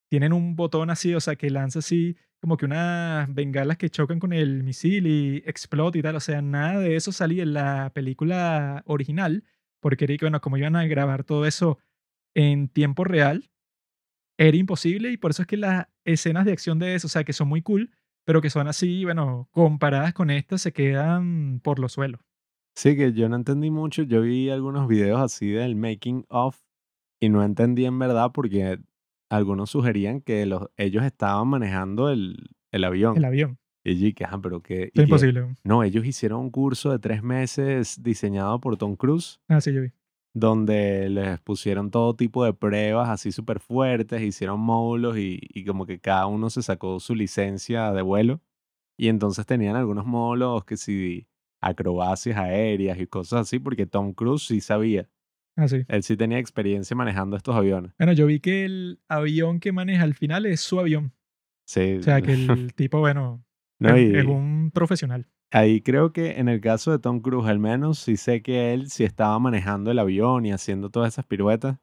Tienen 0.10 0.34
un 0.34 0.56
botón 0.56 0.90
así, 0.90 1.14
o 1.16 1.20
sea, 1.20 1.36
que 1.36 1.50
lanza 1.50 1.80
así 1.80 2.18
como 2.42 2.58
que 2.58 2.66
unas 2.66 3.34
bengalas 3.34 3.78
que 3.78 3.90
chocan 3.90 4.20
con 4.20 4.32
el 4.34 4.64
misil 4.64 5.08
y 5.08 5.38
explota 5.48 5.98
y 5.98 6.02
tal. 6.04 6.16
O 6.16 6.20
sea, 6.20 6.42
nada 6.42 6.80
de 6.80 6.96
eso 6.96 7.12
salía 7.12 7.44
en 7.44 7.54
la 7.54 7.92
película 7.94 8.84
original 8.86 9.44
porque, 9.82 10.06
era 10.06 10.18
que, 10.18 10.26
bueno, 10.26 10.42
como 10.42 10.58
iban 10.58 10.76
a 10.76 10.86
grabar 10.86 11.24
todo 11.24 11.46
eso 11.46 11.80
en 12.36 12.70
tiempo 12.70 13.04
real, 13.04 13.50
era 14.38 14.58
imposible 14.58 15.12
y 15.12 15.18
por 15.18 15.32
eso 15.32 15.44
es 15.44 15.48
que 15.48 15.58
las 15.58 15.88
escenas 16.04 16.46
de 16.46 16.52
acción 16.54 16.80
de 16.80 16.96
eso, 16.96 17.08
o 17.08 17.10
sea, 17.10 17.24
que 17.24 17.34
son 17.34 17.48
muy 17.48 17.62
cool, 17.62 17.92
pero 18.26 18.42
que 18.42 18.50
son 18.50 18.68
así, 18.68 19.06
bueno, 19.06 19.48
comparadas 19.52 20.14
con 20.14 20.30
estas, 20.32 20.62
se 20.62 20.74
quedan 20.74 21.60
por 21.62 21.80
los 21.80 21.94
suelos. 21.94 22.22
Sí, 22.76 22.96
que 22.98 23.14
yo 23.14 23.30
no 23.30 23.36
entendí 23.38 23.72
mucho. 23.72 24.04
Yo 24.04 24.22
vi 24.22 24.50
algunos 24.50 24.88
videos 24.88 25.22
así 25.22 25.50
del 25.50 25.76
making 25.76 26.26
of 26.30 26.60
y 27.22 27.30
no 27.30 27.44
entendí 27.44 27.86
en 27.86 27.98
verdad 27.98 28.32
porque 28.34 28.80
algunos 29.30 29.70
sugerían 29.72 30.22
que 30.22 30.46
los, 30.46 30.68
ellos 30.78 31.04
estaban 31.04 31.48
manejando 31.48 32.10
el, 32.10 32.50
el 32.72 32.84
avión. 32.84 33.16
El 33.18 33.26
avión. 33.26 33.58
Y 33.84 33.94
dije, 33.96 34.26
"Ajá, 34.26 34.40
pero 34.42 34.62
que... 34.62 34.92
Es 34.94 35.04
imposible. 35.04 35.56
No, 35.64 35.84
ellos 35.84 36.06
hicieron 36.06 36.40
un 36.42 36.50
curso 36.50 36.92
de 36.92 37.00
tres 37.00 37.22
meses 37.24 38.02
diseñado 38.04 38.60
por 38.60 38.78
Tom 38.78 38.96
Cruise 38.96 39.40
Ah, 39.48 39.62
sí, 39.62 39.72
yo 39.74 39.82
vi. 39.84 39.92
donde 40.34 41.08
les 41.10 41.40
pusieron 41.40 41.92
todo 41.92 42.16
tipo 42.16 42.44
de 42.44 42.54
pruebas 42.54 43.10
así 43.10 43.32
súper 43.32 43.60
fuertes, 43.60 44.22
hicieron 44.22 44.60
módulos 44.60 45.18
y, 45.18 45.40
y 45.42 45.64
como 45.66 45.86
que 45.86 46.00
cada 46.00 46.26
uno 46.28 46.50
se 46.50 46.62
sacó 46.62 47.00
su 47.00 47.16
licencia 47.16 47.92
de 47.94 48.02
vuelo. 48.02 48.42
Y 48.98 49.08
entonces 49.08 49.46
tenían 49.46 49.76
algunos 49.76 50.06
módulos 50.06 50.66
que 50.66 50.78
sí, 50.78 51.28
acrobacias 51.66 52.38
aéreas 52.38 53.00
y 53.00 53.08
cosas 53.08 53.42
así, 53.42 53.60
porque 53.60 53.86
Tom 53.86 54.14
Cruise 54.14 54.46
sí 54.48 54.62
sabía. 54.62 55.10
Ah, 55.58 55.68
sí. 55.68 55.84
Él 55.88 56.04
sí 56.04 56.16
tenía 56.16 56.38
experiencia 56.38 56.96
manejando 56.96 57.36
estos 57.38 57.56
aviones. 57.56 57.92
Bueno, 57.98 58.14
yo 58.14 58.28
vi 58.28 58.40
que 58.40 58.66
el 58.66 59.00
avión 59.08 59.60
que 59.60 59.72
maneja 59.72 60.04
al 60.04 60.14
final 60.14 60.46
es 60.46 60.60
su 60.62 60.80
avión. 60.80 61.14
Sí. 61.66 61.96
O 62.00 62.04
sea, 62.04 62.22
que 62.22 62.34
el 62.34 62.74
tipo, 62.76 63.00
bueno, 63.00 63.44
No, 63.80 63.96
es, 63.96 64.26
un 64.26 64.72
profesional. 64.72 65.28
ahí 65.52 65.82
creo 65.82 66.14
que 66.14 66.40
en 66.40 66.50
el 66.50 66.62
caso 66.62 66.92
de 66.92 67.00
Tom 67.00 67.22
Cruise, 67.22 67.48
al 67.48 67.60
menos, 67.60 68.00
sí 68.00 68.18
sé 68.18 68.42
que 68.42 68.74
él 68.74 68.90
sí 68.90 69.04
estaba 69.04 69.40
manejando 69.40 69.92
el 69.92 70.00
avión 70.00 70.46
y 70.46 70.52
haciendo 70.52 70.90
todas 70.90 71.14
esas 71.14 71.26
piruetas. 71.26 71.78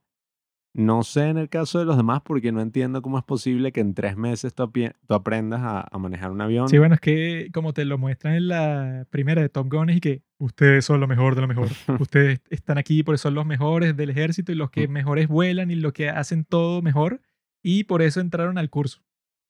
No 0.74 1.02
sé 1.02 1.28
en 1.28 1.36
el 1.36 1.50
caso 1.50 1.78
de 1.78 1.84
los 1.84 1.98
demás 1.98 2.22
porque 2.24 2.50
no 2.50 2.62
entiendo 2.62 3.02
cómo 3.02 3.18
es 3.18 3.24
posible 3.24 3.72
que 3.72 3.80
en 3.80 3.92
tres 3.92 4.16
meses 4.16 4.54
tú, 4.54 4.70
aprendas 5.08 5.60
a, 5.60 5.86
a 5.90 5.98
manejar 5.98 6.30
un 6.30 6.40
avión. 6.40 6.68
Sí, 6.68 6.78
bueno, 6.78 6.94
es 6.94 7.00
que 7.00 7.50
como 7.52 7.74
te 7.74 7.84
lo 7.84 7.98
muestran 7.98 8.34
en 8.34 8.48
la 8.48 9.06
primera 9.10 9.42
de 9.42 9.50
Top 9.50 9.70
Gun, 9.70 9.90
es 9.90 9.96
y 9.98 10.00
que 10.00 10.22
ustedes 10.38 10.86
son 10.86 11.00
lo 11.00 11.06
mejor 11.06 11.34
de 11.34 11.42
lo 11.42 11.48
mejor. 11.48 11.68
ustedes 12.00 12.40
están 12.48 12.78
aquí 12.78 13.02
porque 13.02 13.18
son 13.18 13.34
los 13.34 13.44
mejores 13.44 13.96
del 13.96 14.10
ejército 14.10 14.50
y 14.50 14.54
los 14.54 14.70
que 14.70 14.88
mejores 14.88 15.28
vuelan 15.28 15.70
y 15.70 15.74
los 15.74 15.92
que 15.92 16.08
hacen 16.08 16.44
todo 16.44 16.80
mejor. 16.80 17.20
Y 17.62 17.84
por 17.84 18.00
eso 18.00 18.20
entraron 18.20 18.56
al 18.56 18.70
curso. 18.70 19.02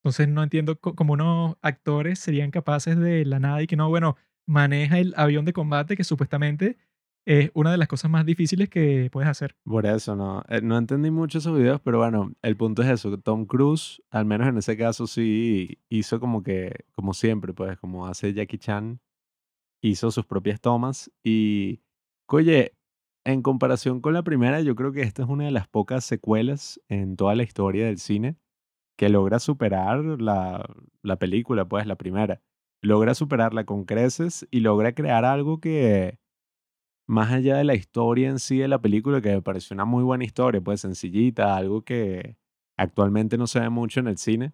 Entonces 0.03 0.29
no 0.29 0.43
entiendo 0.43 0.81
cómo 0.81 1.13
unos 1.13 1.57
actores 1.63 2.19
serían 2.19 2.51
capaces 2.51 2.99
de 2.99 3.25
la 3.25 3.39
nada 3.39 3.63
y 3.63 3.69
que 3.69 3.77
no, 3.77 3.89
bueno, 3.89 4.17
maneja 4.47 4.99
el 4.99 5.15
avión 5.17 5.45
de 5.45 5.53
combate 5.53 5.97
que 5.97 6.03
supuestamente 6.03 6.77
es 7.25 7.51
una 7.55 7.71
de 7.71 7.79
las 7.79 7.89
cosas 7.89 8.11
más 8.11 8.27
difíciles 8.27 8.69
que 8.69 9.09
puedes 9.13 9.29
hacer. 9.29 9.57
Por 9.65 9.87
eso, 9.87 10.17
no. 10.17 10.43
eh, 10.49 10.61
no 10.63 10.77
entendí 10.77 11.11
mucho 11.11 11.39
esos 11.39 11.57
videos, 11.57 11.81
pero 11.81 11.99
bueno, 11.99 12.33
el 12.43 12.57
punto 12.57 12.83
es 12.83 12.89
eso. 12.89 13.17
Tom 13.19 13.47
Cruise, 13.47 14.03
al 14.11 14.25
menos 14.25 14.49
en 14.49 14.59
ese 14.59 14.77
caso, 14.77 15.07
sí 15.07 15.79
hizo 15.89 16.19
como 16.21 16.43
que, 16.43 16.85
como 16.93 17.15
siempre, 17.15 17.53
pues, 17.53 17.79
como 17.79 18.07
hace 18.07 18.33
Jackie 18.35 18.59
Chan, 18.59 19.01
hizo 19.83 20.11
sus 20.11 20.27
propias 20.27 20.61
tomas. 20.61 21.13
Y, 21.23 21.81
oye, 22.27 22.75
en 23.25 23.43
comparación 23.43 24.01
con 24.01 24.15
la 24.15 24.23
primera, 24.23 24.61
yo 24.61 24.75
creo 24.75 24.93
que 24.93 25.03
esta 25.03 25.23
es 25.23 25.29
una 25.29 25.45
de 25.45 25.53
las 25.53 25.69
pocas 25.69 26.05
secuelas 26.05 26.81
en 26.89 27.17
toda 27.17 27.35
la 27.37 27.45
historia 27.45 27.87
del 27.87 27.99
cine 27.99 28.37
que 28.97 29.09
logra 29.09 29.39
superar 29.39 30.01
la, 30.21 30.69
la 31.03 31.17
película, 31.17 31.65
pues, 31.67 31.87
la 31.87 31.97
primera. 31.97 32.43
Logra 32.83 33.15
superarla 33.15 33.65
con 33.65 33.85
creces 33.85 34.47
y 34.51 34.61
logra 34.61 34.93
crear 34.93 35.25
algo 35.25 35.61
que 35.61 36.19
más 37.13 37.31
allá 37.31 37.57
de 37.57 37.65
la 37.65 37.75
historia 37.75 38.29
en 38.31 38.39
sí 38.39 38.59
de 38.59 38.69
la 38.69 38.81
película, 38.81 39.21
que 39.21 39.31
me 39.35 39.43
pareció 39.43 39.75
una 39.75 39.85
muy 39.85 40.03
buena 40.03 40.25
historia, 40.25 40.61
pues 40.61 40.81
sencillita, 40.81 41.57
algo 41.57 41.83
que 41.83 42.37
actualmente 42.79 43.37
no 43.39 43.47
se 43.47 43.61
ve 43.61 43.69
mucho 43.71 44.01
en 44.01 44.09
el 44.09 44.19
cine. 44.19 44.53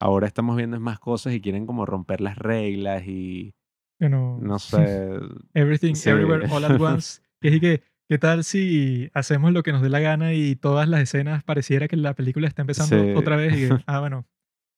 Ahora 0.00 0.26
estamos 0.26 0.56
viendo 0.56 0.78
más 0.80 0.98
cosas 0.98 1.34
y 1.34 1.40
quieren 1.40 1.66
como 1.66 1.84
romper 1.86 2.20
las 2.20 2.36
reglas 2.38 3.02
y 3.06 3.54
Que 3.98 4.08
no, 4.08 4.38
no 4.40 4.58
sé. 4.58 5.18
Everything, 5.54 5.94
Sí. 5.94 6.10
Everywhere, 6.10 6.46
All 6.50 6.64
at 6.64 6.80
Once. 6.80 7.20
Que 7.40 7.48
es 7.48 7.60
que, 7.60 7.82
¿qué 8.08 8.18
tal 8.18 8.44
si 8.44 9.10
hacemos 9.14 9.52
lo 9.52 9.62
que 9.62 9.72
nos 9.72 9.82
dé 9.82 9.88
la 9.88 10.00
gana 10.00 10.34
y 10.34 10.56
todas 10.56 10.88
las 10.88 11.00
escenas 11.00 11.42
pareciera 11.44 11.88
que 11.88 11.96
la 11.96 12.14
película 12.14 12.46
está 12.48 12.62
empezando 12.62 12.96
Sí. 13.04 13.12
otra 13.16 13.36
vez? 13.36 13.56
Y 13.56 13.68
ah, 13.86 14.00
bueno, 14.00 14.26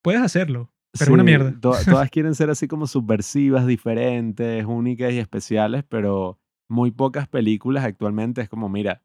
puedes 0.03 0.21
hacerlo, 0.21 0.71
pero 0.97 1.13
una 1.13 1.23
Sí, 1.23 1.25
mierda. 1.25 1.51
to- 1.59 1.73
todas 1.85 2.09
quieren 2.09 2.33
ser 2.35 2.49
así 2.49 2.67
como 2.67 2.85
subversivas, 2.87 3.65
diferentes, 3.67 4.65
únicas 4.65 5.11
y 5.13 5.19
especiales, 5.19 5.83
pero 5.87 6.39
muy 6.71 6.91
pocas 6.91 7.27
películas 7.27 7.83
actualmente 7.83 8.41
es 8.41 8.49
como, 8.49 8.69
mira, 8.69 9.03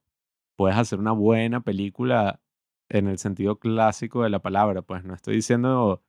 puedes 0.57 0.79
hacer 0.79 0.98
una 1.00 1.12
buena 1.12 1.61
película 1.61 2.40
en 2.88 3.09
el 3.09 3.18
sentido 3.18 3.59
clásico 3.59 4.22
de 4.22 4.31
la 4.31 4.38
palabra, 4.40 4.83
pues 4.83 5.05
no 5.05 5.14
estoy 5.14 5.35
diciendo, 5.37 6.02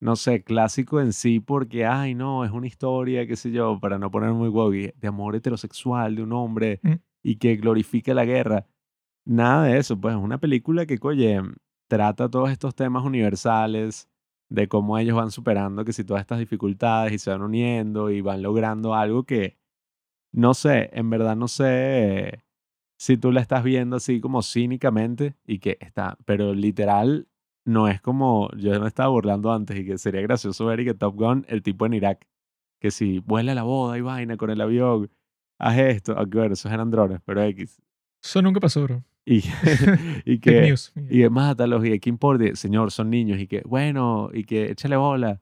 no 0.00 0.16
sé, 0.16 0.42
clásico 0.42 1.00
en 1.00 1.12
sí 1.12 1.40
porque, 1.40 1.84
ay, 1.86 2.14
no, 2.14 2.44
es 2.44 2.50
una 2.50 2.66
historia, 2.66 3.26
qué 3.26 3.36
sé 3.36 3.50
yo, 3.50 3.78
para 3.80 3.98
no 3.98 4.10
poner 4.10 4.32
muy 4.32 4.48
woke, 4.48 4.94
de 4.96 5.08
amor 5.08 5.36
heterosexual 5.36 6.16
de 6.16 6.22
un 6.22 6.32
hombre 6.32 6.80
Mm. 6.82 6.94
y 7.22 7.36
que 7.36 7.56
glorifica 7.56 8.14
la 8.14 8.24
guerra. 8.24 8.66
Nada 9.26 9.64
de 9.64 9.78
eso, 9.78 10.00
pues 10.00 10.14
es 10.16 10.20
una 10.22 10.38
película 10.38 10.86
que, 10.86 10.98
oye, 11.02 11.42
trata 11.88 12.30
todos 12.30 12.50
estos 12.50 12.74
temas 12.74 13.04
universales 13.04 14.08
de 14.48 14.68
cómo 14.68 14.96
ellos 14.98 15.16
van 15.16 15.30
superando 15.30 15.84
que 15.84 15.92
si 15.92 16.04
todas 16.04 16.22
estas 16.22 16.38
dificultades 16.38 17.12
y 17.12 17.18
se 17.18 17.30
van 17.30 17.42
uniendo 17.42 18.10
y 18.10 18.20
van 18.22 18.42
logrando 18.42 18.94
algo 18.94 19.24
que, 19.24 19.58
no 20.36 20.52
sé, 20.52 20.90
en 20.92 21.08
verdad 21.08 21.34
no 21.34 21.48
sé 21.48 22.44
si 22.98 23.16
tú 23.16 23.32
la 23.32 23.40
estás 23.40 23.64
viendo 23.64 23.96
así 23.96 24.20
como 24.20 24.42
cínicamente 24.42 25.34
y 25.46 25.58
que 25.60 25.78
está, 25.80 26.18
pero 26.26 26.52
literal 26.52 27.26
no 27.64 27.88
es 27.88 28.02
como, 28.02 28.50
yo 28.56 28.78
me 28.78 28.86
estaba 28.86 29.08
burlando 29.08 29.50
antes 29.50 29.78
y 29.78 29.86
que 29.86 29.96
sería 29.98 30.20
gracioso 30.20 30.66
ver 30.66 30.80
y 30.80 30.84
que 30.84 30.94
Top 30.94 31.16
Gun, 31.16 31.46
el 31.48 31.62
tipo 31.62 31.86
en 31.86 31.94
Irak, 31.94 32.28
que 32.80 32.90
si 32.90 33.18
vuela 33.20 33.54
la 33.54 33.62
boda 33.62 33.96
y 33.96 34.02
vaina 34.02 34.36
con 34.36 34.50
el 34.50 34.60
avión, 34.60 35.10
haz 35.58 35.78
esto, 35.78 36.14
aunque 36.16 36.38
bueno, 36.38 36.52
esos 36.52 36.70
eran 36.70 36.90
drones, 36.90 37.20
pero 37.24 37.42
X. 37.42 37.80
Eso 38.22 38.42
nunca 38.42 38.60
pasó, 38.60 38.82
bro. 38.82 39.02
Y, 39.24 39.42
y 40.26 40.38
que, 40.40 40.60
news. 40.60 40.92
y 40.94 41.22
que 41.22 41.30
mátalos 41.30 41.82
y 41.84 41.98
que 41.98 42.10
Y, 42.10 42.56
señor, 42.56 42.92
son 42.92 43.08
niños 43.08 43.40
y 43.40 43.46
que 43.46 43.62
bueno, 43.64 44.28
y 44.34 44.44
que 44.44 44.70
échale 44.70 44.96
bola. 44.96 45.40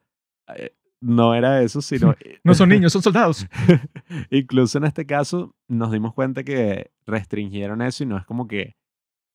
No 1.06 1.34
era 1.34 1.60
eso, 1.62 1.82
sino 1.82 2.14
No 2.44 2.54
son 2.54 2.70
niños, 2.70 2.92
son 2.92 3.02
soldados. 3.02 3.46
incluso 4.30 4.78
en 4.78 4.84
este 4.84 5.04
caso 5.04 5.54
nos 5.68 5.92
dimos 5.92 6.14
cuenta 6.14 6.44
que 6.44 6.90
restringieron 7.06 7.82
eso 7.82 8.04
y 8.04 8.06
no 8.06 8.16
es 8.16 8.24
como 8.24 8.48
que 8.48 8.76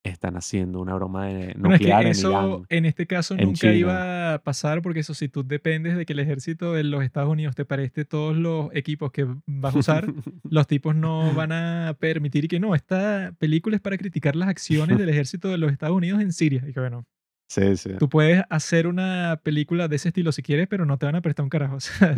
están 0.04 0.36
haciendo 0.38 0.80
una 0.80 0.96
broma 0.96 1.28
de 1.28 1.54
Bueno, 1.58 1.76
es 1.76 1.82
que 1.82 1.86
nuclear 1.86 2.02
en 2.04 2.08
eso 2.08 2.30
Irán. 2.32 2.66
en 2.70 2.86
este 2.86 3.06
caso 3.06 3.34
en 3.36 3.42
nunca 3.42 3.60
China. 3.60 3.74
iba 3.74 4.34
a 4.34 4.40
pasar 4.44 4.82
porque 4.82 5.02
eso 5.02 5.14
si 5.14 5.28
tú 5.28 5.44
dependes 5.46 5.98
de 5.98 6.06
que 6.06 6.14
el 6.14 6.20
ejército 6.20 6.74
de 6.74 6.86
los 6.86 7.04
Estados 7.04 7.30
Unidos 7.30 7.54
te 7.54 7.66
preste 7.66 8.06
todos 8.06 8.36
los 8.36 8.70
equipos 8.74 9.12
que 9.12 9.28
vas 9.46 9.76
a 9.76 9.80
usar, 9.80 10.06
los 10.50 10.68
tipos 10.68 10.96
no 10.96 11.34
van 11.34 11.52
a 11.52 11.96
permitir 12.00 12.48
que 12.48 12.60
no, 12.60 12.74
esta 12.76 13.34
película 13.40 13.76
es 13.76 13.82
para 13.82 13.98
criticar 13.98 14.36
las 14.36 14.50
acciones 14.50 14.98
del 14.98 15.10
ejército 15.10 15.50
de 15.50 15.58
los 15.58 15.72
Estados 15.72 15.98
Unidos 15.98 16.22
en 16.22 16.32
Siria. 16.32 16.64
Y 16.68 16.74
que 16.74 16.80
bueno, 16.80 17.06
sí, 17.50 17.76
sí. 17.76 17.92
tú 18.00 18.08
puedes 18.08 18.44
hacer 18.50 18.88
una 18.88 19.42
película 19.44 19.88
de 19.88 19.98
ese 19.98 20.10
estilo 20.10 20.32
si 20.32 20.42
quieres, 20.42 20.68
pero 20.68 20.86
no 20.86 20.98
te 20.98 21.06
van 21.06 21.16
a 21.16 21.22
prestar 21.22 21.44
un 21.44 21.50
carajo. 21.50 21.76
O 21.78 21.80
sea, 21.82 22.16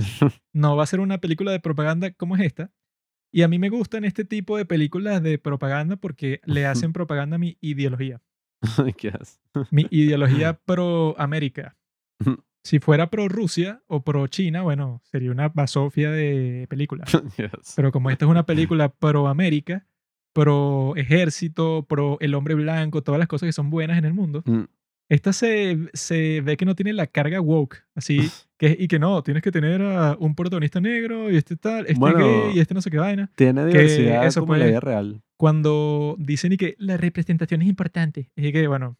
no 0.53 0.75
va 0.75 0.83
a 0.83 0.87
ser 0.87 0.99
una 0.99 1.17
película 1.19 1.51
de 1.51 1.59
propaganda 1.59 2.11
como 2.11 2.35
es 2.35 2.41
esta. 2.41 2.71
Y 3.33 3.43
a 3.43 3.47
mí 3.47 3.59
me 3.59 3.69
gustan 3.69 4.03
este 4.03 4.25
tipo 4.25 4.57
de 4.57 4.65
películas 4.65 5.23
de 5.23 5.37
propaganda 5.39 5.95
porque 5.95 6.41
le 6.43 6.65
hacen 6.65 6.91
propaganda 6.91 7.37
a 7.37 7.39
mi 7.39 7.57
ideología. 7.61 8.21
¿Qué 8.97 9.09
haces? 9.09 9.39
Mi 9.71 9.87
ideología 9.89 10.53
pro 10.65 11.15
América. 11.17 11.77
Si 12.63 12.77
fuera 12.79 13.09
pro 13.09 13.27
Rusia 13.27 13.81
o 13.87 14.03
pro 14.03 14.27
China, 14.27 14.61
bueno, 14.61 15.01
sería 15.03 15.31
una 15.31 15.49
basofia 15.49 16.11
de 16.11 16.67
película. 16.69 17.05
Pero 17.75 17.91
como 17.91 18.11
esta 18.11 18.25
es 18.25 18.31
una 18.31 18.45
película 18.45 18.89
pro 18.89 19.27
América, 19.27 19.87
pro 20.33 20.93
ejército, 20.95 21.87
pro 21.89 22.17
el 22.19 22.35
hombre 22.35 22.53
blanco, 22.53 23.01
todas 23.01 23.17
las 23.17 23.27
cosas 23.27 23.47
que 23.47 23.53
son 23.53 23.71
buenas 23.71 23.97
en 23.97 24.05
el 24.05 24.13
mundo, 24.13 24.43
Mm, 24.45 24.65
esta 25.11 25.33
se, 25.33 25.77
se 25.91 26.39
ve 26.39 26.55
que 26.55 26.63
no 26.63 26.73
tiene 26.73 26.93
la 26.93 27.05
carga 27.05 27.41
woke, 27.41 27.83
así 27.95 28.19
que 28.57 28.77
y 28.79 28.87
que 28.87 28.97
no, 28.97 29.21
tienes 29.23 29.43
que 29.43 29.51
tener 29.51 29.81
a 29.81 30.15
un 30.17 30.35
protagonista 30.35 30.79
negro 30.79 31.29
y 31.29 31.35
este 31.35 31.57
tal, 31.57 31.85
este 31.85 31.99
Bueno, 31.99 32.19
gay 32.19 32.55
y 32.55 32.59
este 32.61 32.73
no 32.73 32.81
sé 32.81 32.89
qué 32.89 32.97
vaina. 32.97 33.29
Tiene 33.35 33.65
diversidad 33.65 34.25
eso 34.25 34.39
como 34.39 34.55
la 34.55 34.67
vida 34.67 34.79
real. 34.79 35.21
Cuando 35.35 36.15
dicen 36.17 36.53
y 36.53 36.57
que 36.57 36.75
la 36.77 36.95
representación 36.95 37.61
es 37.61 37.67
importante, 37.67 38.31
es 38.37 38.53
que 38.53 38.67
bueno, 38.67 38.97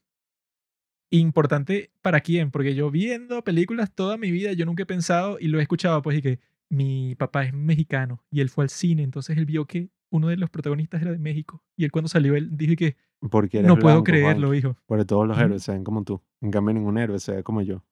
importante 1.12 1.92
para 2.02 2.20
quién, 2.20 2.52
porque 2.52 2.76
yo 2.76 2.92
viendo 2.92 3.42
películas 3.46 3.96
toda 3.96 4.18
mi 4.18 4.32
vida 4.32 4.52
yo 4.52 4.66
nunca 4.66 4.84
he 4.84 4.86
pensado 4.86 5.38
y 5.40 5.48
lo 5.48 5.60
he 5.60 5.62
escuchado 5.62 6.02
pues 6.02 6.18
y 6.18 6.22
que 6.22 6.40
mi 6.70 7.16
papá 7.16 7.46
es 7.46 7.54
mexicano 7.54 8.22
y 8.30 8.42
él 8.42 8.50
fue 8.50 8.66
al 8.66 8.70
cine, 8.70 9.04
entonces 9.04 9.38
él 9.38 9.46
vio 9.46 9.64
que 9.64 9.88
uno 10.10 10.28
de 10.28 10.36
los 10.36 10.50
protagonistas 10.50 11.02
era 11.02 11.12
de 11.12 11.20
México 11.20 11.64
y 11.78 11.86
él 11.86 11.92
cuando 11.92 12.10
salió 12.10 12.36
él 12.36 12.50
dijo 12.58 12.74
y 12.74 12.76
que 12.76 12.98
Porque 13.30 13.60
eres 13.60 13.68
no 13.68 13.76
puedo 13.78 13.96
blanco, 13.96 14.04
creerlo, 14.06 14.48
Juan. 14.48 14.58
hijo. 14.58 14.78
Porque 14.86 15.06
todos 15.06 15.28
los 15.28 15.38
héroes 15.38 15.64
se 15.64 15.72
ven 15.72 15.84
como 15.84 16.04
tú. 16.04 16.22
En 16.42 16.50
cambio, 16.52 16.74
ningún 16.74 16.98
héroe 16.98 17.20
se 17.20 17.36
ve 17.36 17.44
como 17.44 17.62
yo. 17.62 17.84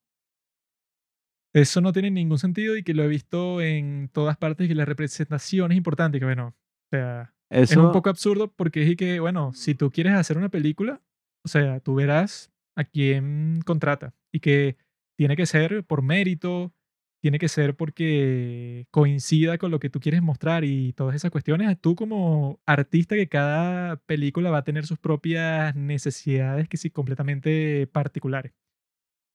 Eso 1.53 1.81
no 1.81 1.91
tiene 1.93 2.11
ningún 2.11 2.37
sentido 2.37 2.77
y 2.77 2.83
que 2.83 2.93
lo 2.93 3.03
he 3.03 3.07
visto 3.07 3.61
en 3.61 4.09
todas 4.13 4.37
partes 4.37 4.65
y 4.65 4.67
que 4.69 4.75
la 4.75 4.85
representación 4.85 5.71
es 5.71 5.77
importante. 5.77 6.19
Que 6.19 6.25
bueno, 6.25 6.47
o 6.47 6.89
sea, 6.91 7.33
Eso, 7.49 7.73
es 7.73 7.77
un 7.77 7.91
poco 7.91 8.09
absurdo 8.09 8.51
porque 8.51 8.83
es 8.83 8.95
que, 8.95 9.19
bueno, 9.19 9.53
si 9.53 9.75
tú 9.75 9.91
quieres 9.91 10.13
hacer 10.13 10.37
una 10.37 10.49
película, 10.49 11.01
o 11.43 11.47
sea, 11.47 11.79
tú 11.79 11.95
verás 11.95 12.51
a 12.75 12.83
quién 12.83 13.61
contrata 13.65 14.13
y 14.31 14.39
que 14.39 14.77
tiene 15.17 15.35
que 15.35 15.45
ser 15.45 15.83
por 15.83 16.01
mérito, 16.01 16.71
tiene 17.21 17.39
que 17.39 17.49
ser 17.49 17.75
porque 17.75 18.87
coincida 18.91 19.57
con 19.57 19.71
lo 19.71 19.79
que 19.79 19.89
tú 19.89 19.99
quieres 19.99 20.21
mostrar 20.21 20.63
y 20.63 20.93
todas 20.93 21.15
esas 21.15 21.31
cuestiones. 21.31 21.79
Tú 21.81 21.95
como 21.95 22.61
artista 22.65 23.15
que 23.15 23.27
cada 23.29 23.97
película 23.97 24.51
va 24.51 24.59
a 24.59 24.63
tener 24.63 24.85
sus 24.85 24.99
propias 24.99 25.75
necesidades 25.75 26.69
que 26.69 26.77
sí 26.77 26.89
completamente 26.89 27.87
particulares. 27.87 28.53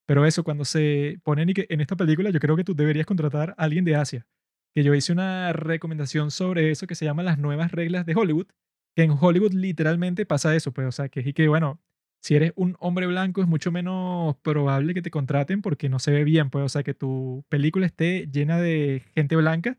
Pero 0.07 0.25
eso, 0.25 0.43
cuando 0.43 0.65
se 0.65 1.19
ponen 1.23 1.49
y 1.49 1.53
que 1.53 1.65
en 1.69 1.81
esta 1.81 1.95
película, 1.95 2.29
yo 2.29 2.39
creo 2.39 2.55
que 2.55 2.63
tú 2.63 2.75
deberías 2.75 3.05
contratar 3.05 3.51
a 3.51 3.63
alguien 3.63 3.85
de 3.85 3.95
Asia. 3.95 4.27
Que 4.73 4.83
yo 4.83 4.93
hice 4.93 5.13
una 5.13 5.53
recomendación 5.53 6.31
sobre 6.31 6.71
eso 6.71 6.87
que 6.87 6.95
se 6.95 7.05
llama 7.05 7.23
las 7.23 7.39
nuevas 7.39 7.71
reglas 7.71 8.05
de 8.05 8.15
Hollywood. 8.15 8.47
Que 8.95 9.03
en 9.03 9.11
Hollywood 9.19 9.53
literalmente 9.53 10.25
pasa 10.25 10.55
eso, 10.55 10.71
pues, 10.73 10.87
o 10.87 10.91
sea, 10.91 11.09
que 11.09 11.21
es 11.21 11.27
y 11.27 11.33
que, 11.33 11.47
bueno, 11.47 11.81
si 12.25 12.35
eres 12.35 12.53
un 12.55 12.75
hombre 12.79 13.07
blanco 13.07 13.41
es 13.41 13.47
mucho 13.47 13.71
menos 13.71 14.35
probable 14.43 14.93
que 14.93 15.01
te 15.03 15.11
contraten 15.11 15.61
porque 15.61 15.89
no 15.89 15.99
se 15.99 16.11
ve 16.11 16.23
bien, 16.23 16.49
pues, 16.49 16.65
o 16.65 16.69
sea, 16.69 16.83
que 16.83 16.93
tu 16.95 17.45
película 17.49 17.85
esté 17.85 18.27
llena 18.31 18.59
de 18.61 19.03
gente 19.15 19.35
blanca 19.35 19.77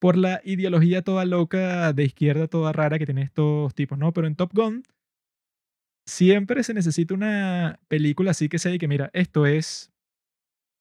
por 0.00 0.16
la 0.16 0.40
ideología 0.44 1.02
toda 1.02 1.24
loca 1.26 1.92
de 1.94 2.04
izquierda, 2.04 2.48
toda 2.48 2.72
rara 2.72 2.98
que 2.98 3.06
tienen 3.06 3.24
estos 3.24 3.74
tipos, 3.74 3.98
¿no? 3.98 4.12
Pero 4.12 4.26
en 4.28 4.36
Top 4.36 4.52
Gun 4.54 4.82
siempre 6.06 6.62
se 6.62 6.74
necesita 6.74 7.14
una 7.14 7.80
película 7.88 8.30
así 8.32 8.48
que 8.48 8.58
sea 8.58 8.72
y 8.74 8.78
que, 8.78 8.88
mira, 8.88 9.10
esto 9.12 9.46
es 9.46 9.92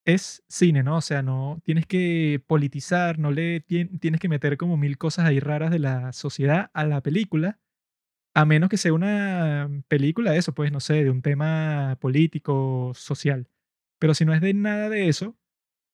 es 0.06 0.44
cine, 0.48 0.84
¿no? 0.84 0.98
O 0.98 1.02
sea, 1.02 1.22
no 1.24 1.62
tienes 1.66 1.86
que 1.88 2.42
politizar, 2.48 3.20
no 3.20 3.32
le 3.32 3.66
tien- 3.66 4.00
tienes 4.00 4.22
que 4.22 4.30
meter 4.30 4.58
como 4.58 4.78
mil 4.78 4.98
cosas 4.98 5.26
ahí 5.26 5.40
raras 5.40 5.72
de 5.72 5.80
la 5.80 6.14
sociedad 6.14 6.70
a 6.74 6.86
la 6.86 7.02
película, 7.02 7.60
a 8.36 8.46
menos 8.46 8.70
que 8.70 8.78
sea 8.78 8.94
una 8.94 9.70
película 9.88 10.32
de 10.32 10.38
eso, 10.38 10.54
pues, 10.54 10.72
no 10.72 10.80
sé, 10.80 11.04
de 11.04 11.10
un 11.10 11.22
tema 11.22 11.98
político, 12.02 12.92
social. 12.94 13.48
Pero 14.00 14.14
si 14.14 14.26
no 14.26 14.34
es 14.34 14.42
de 14.42 14.54
nada 14.54 14.90
de 14.90 15.08
eso, 15.08 15.36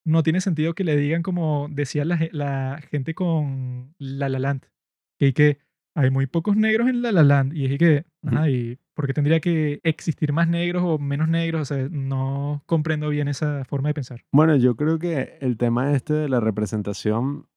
no 0.05 0.23
tiene 0.23 0.41
sentido 0.41 0.73
que 0.73 0.83
le 0.83 0.97
digan 0.97 1.21
como 1.21 1.67
decía 1.69 2.03
la, 2.03 2.17
ge- 2.17 2.31
la 2.33 2.81
gente 2.89 3.13
con 3.13 3.93
La 3.99 4.27
La 4.29 4.39
Land, 4.39 4.63
que, 5.19 5.25
hay 5.27 5.33
que 5.33 5.59
hay 5.95 6.09
muy 6.09 6.25
pocos 6.25 6.55
negros 6.57 6.89
en 6.89 7.01
La 7.03 7.11
La 7.11 7.23
Land, 7.23 7.53
y 7.53 7.65
es 7.65 7.77
que, 7.77 8.05
ajá, 8.23 8.49
¿y 8.49 8.79
por 8.95 9.05
qué 9.07 9.13
tendría 9.13 9.39
que 9.39 9.79
existir 9.83 10.33
más 10.33 10.47
negros 10.47 10.83
o 10.85 10.97
menos 10.97 11.27
negros? 11.27 11.61
O 11.61 11.65
sea, 11.75 11.87
no 11.91 12.63
comprendo 12.65 13.09
bien 13.09 13.27
esa 13.27 13.63
forma 13.65 13.89
de 13.89 13.93
pensar. 13.93 14.21
Bueno, 14.31 14.55
yo 14.55 14.75
creo 14.75 14.97
que 14.99 15.37
el 15.41 15.57
tema 15.57 15.93
este 15.93 16.13
de 16.13 16.29
la 16.29 16.39
representación 16.39 17.47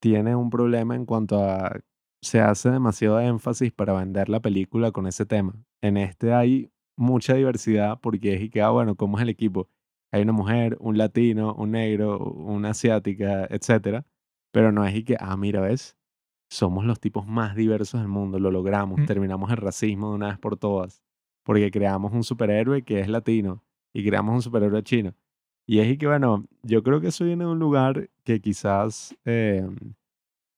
tiene 0.00 0.34
un 0.34 0.50
problema 0.50 0.96
en 0.96 1.04
cuanto 1.06 1.44
a 1.44 1.80
se 2.22 2.40
hace 2.40 2.70
demasiado 2.70 3.20
énfasis 3.20 3.72
para 3.72 3.92
vender 3.94 4.28
la 4.28 4.40
película 4.40 4.92
con 4.92 5.06
ese 5.06 5.26
tema. 5.26 5.54
En 5.80 5.96
este 5.96 6.32
hay 6.32 6.70
mucha 6.96 7.34
diversidad 7.34 7.98
porque 8.00 8.34
es 8.34 8.42
y 8.42 8.50
que, 8.50 8.60
ah, 8.62 8.70
bueno, 8.70 8.94
¿cómo 8.96 9.16
es 9.18 9.22
el 9.22 9.30
equipo? 9.30 9.68
Hay 10.12 10.22
una 10.22 10.32
mujer, 10.32 10.76
un 10.80 10.98
latino, 10.98 11.54
un 11.54 11.70
negro, 11.72 12.18
una 12.18 12.70
asiática, 12.70 13.46
etcétera. 13.48 14.04
Pero 14.52 14.72
no 14.72 14.84
es 14.84 14.94
y 14.96 15.04
que, 15.04 15.16
ah, 15.18 15.36
mira, 15.36 15.60
¿ves? 15.60 15.96
Somos 16.50 16.84
los 16.84 16.98
tipos 17.00 17.26
más 17.26 17.54
diversos 17.54 18.00
del 18.00 18.08
mundo, 18.08 18.38
lo 18.40 18.50
logramos, 18.50 18.98
Mm. 19.00 19.06
terminamos 19.06 19.50
el 19.50 19.56
racismo 19.58 20.10
de 20.10 20.16
una 20.16 20.28
vez 20.28 20.38
por 20.38 20.56
todas, 20.56 21.02
porque 21.44 21.70
creamos 21.70 22.12
un 22.12 22.24
superhéroe 22.24 22.82
que 22.82 22.98
es 23.00 23.08
latino 23.08 23.62
y 23.94 24.04
creamos 24.04 24.34
un 24.34 24.42
superhéroe 24.42 24.82
chino. 24.82 25.14
Y 25.66 25.78
es 25.78 25.86
y 25.88 25.96
que, 25.96 26.08
bueno, 26.08 26.44
yo 26.64 26.82
creo 26.82 27.00
que 27.00 27.08
eso 27.08 27.24
viene 27.24 27.44
de 27.44 27.50
un 27.50 27.60
lugar 27.60 28.10
que 28.24 28.40
quizás, 28.40 29.16
eh, 29.24 29.64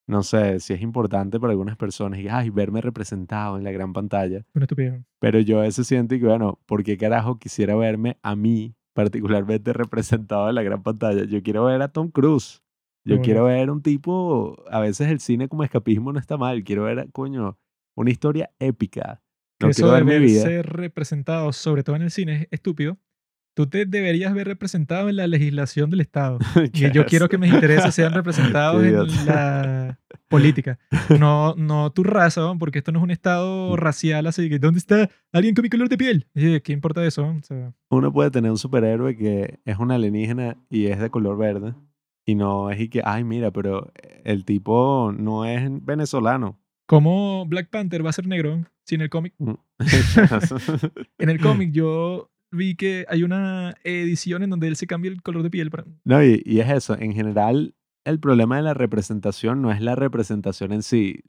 no 0.06 0.22
sé, 0.22 0.60
si 0.60 0.72
es 0.72 0.82
importante 0.82 1.38
para 1.38 1.52
algunas 1.52 1.76
personas, 1.76 2.18
y, 2.20 2.28
ay, 2.28 2.50
verme 2.50 2.80
representado 2.80 3.56
en 3.56 3.64
la 3.64 3.70
gran 3.70 3.92
pantalla. 3.92 4.44
Una 4.54 4.64
estupidez. 4.64 5.00
Pero 5.20 5.40
yo 5.40 5.60
a 5.60 5.62
veces 5.62 5.86
siento 5.86 6.16
que, 6.16 6.26
bueno, 6.26 6.58
¿por 6.66 6.82
qué 6.82 6.96
carajo 6.96 7.38
quisiera 7.38 7.74
verme 7.76 8.18
a 8.22 8.36
mí 8.36 8.74
particularmente 8.94 9.72
representado 9.72 10.48
en 10.48 10.54
la 10.54 10.62
gran 10.62 10.82
pantalla? 10.82 11.24
Yo 11.24 11.42
quiero 11.42 11.64
ver 11.64 11.82
a 11.82 11.88
Tom 11.88 12.10
Cruise. 12.10 12.62
Yo 13.04 13.20
quiero 13.20 13.46
ver 13.46 13.68
un 13.68 13.82
tipo, 13.82 14.62
a 14.70 14.78
veces 14.78 15.08
el 15.08 15.18
cine 15.18 15.48
como 15.48 15.64
escapismo 15.64 16.12
no 16.12 16.20
está 16.20 16.36
mal. 16.36 16.62
Quiero 16.62 16.84
ver, 16.84 17.10
coño, 17.10 17.58
una 17.96 18.10
historia 18.10 18.52
épica. 18.60 19.20
No 19.60 19.68
eso 19.68 19.82
quiero 19.82 19.96
de 19.96 20.04
ver 20.04 20.20
mi 20.20 20.26
vida. 20.26 20.44
verse 20.44 20.62
representado, 20.62 21.52
sobre 21.52 21.82
todo 21.82 21.96
en 21.96 22.02
el 22.02 22.12
cine, 22.12 22.42
es 22.42 22.48
estúpido. 22.52 22.98
Tú 23.54 23.66
te 23.66 23.84
deberías 23.84 24.32
ver 24.32 24.46
representado 24.46 25.08
en 25.10 25.16
la 25.16 25.26
legislación 25.26 25.90
del 25.90 26.00
Estado. 26.00 26.38
Y 26.72 26.90
yo 26.92 27.04
quiero 27.06 27.28
que 27.28 27.36
mis 27.38 27.52
intereses 27.52 27.94
sean 27.94 28.12
representados 28.14 28.82
en 28.84 29.26
la 29.26 29.98
política. 30.28 30.78
No, 31.20 31.54
no 31.56 31.90
tu 31.92 32.02
raza, 32.02 32.54
porque 32.58 32.78
esto 32.78 32.92
no 32.92 32.98
es 33.00 33.02
un 33.02 33.10
estado 33.10 33.76
racial 33.76 34.26
así 34.26 34.48
que 34.48 34.58
¿dónde 34.58 34.78
está 34.78 35.10
alguien 35.32 35.54
con 35.54 35.62
mi 35.62 35.68
color 35.68 35.88
de 35.90 35.98
piel? 35.98 36.26
¿Qué 36.34 36.72
importa 36.72 37.04
eso? 37.04 37.26
O 37.26 37.42
sea, 37.42 37.74
Uno 37.90 38.10
puede 38.12 38.30
tener 38.30 38.50
un 38.50 38.56
superhéroe 38.58 39.16
que 39.16 39.58
es 39.66 39.76
un 39.78 39.90
alienígena 39.90 40.56
y 40.70 40.86
es 40.86 40.98
de 40.98 41.10
color 41.10 41.36
verde. 41.36 41.74
Y 42.24 42.34
no 42.36 42.70
es 42.70 42.80
y 42.80 42.88
que, 42.88 43.02
ay, 43.04 43.24
mira, 43.24 43.50
pero 43.50 43.92
el 44.24 44.44
tipo 44.44 45.12
no 45.14 45.44
es 45.44 45.68
venezolano. 45.84 46.58
¿Cómo 46.86 47.44
Black 47.46 47.68
Panther 47.68 48.04
va 48.04 48.10
a 48.10 48.12
ser 48.14 48.26
negro? 48.26 48.64
Si 48.84 48.94
en 48.94 49.00
el 49.02 49.10
cómic, 49.10 49.34
Mm. 49.38 49.54
en 51.18 51.28
el 51.28 51.40
cómic 51.40 51.72
yo 51.72 52.30
vi 52.52 52.76
que 52.76 53.04
hay 53.08 53.22
una 53.22 53.74
edición 53.82 54.42
en 54.42 54.50
donde 54.50 54.68
él 54.68 54.76
se 54.76 54.86
cambia 54.86 55.10
el 55.10 55.22
color 55.22 55.42
de 55.42 55.50
piel. 55.50 55.70
Para... 55.70 55.84
No, 56.04 56.22
y, 56.22 56.42
y 56.44 56.60
es 56.60 56.70
eso. 56.70 56.96
En 56.98 57.12
general, 57.12 57.74
el 58.04 58.20
problema 58.20 58.56
de 58.56 58.62
la 58.62 58.74
representación 58.74 59.62
no 59.62 59.72
es 59.72 59.80
la 59.80 59.94
representación 59.94 60.72
en 60.72 60.82
sí. 60.82 61.20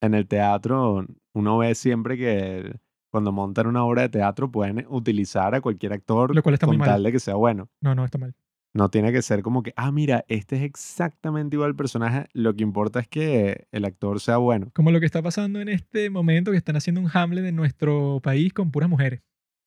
En 0.00 0.14
el 0.14 0.26
teatro, 0.26 1.06
uno 1.32 1.58
ve 1.58 1.74
siempre 1.74 2.18
que 2.18 2.78
cuando 3.10 3.32
montan 3.32 3.68
una 3.68 3.84
obra 3.84 4.02
de 4.02 4.08
teatro 4.08 4.50
pueden 4.50 4.86
utilizar 4.88 5.54
a 5.54 5.60
cualquier 5.60 5.92
actor 5.92 6.34
Lo 6.34 6.42
cual 6.42 6.54
está 6.54 6.66
muy 6.66 6.74
con 6.74 6.80
mal. 6.80 6.88
tal 6.88 7.02
de 7.04 7.12
que 7.12 7.20
sea 7.20 7.36
bueno. 7.36 7.68
No, 7.80 7.94
no, 7.94 8.04
está 8.04 8.18
mal. 8.18 8.34
No 8.74 8.90
tiene 8.90 9.12
que 9.12 9.22
ser 9.22 9.42
como 9.42 9.62
que, 9.62 9.72
ah, 9.76 9.92
mira, 9.92 10.24
este 10.26 10.56
es 10.56 10.62
exactamente 10.62 11.54
igual 11.54 11.70
al 11.70 11.76
personaje. 11.76 12.26
Lo 12.32 12.56
que 12.56 12.64
importa 12.64 12.98
es 12.98 13.06
que 13.06 13.68
el 13.70 13.84
actor 13.84 14.18
sea 14.20 14.38
bueno. 14.38 14.72
Como 14.74 14.90
lo 14.90 14.98
que 14.98 15.06
está 15.06 15.22
pasando 15.22 15.60
en 15.60 15.68
este 15.68 16.10
momento 16.10 16.50
que 16.50 16.56
están 16.56 16.74
haciendo 16.74 17.00
un 17.00 17.08
Hamlet 17.14 17.44
en 17.44 17.54
nuestro 17.54 18.18
país 18.20 18.52
con 18.52 18.72
puras 18.72 18.90
mujeres. 18.90 19.22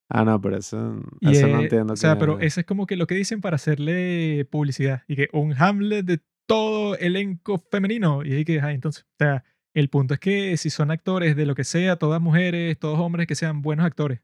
Ah, 0.10 0.24
no, 0.24 0.40
pero 0.42 0.58
eso, 0.58 1.02
Y 1.20 1.32
eso 1.32 1.48
no 1.48 1.58
es- 1.58 1.64
entiendo. 1.64 1.94
O 1.94 1.98
sea, 1.98 2.14
que- 2.14 2.20
pero 2.22 2.40
eso 2.40 2.60
es 2.62 2.66
como 2.66 2.86
que 2.88 2.96
lo 2.96 3.08
que 3.08 3.16
dicen 3.16 3.42
para 3.42 3.56
hacerle 3.56 4.46
publicidad. 4.50 5.04
Y 5.08 5.16
que 5.16 5.30
un 5.34 5.54
Hamlet 5.58 6.06
de 6.06 6.22
todo 6.46 6.96
elenco 6.98 7.58
femenino. 7.72 8.24
Y 8.24 8.34
ahí 8.34 8.46
que, 8.46 8.62
ah, 8.62 8.72
entonces, 8.72 9.04
o 9.04 9.16
sea, 9.20 9.44
el 9.74 9.90
punto 9.90 10.14
es 10.14 10.20
que 10.22 10.56
si 10.58 10.70
son 10.70 10.92
actores 10.92 11.36
de 11.36 11.46
lo 11.46 11.56
que 11.56 11.64
sea, 11.66 11.98
todas 11.98 12.22
mujeres, 12.22 12.80
todos 12.80 13.00
hombres 13.00 13.28
que 13.28 13.36
sean 13.36 13.62
buenos 13.62 13.86
actores. 13.86 14.22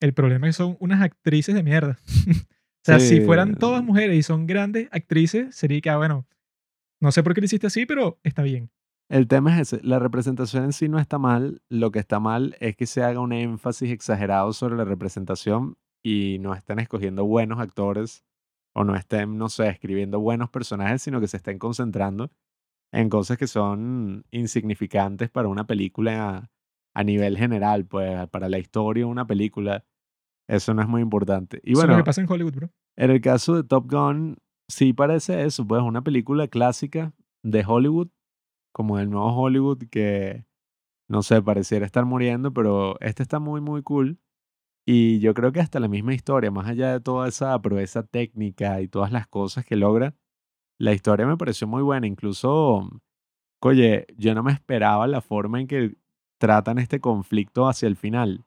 El 0.00 0.14
problema 0.14 0.48
es 0.48 0.56
que 0.56 0.62
son 0.62 0.76
unas 0.80 1.02
actrices 1.02 1.54
de 1.54 1.62
mierda. 1.64 1.98
o 2.48 2.84
sea, 2.84 3.00
si 3.00 3.16
Sí. 3.16 3.20
fueran 3.22 3.56
todas 3.56 3.82
mujeres 3.82 4.16
y 4.16 4.22
son 4.22 4.46
grandes 4.46 4.88
actrices, 4.92 5.54
sería 5.56 5.80
que, 5.80 5.90
ah, 5.90 5.96
bueno, 5.96 6.26
no 7.00 7.10
sé 7.10 7.22
por 7.24 7.34
qué 7.34 7.40
lo 7.40 7.46
hiciste 7.46 7.66
así, 7.66 7.86
pero 7.86 8.20
está 8.22 8.42
bien. 8.42 8.70
El 9.10 9.28
tema 9.28 9.54
es 9.54 9.72
ese, 9.72 9.86
la 9.86 9.98
representación 9.98 10.64
en 10.64 10.72
sí 10.72 10.88
no 10.88 10.98
está 10.98 11.18
mal, 11.18 11.62
lo 11.68 11.90
que 11.90 11.98
está 11.98 12.20
mal 12.20 12.56
es 12.60 12.74
que 12.76 12.86
se 12.86 13.02
haga 13.02 13.20
un 13.20 13.32
énfasis 13.32 13.90
exagerado 13.90 14.52
sobre 14.52 14.76
la 14.76 14.84
representación 14.84 15.76
y 16.02 16.38
no 16.40 16.54
estén 16.54 16.78
escogiendo 16.78 17.24
buenos 17.24 17.58
actores 17.60 18.24
o 18.74 18.82
no 18.84 18.96
estén, 18.96 19.38
no 19.38 19.48
sé, 19.48 19.68
escribiendo 19.68 20.20
buenos 20.20 20.50
personajes, 20.50 21.02
sino 21.02 21.20
que 21.20 21.28
se 21.28 21.36
estén 21.36 21.58
concentrando 21.58 22.30
en 22.92 23.08
cosas 23.08 23.36
que 23.38 23.46
son 23.46 24.24
insignificantes 24.30 25.28
para 25.30 25.48
una 25.48 25.66
película 25.66 26.28
a, 26.36 26.50
a 26.94 27.04
nivel 27.04 27.36
general, 27.36 27.84
pues 27.86 28.28
para 28.30 28.48
la 28.48 28.58
historia 28.58 29.04
de 29.04 29.10
una 29.10 29.26
película, 29.26 29.84
eso 30.48 30.74
no 30.74 30.82
es 30.82 30.88
muy 30.88 31.02
importante. 31.02 31.60
Y 31.62 31.72
Eso 31.72 31.80
es 31.80 31.86
bueno, 31.86 31.92
lo 31.94 31.98
que 31.98 32.06
pasa 32.06 32.20
en 32.20 32.30
Hollywood, 32.30 32.54
bro. 32.54 32.70
en 32.96 33.10
el 33.10 33.20
caso 33.20 33.54
de 33.54 33.64
Top 33.64 33.90
Gun, 33.90 34.38
sí 34.68 34.92
parece 34.92 35.44
eso, 35.44 35.66
pues 35.66 35.82
una 35.82 36.02
película 36.02 36.48
clásica 36.48 37.12
de 37.42 37.64
Hollywood, 37.66 38.08
como 38.74 38.98
el 38.98 39.08
nuevo 39.08 39.32
Hollywood 39.32 39.84
que, 39.90 40.46
no 41.08 41.22
sé, 41.22 41.40
pareciera 41.40 41.86
estar 41.86 42.04
muriendo, 42.04 42.52
pero 42.52 42.98
este 43.00 43.22
está 43.22 43.38
muy, 43.38 43.60
muy 43.60 43.82
cool. 43.82 44.18
Y 44.86 45.20
yo 45.20 45.32
creo 45.32 45.52
que 45.52 45.60
hasta 45.60 45.80
la 45.80 45.88
misma 45.88 46.12
historia, 46.12 46.50
más 46.50 46.66
allá 46.68 46.92
de 46.92 47.00
toda 47.00 47.28
esa 47.28 47.60
proeza 47.62 48.02
técnica 48.02 48.80
y 48.82 48.88
todas 48.88 49.12
las 49.12 49.28
cosas 49.28 49.64
que 49.64 49.76
logra, 49.76 50.16
la 50.78 50.92
historia 50.92 51.26
me 51.26 51.36
pareció 51.36 51.68
muy 51.68 51.82
buena. 51.82 52.08
Incluso, 52.08 52.90
oye, 53.62 54.06
yo 54.18 54.34
no 54.34 54.42
me 54.42 54.52
esperaba 54.52 55.06
la 55.06 55.20
forma 55.20 55.60
en 55.60 55.68
que 55.68 55.96
tratan 56.38 56.78
este 56.78 57.00
conflicto 57.00 57.68
hacia 57.68 57.86
el 57.86 57.96
final. 57.96 58.44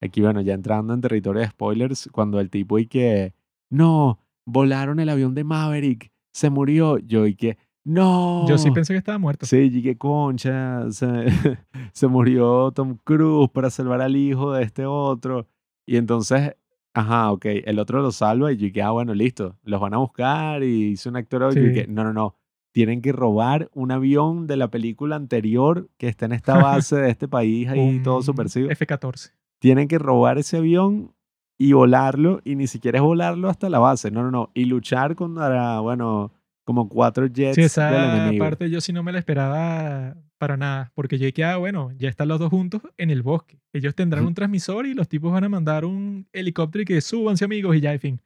Aquí, 0.00 0.22
bueno, 0.22 0.40
ya 0.40 0.54
entrando 0.54 0.94
en 0.94 1.02
territorio 1.02 1.42
de 1.42 1.48
spoilers, 1.48 2.08
cuando 2.12 2.40
el 2.40 2.50
tipo 2.50 2.78
y 2.78 2.86
que, 2.86 3.34
no, 3.70 4.20
volaron 4.46 5.00
el 5.00 5.10
avión 5.10 5.34
de 5.34 5.44
Maverick, 5.44 6.12
se 6.32 6.48
murió. 6.50 6.98
Yo 6.98 7.26
y 7.26 7.34
que, 7.36 7.58
no. 7.86 8.46
Yo 8.48 8.58
sí 8.58 8.70
pensé 8.72 8.92
que 8.94 8.98
estaba 8.98 9.18
muerto. 9.18 9.46
Sí, 9.46 9.82
que 9.82 9.96
concha, 9.96 10.90
se, 10.90 11.06
se 11.92 12.06
murió 12.08 12.72
Tom 12.72 12.98
Cruise 13.04 13.48
para 13.50 13.70
salvar 13.70 14.00
al 14.02 14.16
hijo 14.16 14.52
de 14.52 14.64
este 14.64 14.86
otro. 14.86 15.46
Y 15.86 15.96
entonces, 15.96 16.56
ajá, 16.94 17.30
ok, 17.30 17.44
el 17.64 17.78
otro 17.78 18.02
lo 18.02 18.10
salva 18.10 18.52
y 18.52 18.56
yo 18.56 18.72
que, 18.72 18.82
ah, 18.82 18.90
bueno, 18.90 19.14
listo, 19.14 19.56
los 19.62 19.80
van 19.80 19.94
a 19.94 19.98
buscar 19.98 20.62
y 20.64 20.88
hice 20.92 21.08
un 21.08 21.16
actor 21.16 21.56
y 21.56 21.74
Sí. 21.74 21.84
no, 21.88 22.02
no, 22.02 22.12
no, 22.12 22.34
tienen 22.72 23.00
que 23.02 23.12
robar 23.12 23.70
un 23.72 23.92
avión 23.92 24.46
de 24.48 24.56
la 24.56 24.68
película 24.70 25.14
anterior 25.16 25.88
que 25.96 26.08
está 26.08 26.26
en 26.26 26.32
esta 26.32 26.58
base 26.60 26.96
de 26.96 27.08
este 27.10 27.28
país 27.28 27.68
ahí 27.68 28.00
todo 28.02 28.16
Un 28.16 28.22
subversivo. 28.24 28.68
F-14. 28.70 29.30
Tienen 29.60 29.86
que 29.88 29.98
robar 29.98 30.38
ese 30.38 30.56
avión 30.58 31.14
y 31.56 31.72
volarlo 31.72 32.40
y 32.44 32.56
ni 32.56 32.66
siquiera 32.66 32.98
es 32.98 33.02
volarlo 33.02 33.48
hasta 33.48 33.70
la 33.70 33.78
base, 33.78 34.10
no, 34.10 34.22
no, 34.24 34.30
no, 34.30 34.50
y 34.54 34.64
luchar 34.66 35.14
contra, 35.14 35.80
bueno, 35.80 36.32
como 36.66 36.88
cuatro 36.88 37.26
jets 37.28 37.54
Sí, 37.54 37.60
del 37.62 37.66
esa 37.66 38.16
enemigo. 38.26 38.44
parte 38.44 38.68
yo 38.68 38.80
sí 38.82 38.92
no 38.92 39.02
me 39.02 39.12
la 39.12 39.18
esperaba 39.20 40.16
para 40.36 40.56
nada, 40.58 40.92
porque 40.94 41.16
yo 41.16 41.24
dije, 41.24 41.44
ah, 41.44 41.56
bueno, 41.56 41.92
ya 41.96 42.10
están 42.10 42.28
los 42.28 42.38
dos 42.38 42.50
juntos 42.50 42.82
en 42.98 43.10
el 43.10 43.22
bosque. 43.22 43.58
Ellos 43.72 43.94
tendrán 43.94 44.26
un 44.26 44.34
transmisor 44.34 44.84
y 44.86 44.92
los 44.92 45.08
tipos 45.08 45.32
van 45.32 45.44
a 45.44 45.48
mandar 45.48 45.84
un 45.86 46.28
helicóptero 46.32 46.82
y 46.82 46.84
que 46.84 47.00
súbanse 47.00 47.44
amigos 47.46 47.74
y 47.76 47.80
ya, 47.80 47.92
en 47.94 48.00
fin. 48.00 48.20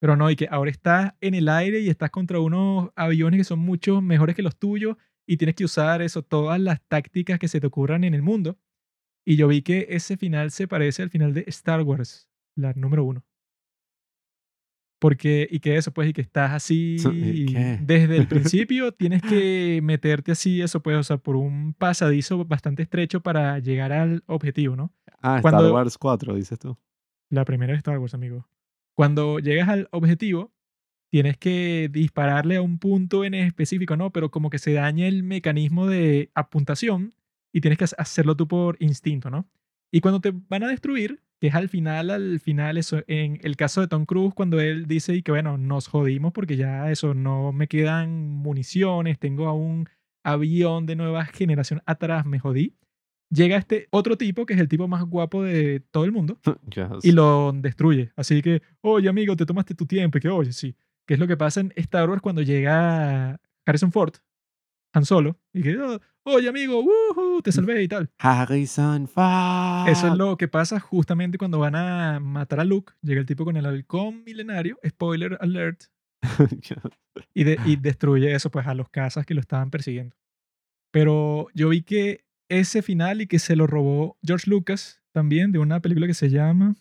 Pero 0.00 0.16
no, 0.16 0.30
y 0.30 0.36
que 0.36 0.48
ahora 0.50 0.70
estás 0.70 1.12
en 1.20 1.34
el 1.34 1.48
aire 1.50 1.80
y 1.80 1.90
estás 1.90 2.08
contra 2.10 2.40
unos 2.40 2.90
aviones 2.96 3.38
que 3.38 3.44
son 3.44 3.58
mucho 3.58 4.00
mejores 4.00 4.34
que 4.34 4.42
los 4.42 4.56
tuyos 4.56 4.96
y 5.26 5.36
tienes 5.36 5.54
que 5.56 5.64
usar 5.64 6.00
eso, 6.00 6.22
todas 6.22 6.58
las 6.58 6.80
tácticas 6.88 7.38
que 7.38 7.48
se 7.48 7.60
te 7.60 7.66
ocurran 7.66 8.04
en 8.04 8.14
el 8.14 8.22
mundo. 8.22 8.56
Y 9.26 9.36
yo 9.36 9.48
vi 9.48 9.60
que 9.62 9.88
ese 9.90 10.16
final 10.16 10.50
se 10.52 10.66
parece 10.66 11.02
al 11.02 11.10
final 11.10 11.34
de 11.34 11.44
Star 11.48 11.82
Wars, 11.82 12.28
la 12.56 12.72
número 12.72 13.04
uno. 13.04 13.22
Porque, 15.00 15.48
y 15.50 15.58
que 15.60 15.76
eso, 15.76 15.92
pues, 15.92 16.10
y 16.10 16.12
que 16.12 16.20
estás 16.20 16.52
así 16.52 16.96
¿Qué? 17.02 17.78
desde 17.82 18.16
el 18.18 18.28
principio, 18.68 18.92
tienes 18.92 19.22
que 19.22 19.80
meterte 19.82 20.32
así, 20.32 20.60
eso, 20.60 20.80
pues, 20.82 20.96
o 20.98 21.02
sea, 21.02 21.16
por 21.16 21.34
un 21.36 21.72
pasadizo 21.74 22.44
bastante 22.44 22.82
estrecho 22.82 23.20
para 23.22 23.58
llegar 23.58 23.92
al 23.92 24.22
objetivo, 24.26 24.76
¿no? 24.76 24.92
Ah, 25.22 25.38
Star 25.38 25.40
Cuando- 25.42 25.72
Wars 25.74 25.96
4, 25.98 26.34
dices 26.36 26.58
tú. 26.58 26.76
La 27.30 27.44
primera 27.44 27.72
de 27.72 27.78
Star 27.78 27.98
Wars, 27.98 28.12
amigo. 28.14 28.46
Cuando 28.94 29.38
llegas 29.38 29.68
al 29.70 29.88
objetivo, 29.90 30.52
tienes 31.10 31.38
que 31.38 31.88
dispararle 31.90 32.56
a 32.56 32.62
un 32.62 32.78
punto 32.78 33.24
en 33.24 33.32
específico, 33.34 33.96
¿no? 33.96 34.10
Pero 34.10 34.30
como 34.30 34.50
que 34.50 34.58
se 34.58 34.72
daña 34.74 35.06
el 35.08 35.22
mecanismo 35.22 35.86
de 35.86 36.30
apuntación 36.34 37.14
y 37.52 37.62
tienes 37.62 37.78
que 37.78 37.84
ha- 37.84 38.02
hacerlo 38.02 38.36
tú 38.36 38.46
por 38.46 38.76
instinto, 38.80 39.30
¿no? 39.30 39.48
Y 39.90 40.00
cuando 40.02 40.20
te 40.20 40.32
van 40.48 40.62
a 40.64 40.68
destruir, 40.68 41.22
que 41.40 41.48
es 41.48 41.54
al 41.54 41.68
final, 41.68 42.10
al 42.10 42.38
final, 42.40 42.76
eso, 42.76 43.02
en 43.06 43.38
el 43.42 43.56
caso 43.56 43.80
de 43.80 43.88
Tom 43.88 44.04
Cruise, 44.04 44.34
cuando 44.34 44.60
él 44.60 44.86
dice 44.86 45.14
y 45.14 45.22
que, 45.22 45.32
bueno, 45.32 45.56
nos 45.58 45.88
jodimos 45.88 46.32
porque 46.32 46.56
ya 46.56 46.90
eso, 46.90 47.14
no 47.14 47.52
me 47.52 47.66
quedan 47.66 48.28
municiones, 48.28 49.18
tengo 49.18 49.48
a 49.48 49.54
un 49.54 49.88
avión 50.22 50.84
de 50.86 50.96
nueva 50.96 51.24
generación 51.24 51.80
atrás, 51.86 52.26
me 52.26 52.38
jodí. 52.38 52.74
Llega 53.32 53.56
este 53.56 53.86
otro 53.90 54.16
tipo, 54.18 54.44
que 54.44 54.54
es 54.54 54.60
el 54.60 54.68
tipo 54.68 54.86
más 54.88 55.04
guapo 55.04 55.42
de 55.42 55.80
todo 55.90 56.04
el 56.04 56.12
mundo, 56.12 56.38
Yes. 56.74 57.04
y 57.04 57.12
lo 57.12 57.52
destruye. 57.54 58.12
Así 58.16 58.42
que, 58.42 58.60
oye, 58.82 59.08
amigo, 59.08 59.34
te 59.36 59.46
tomaste 59.46 59.74
tu 59.74 59.86
tiempo. 59.86 60.18
Y 60.18 60.20
que, 60.20 60.28
oye, 60.28 60.52
sí. 60.52 60.74
Que 61.06 61.14
es 61.14 61.20
lo 61.20 61.26
que 61.26 61.36
pasa 61.36 61.60
en 61.60 61.72
Star 61.76 62.08
Wars 62.10 62.20
cuando 62.22 62.42
llega 62.42 63.40
Harrison 63.64 63.92
Ford, 63.92 64.14
Han 64.92 65.04
Solo, 65.04 65.38
Y 65.54 65.62
que, 65.62 65.78
"Oh, 65.78 66.00
oye 66.24 66.48
amigo, 66.48 66.80
woohoo, 66.82 67.42
te 67.42 67.52
salvé 67.52 67.82
y 67.82 67.88
tal. 67.88 68.10
Harrison 68.18 69.08
Ford. 69.08 69.88
Eso 69.88 70.08
es 70.08 70.14
lo 70.16 70.36
que 70.36 70.48
pasa 70.48 70.78
justamente 70.80 71.38
cuando 71.38 71.58
van 71.58 71.74
a 71.76 72.20
matar 72.20 72.60
a 72.60 72.64
Luke. 72.64 72.92
Llega 73.02 73.20
el 73.20 73.26
tipo 73.26 73.44
con 73.44 73.56
el 73.56 73.66
halcón 73.66 74.22
milenario, 74.24 74.78
spoiler 74.86 75.36
alert, 75.40 75.84
y, 77.34 77.44
de- 77.44 77.58
y 77.64 77.76
destruye 77.76 78.32
eso 78.34 78.50
pues 78.50 78.66
a 78.66 78.74
los 78.74 78.88
cazas 78.88 79.26
que 79.26 79.34
lo 79.34 79.40
estaban 79.40 79.70
persiguiendo. 79.70 80.16
Pero 80.92 81.46
yo 81.54 81.68
vi 81.68 81.82
que 81.82 82.24
ese 82.48 82.82
final 82.82 83.20
y 83.20 83.26
que 83.26 83.38
se 83.38 83.54
lo 83.56 83.66
robó 83.66 84.18
George 84.24 84.50
Lucas 84.50 85.00
también 85.12 85.52
de 85.52 85.58
una 85.58 85.80
película 85.80 86.06
que 86.06 86.14
se 86.14 86.30
llama... 86.30 86.74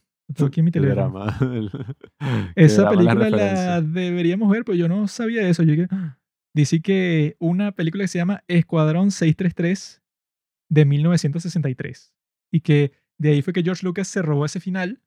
aquí 0.47 0.59
en 0.59 0.65
mi 0.65 0.71
Esa 2.55 2.89
película 2.89 3.29
la 3.29 3.81
deberíamos 3.81 4.49
ver, 4.51 4.63
pero 4.65 4.75
yo 4.75 4.87
no 4.87 5.07
sabía 5.07 5.47
eso. 5.47 5.63
Yo 5.63 5.71
dije, 5.73 5.87
"Ah". 5.91 6.17
Dice 6.53 6.81
que 6.81 7.35
una 7.39 7.71
película 7.73 8.03
que 8.03 8.07
se 8.09 8.17
llama 8.19 8.43
Escuadrón 8.47 9.11
633 9.11 10.01
de 10.69 10.85
1963 10.85 12.13
y 12.51 12.61
que 12.61 12.91
de 13.17 13.31
ahí 13.31 13.41
fue 13.41 13.53
que 13.53 13.63
George 13.63 13.85
Lucas 13.85 14.07
se 14.07 14.21
robó 14.21 14.45
ese 14.45 14.59
final 14.59 15.01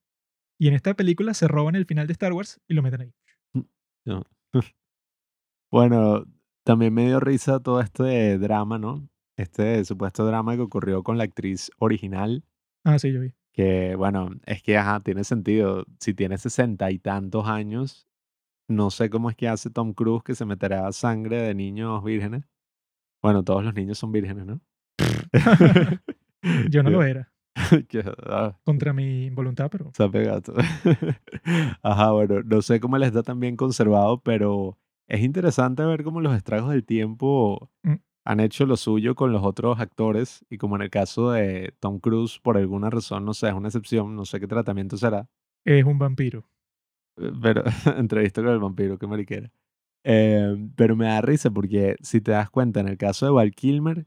y 0.59 0.69
en 0.69 0.75
esta 0.75 0.95
película 0.95 1.35
se 1.35 1.49
roban 1.49 1.75
el 1.77 1.87
final 1.87 2.07
de 2.07 2.13
Star 2.13 2.33
Wars 2.33 2.61
y 2.69 2.75
lo 2.75 2.83
meten 2.83 3.01
ahí. 3.03 3.15
No. 4.05 4.25
Bueno, 5.71 6.27
también 6.65 6.93
me 6.93 7.07
dio 7.07 7.19
risa 7.19 7.61
todo 7.61 7.81
este 7.81 8.37
drama, 8.39 8.79
¿no? 8.79 9.09
Este 9.39 9.83
supuesto 9.87 10.27
drama 10.27 10.55
que 10.55 10.61
ocurrió 10.61 11.03
con 11.03 11.17
la 11.17 11.25
actriz 11.25 11.71
original, 11.79 12.45
Ah, 12.85 12.99
sí, 12.99 13.11
yo 13.13 13.21
vi. 13.21 13.33
que 13.55 13.95
bueno, 13.97 14.31
es 14.45 14.63
que, 14.63 14.77
ajá, 14.77 15.01
tiene 15.01 15.25
sentido. 15.25 15.87
Si 15.99 16.13
tiene 16.15 16.37
sesenta 16.37 16.91
y 16.91 16.99
tantos 16.99 17.47
años, 17.47 18.07
no 18.69 18.91
sé 18.91 19.11
cómo 19.11 19.31
es 19.31 19.37
que 19.37 19.49
hace 19.49 19.71
Tom 19.71 19.93
Cruise 19.93 20.23
que 20.25 20.35
se 20.35 20.45
meterá 20.45 20.91
sangre 20.93 21.43
de 21.43 21.55
niños 21.55 22.03
vírgenes. 22.05 22.45
Bueno, 23.23 23.45
todos 23.45 23.65
los 23.65 23.75
niños 23.75 23.99
son 23.99 24.13
vírgenes, 24.13 24.47
¿no? 24.47 24.61
Yo 26.71 26.83
no 26.83 26.91
lo 26.91 27.03
era, 27.05 27.33
ah, 28.27 28.59
contra 28.65 28.93
mi 28.93 29.31
voluntad, 29.31 29.69
pero 29.71 29.91
Sape 29.95 30.25
gato. 30.25 30.55
Ajá, 31.83 32.11
bueno, 32.13 32.43
no 32.45 32.63
sé 32.63 32.81
cómo 32.81 32.99
les 32.99 33.09
está 33.09 33.23
tan 33.23 33.41
bien 33.41 33.57
conservado, 33.57 34.21
pero 34.23 34.79
es 35.09 35.21
interesante 35.21 35.85
ver 35.85 36.03
cómo 36.03 36.21
los 36.21 36.35
estragos 36.35 36.71
del 36.71 36.85
tiempo 36.85 37.71
Mm. 37.85 37.95
han 38.25 38.41
hecho 38.41 38.67
lo 38.67 38.77
suyo 38.77 39.15
con 39.15 39.33
los 39.33 39.43
otros 39.43 39.79
actores 39.81 40.45
y 40.49 40.59
como 40.59 40.77
en 40.77 40.83
el 40.83 40.91
caso 40.91 41.33
de 41.33 41.75
Tom 41.81 41.99
Cruise, 42.01 42.39
por 42.41 42.57
alguna 42.57 42.91
razón, 42.91 43.25
no 43.25 43.35
sé, 43.35 43.49
es 43.49 43.55
una 43.55 43.69
excepción, 43.69 44.15
no 44.17 44.25
sé 44.25 44.41
qué 44.41 44.47
tratamiento 44.47 44.97
será, 44.97 45.29
es 45.65 45.85
un 45.85 45.99
vampiro. 45.99 46.45
Pero 47.43 47.63
entrevista 47.97 48.43
con 48.43 48.53
el 48.53 48.59
vampiro, 48.59 48.99
qué 48.99 49.07
mariquera. 49.07 49.51
Eh, 50.05 50.57
pero 50.77 50.97
me 50.97 51.07
da 51.07 51.21
risa 51.21 51.51
porque 51.51 51.97
si 52.03 52.21
te 52.21 52.33
das 52.33 52.51
cuenta, 52.51 52.81
en 52.81 52.89
el 52.89 52.97
caso 52.99 53.27
de 53.27 53.33
Val 53.33 53.53
Kilmer, 53.53 54.07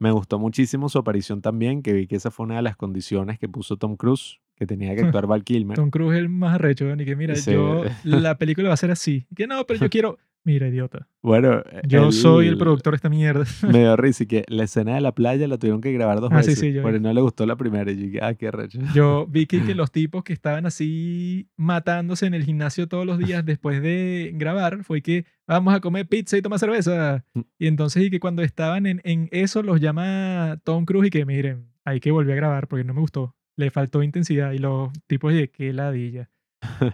me 0.00 0.10
gustó 0.10 0.38
muchísimo 0.38 0.88
su 0.88 0.98
aparición 0.98 1.42
también, 1.42 1.82
que 1.82 1.92
vi 1.92 2.06
que 2.06 2.16
esa 2.16 2.30
fue 2.30 2.46
una 2.46 2.56
de 2.56 2.62
las 2.62 2.76
condiciones 2.76 3.38
que 3.38 3.48
puso 3.48 3.76
Tom 3.76 3.96
Cruise, 3.96 4.40
que 4.56 4.66
tenía 4.66 4.94
que 4.94 5.02
actuar 5.02 5.26
Val 5.28 5.44
Kilmer. 5.44 5.76
Tom 5.76 5.90
Cruise 5.90 6.14
es 6.14 6.18
el 6.18 6.28
más 6.28 6.54
arrecho, 6.56 6.92
y 6.92 7.04
que 7.04 7.16
mira, 7.16 7.34
Sí. 7.36 7.52
yo, 7.52 7.84
la 8.04 8.36
película 8.38 8.68
va 8.68 8.74
a 8.74 8.78
ser 8.78 8.90
así. 8.90 9.26
Y 9.30 9.34
que 9.34 9.46
no, 9.46 9.64
pero 9.66 9.80
yo 9.80 9.90
quiero, 9.90 10.18
mira, 10.48 10.66
idiota, 10.68 11.06
Bueno, 11.22 11.62
yo 11.86 12.10
soy 12.10 12.48
el 12.48 12.56
productor 12.58 12.92
de 12.94 12.96
esta 12.96 13.08
mierda. 13.08 13.44
Me 13.70 13.80
dio 13.80 13.96
risa 13.96 14.24
y 14.24 14.26
que 14.26 14.44
la 14.48 14.64
escena 14.64 14.94
de 14.94 15.00
la 15.00 15.12
playa 15.14 15.46
la 15.46 15.58
tuvieron 15.58 15.80
que 15.80 15.92
grabar 15.92 16.20
dos 16.20 16.30
Ah, 16.32 16.38
veces. 16.38 16.58
sí, 16.58 16.72
yo 16.72 16.82
porque 16.82 16.98
vi. 16.98 17.04
no 17.04 17.12
le 17.12 17.20
gustó 17.20 17.44
la 17.46 17.56
primera. 17.56 17.90
Y 17.92 17.96
yo 17.96 18.02
dije, 18.06 18.18
ah, 18.22 18.34
qué 18.34 18.50
recho. 18.50 18.80
Yo 18.94 19.26
vi 19.30 19.46
que, 19.46 19.62
que 19.62 19.74
los 19.74 19.92
tipos 19.92 20.24
que 20.24 20.32
estaban 20.32 20.64
así 20.66 21.48
matándose 21.56 22.26
en 22.26 22.34
el 22.34 22.44
gimnasio 22.44 22.88
todos 22.88 23.04
los 23.06 23.18
días 23.18 23.44
después 23.44 23.82
de 23.82 24.32
grabar 24.34 24.82
fue 24.84 25.02
que 25.02 25.26
vamos 25.46 25.74
a 25.74 25.80
comer 25.80 26.08
pizza 26.08 26.36
y 26.38 26.42
tomar 26.42 26.58
cerveza. 26.58 27.24
Mm. 27.34 27.40
Y 27.58 27.66
entonces 27.66 28.02
y 28.04 28.10
que 28.10 28.20
cuando 28.20 28.42
estaban 28.42 28.86
en, 28.86 29.00
en 29.04 29.28
eso 29.30 29.62
los 29.62 29.80
llama 29.80 30.58
Tom 30.64 30.84
Cruise 30.86 31.08
y 31.08 31.10
que 31.10 31.24
miren, 31.26 31.68
hay 31.84 32.00
que 32.00 32.10
volver 32.10 32.32
a 32.32 32.36
grabar 32.36 32.68
porque 32.68 32.84
no 32.84 32.94
me 32.94 33.00
gustó. 33.00 33.34
Le 33.56 33.70
faltó 33.70 34.02
intensidad 34.02 34.52
y 34.52 34.58
los 34.58 34.90
tipos 35.06 35.34
de 35.34 35.50
qué 35.50 35.72
ladilla. 35.72 36.30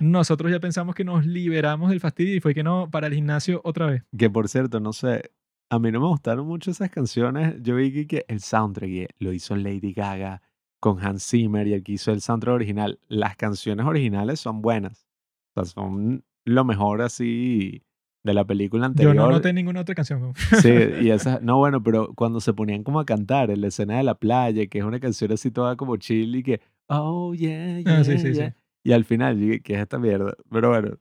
Nosotros 0.00 0.50
ya 0.50 0.61
pensamos 0.61 0.94
que 0.94 1.05
nos 1.05 1.27
liberamos 1.27 1.90
del 1.90 2.00
fastidio 2.00 2.35
y 2.35 2.40
fue 2.40 2.55
que 2.55 2.62
no, 2.62 2.90
para 2.90 3.07
el 3.07 3.14
gimnasio 3.14 3.61
otra 3.64 3.87
vez. 3.87 4.03
Que 4.16 4.31
por 4.31 4.48
cierto, 4.48 4.81
no 4.81 4.92
sé, 4.92 5.31
a 5.70 5.79
mí 5.79 5.90
no 5.90 6.00
me 6.00 6.07
gustaron 6.07 6.46
mucho 6.46 6.70
esas 6.70 6.90
canciones. 6.90 7.57
Yo 7.62 7.77
vi 7.77 8.07
que, 8.07 8.24
el 8.29 8.40
soundtrack 8.40 8.90
eh, 8.90 9.09
lo 9.18 9.33
hizo 9.33 9.57
Lady 9.57 9.92
Gaga 9.92 10.42
con 10.81 11.03
Hans 11.05 11.27
Zimmer 11.29 11.66
y 11.66 11.72
el 11.72 11.83
que 11.83 11.92
hizo 11.92 12.12
el 12.12 12.20
soundtrack 12.20 12.55
original. 12.55 13.00
Las 13.09 13.37
canciones 13.37 13.87
originales 13.87 14.40
son 14.40 14.62
buenas. 14.62 15.07
O 15.55 15.64
sea, 15.64 15.72
son 15.72 16.24
lo 16.44 16.64
mejor 16.64 17.03
así 17.03 17.83
de 18.22 18.35
la 18.35 18.44
película 18.44 18.83
Yo 18.83 18.87
anterior. 18.87 19.14
no 19.14 19.31
noté 19.31 19.53
ninguna 19.53 19.81
otra 19.81 19.94
canción. 19.94 20.33
Sí, 20.61 20.72
y 21.03 21.11
esas, 21.11 21.42
no, 21.42 21.59
bueno, 21.59 21.83
pero 21.83 22.12
cuando 22.14 22.40
se 22.40 22.53
ponían 22.55 22.83
como 22.83 23.00
a 23.00 23.05
cantar 23.05 23.50
en 23.50 23.61
la 23.61 23.68
escena 23.68 23.98
de 23.98 24.03
la 24.03 24.14
playa, 24.14 24.66
que 24.66 24.79
es 24.79 24.85
una 24.85 24.98
canción 25.00 25.33
así 25.33 25.50
toda 25.50 25.77
como 25.77 25.96
chill 25.96 26.35
y 26.37 26.42
que, 26.42 26.61
oh, 26.87 27.35
yeah, 27.35 27.81
yeah, 27.81 27.98
Ah, 27.98 28.05
sí, 28.05 28.18
sí, 28.18 28.35
sí. 28.35 28.42
Yeah", 28.85 28.92
Y 28.92 28.92
al 28.92 29.05
final, 29.05 29.38
¿qué 29.62 29.75
es 29.75 29.81
esta 29.81 29.99
mierda? 29.99 30.35
Pero 30.51 30.68
bueno, 30.70 30.99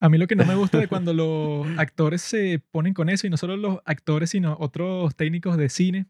A 0.00 0.08
mí 0.08 0.18
lo 0.18 0.26
que 0.26 0.34
no 0.36 0.44
me 0.44 0.54
gusta 0.56 0.78
de 0.78 0.88
cuando 0.88 1.14
los 1.14 1.68
actores 1.76 2.22
se 2.22 2.58
ponen 2.72 2.92
con 2.94 3.08
eso, 3.08 3.26
y 3.26 3.30
no 3.30 3.36
solo 3.36 3.56
los 3.56 3.78
actores, 3.84 4.30
sino 4.30 4.56
otros 4.58 5.14
técnicos 5.16 5.56
de 5.56 5.68
cine, 5.68 6.06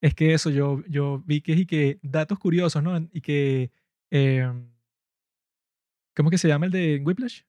es 0.00 0.14
que 0.14 0.32
eso, 0.34 0.50
yo, 0.50 0.82
yo 0.88 1.22
vi 1.26 1.40
que 1.40 1.52
y 1.52 1.66
que 1.66 1.98
datos 2.02 2.38
curiosos, 2.38 2.82
¿no? 2.82 2.96
Y 3.12 3.20
que, 3.20 3.72
eh, 4.10 4.48
¿cómo 6.14 6.30
que 6.30 6.38
se 6.38 6.48
llama 6.48 6.66
el 6.66 6.72
de 6.72 7.02
Whiplash? 7.04 7.42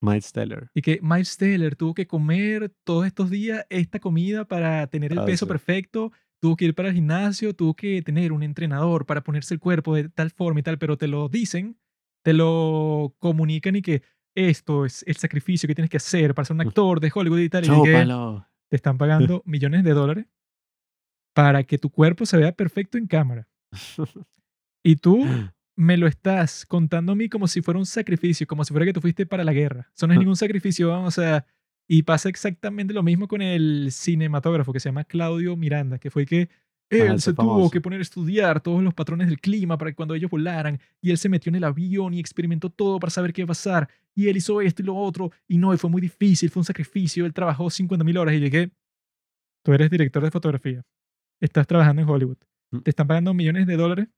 Miles 0.00 0.32
Teller. 0.32 0.70
Y 0.74 0.82
que 0.82 1.00
Miles 1.02 1.36
Teller 1.36 1.74
tuvo 1.76 1.94
que 1.94 2.06
comer 2.06 2.70
todos 2.84 3.06
estos 3.06 3.30
días 3.30 3.66
esta 3.68 3.98
comida 3.98 4.46
para 4.46 4.86
tener 4.86 5.12
el 5.12 5.18
Ah, 5.20 5.26
peso 5.26 5.46
sí. 5.46 5.48
perfecto, 5.48 6.12
tuvo 6.40 6.56
que 6.56 6.66
ir 6.66 6.74
para 6.74 6.88
el 6.88 6.94
gimnasio, 6.94 7.54
tuvo 7.54 7.74
que 7.74 8.00
tener 8.02 8.32
un 8.32 8.42
entrenador 8.42 9.06
para 9.06 9.22
ponerse 9.22 9.54
el 9.54 9.60
cuerpo 9.60 9.94
de 9.96 10.08
tal 10.08 10.30
forma 10.30 10.60
y 10.60 10.62
tal, 10.62 10.78
pero 10.78 10.96
te 10.96 11.08
lo 11.08 11.28
dicen, 11.28 11.78
te 12.22 12.32
lo 12.32 13.14
comunican 13.18 13.76
y 13.76 13.82
que 13.82 14.02
esto 14.34 14.84
es 14.84 15.04
el 15.06 15.16
sacrificio 15.16 15.66
que 15.66 15.74
tienes 15.74 15.90
que 15.90 15.96
hacer 15.96 16.34
para 16.34 16.46
ser 16.46 16.54
un 16.54 16.60
actor 16.60 17.00
de 17.00 17.10
Hollywood 17.12 17.40
y 17.40 17.48
tal, 17.48 17.64
y 17.64 17.82
que 17.82 18.06
te 18.68 18.76
están 18.76 18.98
pagando 18.98 19.42
millones 19.44 19.84
de 19.84 19.92
dólares 19.92 20.26
para 21.34 21.64
que 21.64 21.78
tu 21.78 21.90
cuerpo 21.90 22.26
se 22.26 22.36
vea 22.36 22.52
perfecto 22.52 22.98
en 22.98 23.06
cámara. 23.06 23.48
Y 24.82 24.96
tú 24.96 25.24
me 25.76 25.96
lo 25.96 26.06
estás 26.06 26.66
contando 26.66 27.12
a 27.12 27.14
mí 27.14 27.28
como 27.28 27.46
si 27.46 27.62
fuera 27.62 27.78
un 27.78 27.86
sacrificio, 27.86 28.46
como 28.46 28.64
si 28.64 28.72
fuera 28.72 28.86
que 28.86 28.92
tú 28.92 29.00
fuiste 29.00 29.26
para 29.26 29.44
la 29.44 29.52
guerra. 29.52 29.90
Eso 29.94 30.06
no 30.06 30.12
es 30.12 30.18
ningún 30.18 30.36
sacrificio, 30.36 30.88
vamos, 30.88 31.16
o 31.16 31.20
sea, 31.20 31.46
y 31.88 32.02
pasa 32.02 32.28
exactamente 32.28 32.92
lo 32.92 33.02
mismo 33.02 33.28
con 33.28 33.40
el 33.40 33.88
cinematógrafo 33.90 34.72
que 34.72 34.80
se 34.80 34.88
llama 34.88 35.04
Claudio 35.04 35.56
Miranda, 35.56 35.98
que 35.98 36.10
fue 36.10 36.26
que 36.26 36.48
él 36.90 37.20
se 37.20 37.32
tuvo 37.32 37.54
famoso. 37.54 37.70
que 37.70 37.80
poner 37.80 37.98
a 37.98 38.02
estudiar 38.02 38.60
todos 38.60 38.82
los 38.82 38.94
patrones 38.94 39.28
del 39.28 39.40
clima 39.40 39.76
para 39.76 39.90
que 39.90 39.94
cuando 39.96 40.14
ellos 40.14 40.30
volaran, 40.30 40.80
y 41.00 41.10
él 41.10 41.18
se 41.18 41.28
metió 41.28 41.50
en 41.50 41.56
el 41.56 41.64
avión 41.64 42.14
y 42.14 42.20
experimentó 42.20 42.70
todo 42.70 42.98
para 42.98 43.10
saber 43.10 43.32
qué 43.32 43.42
iba 43.42 43.46
a 43.46 43.48
pasar, 43.48 43.88
y 44.14 44.28
él 44.28 44.36
hizo 44.36 44.60
esto 44.60 44.82
y 44.82 44.86
lo 44.86 44.96
otro, 44.96 45.30
y 45.46 45.58
no, 45.58 45.72
y 45.74 45.76
fue 45.76 45.90
muy 45.90 46.00
difícil, 46.00 46.50
fue 46.50 46.60
un 46.60 46.64
sacrificio, 46.64 47.26
él 47.26 47.32
trabajó 47.32 47.68
50 47.70 48.04
mil 48.04 48.16
horas 48.16 48.34
y 48.34 48.40
llegué, 48.40 48.70
tú 49.64 49.72
eres 49.72 49.90
director 49.90 50.22
de 50.22 50.30
fotografía, 50.30 50.82
estás 51.40 51.66
trabajando 51.66 52.02
en 52.02 52.08
Hollywood, 52.08 52.38
Mm. 52.70 52.80
te 52.80 52.90
están 52.90 53.06
pagando 53.06 53.32
millones 53.32 53.66
de 53.66 53.76
dólares 53.76 54.08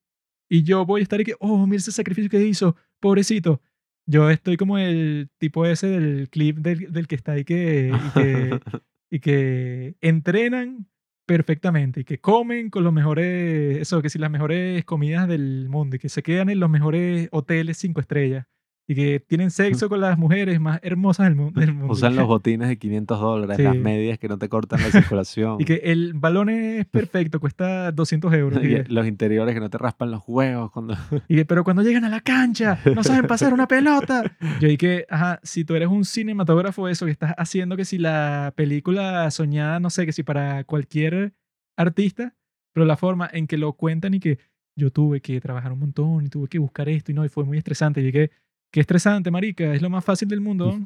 y 0.48 0.64
yo 0.64 0.84
voy 0.84 1.00
a 1.00 1.02
estar 1.04 1.20
y 1.20 1.24
que, 1.24 1.34
oh, 1.38 1.66
mira 1.66 1.78
ese 1.78 1.92
sacrificio 1.92 2.28
que 2.28 2.44
hizo, 2.44 2.74
pobrecito. 2.98 3.62
Yo 4.06 4.28
estoy 4.28 4.56
como 4.56 4.76
el 4.76 5.30
tipo 5.38 5.64
ese 5.66 5.86
del 5.86 6.28
clip 6.30 6.58
del, 6.58 6.92
del 6.92 7.06
que 7.06 7.14
está 7.14 7.32
ahí 7.32 7.44
que, 7.44 7.92
y 7.94 8.10
que, 8.10 8.60
y 9.10 9.20
que 9.20 9.94
entrenan 10.00 10.88
perfectamente 11.30 12.00
y 12.00 12.04
que 12.04 12.18
comen 12.18 12.70
con 12.70 12.82
los 12.82 12.92
mejores, 12.92 13.78
eso, 13.78 14.02
que 14.02 14.10
si 14.10 14.18
las 14.18 14.32
mejores 14.32 14.84
comidas 14.84 15.28
del 15.28 15.68
mundo 15.68 15.94
y 15.94 16.00
que 16.00 16.08
se 16.08 16.24
quedan 16.24 16.50
en 16.50 16.58
los 16.58 16.68
mejores 16.68 17.28
hoteles 17.30 17.78
cinco 17.78 18.00
estrellas 18.00 18.46
y 18.90 18.94
que 18.96 19.20
tienen 19.20 19.52
sexo 19.52 19.88
con 19.88 20.00
las 20.00 20.18
mujeres 20.18 20.58
más 20.58 20.80
hermosas 20.82 21.26
del, 21.28 21.36
mu- 21.36 21.52
del 21.52 21.72
mundo. 21.72 21.92
Usan 21.92 22.16
los 22.16 22.26
botines 22.26 22.66
de 22.68 22.76
500 22.76 23.20
dólares, 23.20 23.58
las 23.60 23.76
medias 23.76 24.18
que 24.18 24.26
no 24.26 24.36
te 24.36 24.48
cortan 24.48 24.80
la 24.82 24.90
circulación. 24.90 25.58
Y 25.60 25.64
que 25.64 25.74
el 25.84 26.14
balón 26.14 26.48
es 26.48 26.86
perfecto, 26.86 27.38
cuesta 27.38 27.92
200 27.92 28.34
euros. 28.34 28.64
y 28.64 28.82
los 28.92 29.06
interiores 29.06 29.54
que 29.54 29.60
no 29.60 29.70
te 29.70 29.78
raspan 29.78 30.10
los 30.10 30.22
huevos 30.26 30.72
cuando... 30.72 30.96
Y 31.28 31.36
que, 31.36 31.44
pero 31.44 31.62
cuando 31.62 31.82
llegan 31.82 32.04
a 32.04 32.08
la 32.08 32.20
cancha, 32.20 32.80
no 32.96 33.04
saben 33.04 33.28
pasar 33.28 33.54
una 33.54 33.68
pelota. 33.68 34.24
Yo 34.60 34.68
que, 34.76 35.06
ajá, 35.08 35.38
si 35.44 35.64
tú 35.64 35.76
eres 35.76 35.88
un 35.88 36.04
cinematógrafo, 36.04 36.88
eso 36.88 37.06
que 37.06 37.12
estás 37.12 37.32
haciendo 37.38 37.76
que 37.76 37.84
si 37.84 37.96
la 37.96 38.52
película 38.56 39.30
soñada, 39.30 39.78
no 39.78 39.90
sé, 39.90 40.04
que 40.04 40.12
si 40.12 40.24
para 40.24 40.64
cualquier 40.64 41.32
artista, 41.76 42.34
pero 42.72 42.86
la 42.86 42.96
forma 42.96 43.30
en 43.32 43.46
que 43.46 43.56
lo 43.56 43.74
cuentan 43.74 44.14
y 44.14 44.20
que 44.20 44.38
yo 44.74 44.90
tuve 44.90 45.20
que 45.20 45.40
trabajar 45.40 45.70
un 45.72 45.78
montón 45.78 46.26
y 46.26 46.28
tuve 46.28 46.48
que 46.48 46.58
buscar 46.58 46.88
esto 46.88 47.12
y 47.12 47.14
no, 47.14 47.24
y 47.24 47.28
fue 47.28 47.44
muy 47.44 47.56
estresante. 47.58 48.00
Y 48.02 48.10
que, 48.10 48.30
qué 48.70 48.80
estresante, 48.80 49.30
marica, 49.30 49.74
es 49.74 49.82
lo 49.82 49.90
más 49.90 50.04
fácil 50.04 50.28
del 50.28 50.40
mundo. 50.40 50.78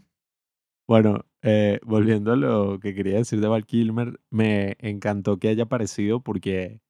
Bueno, 0.87 1.25
eh, 1.43 1.81
volviendo 1.85 2.33
a 2.33 2.37
lo 2.37 2.79
que 2.79 2.95
quería 2.95 3.17
decir 3.17 3.41
de 3.41 3.49
Val 3.49 3.65
Kilmer, 3.65 4.21
me 4.31 4.77
encantó 4.81 5.39
que 5.39 5.49
haya 5.49 5.65
aparecido 5.65 6.21
porque 6.21 6.81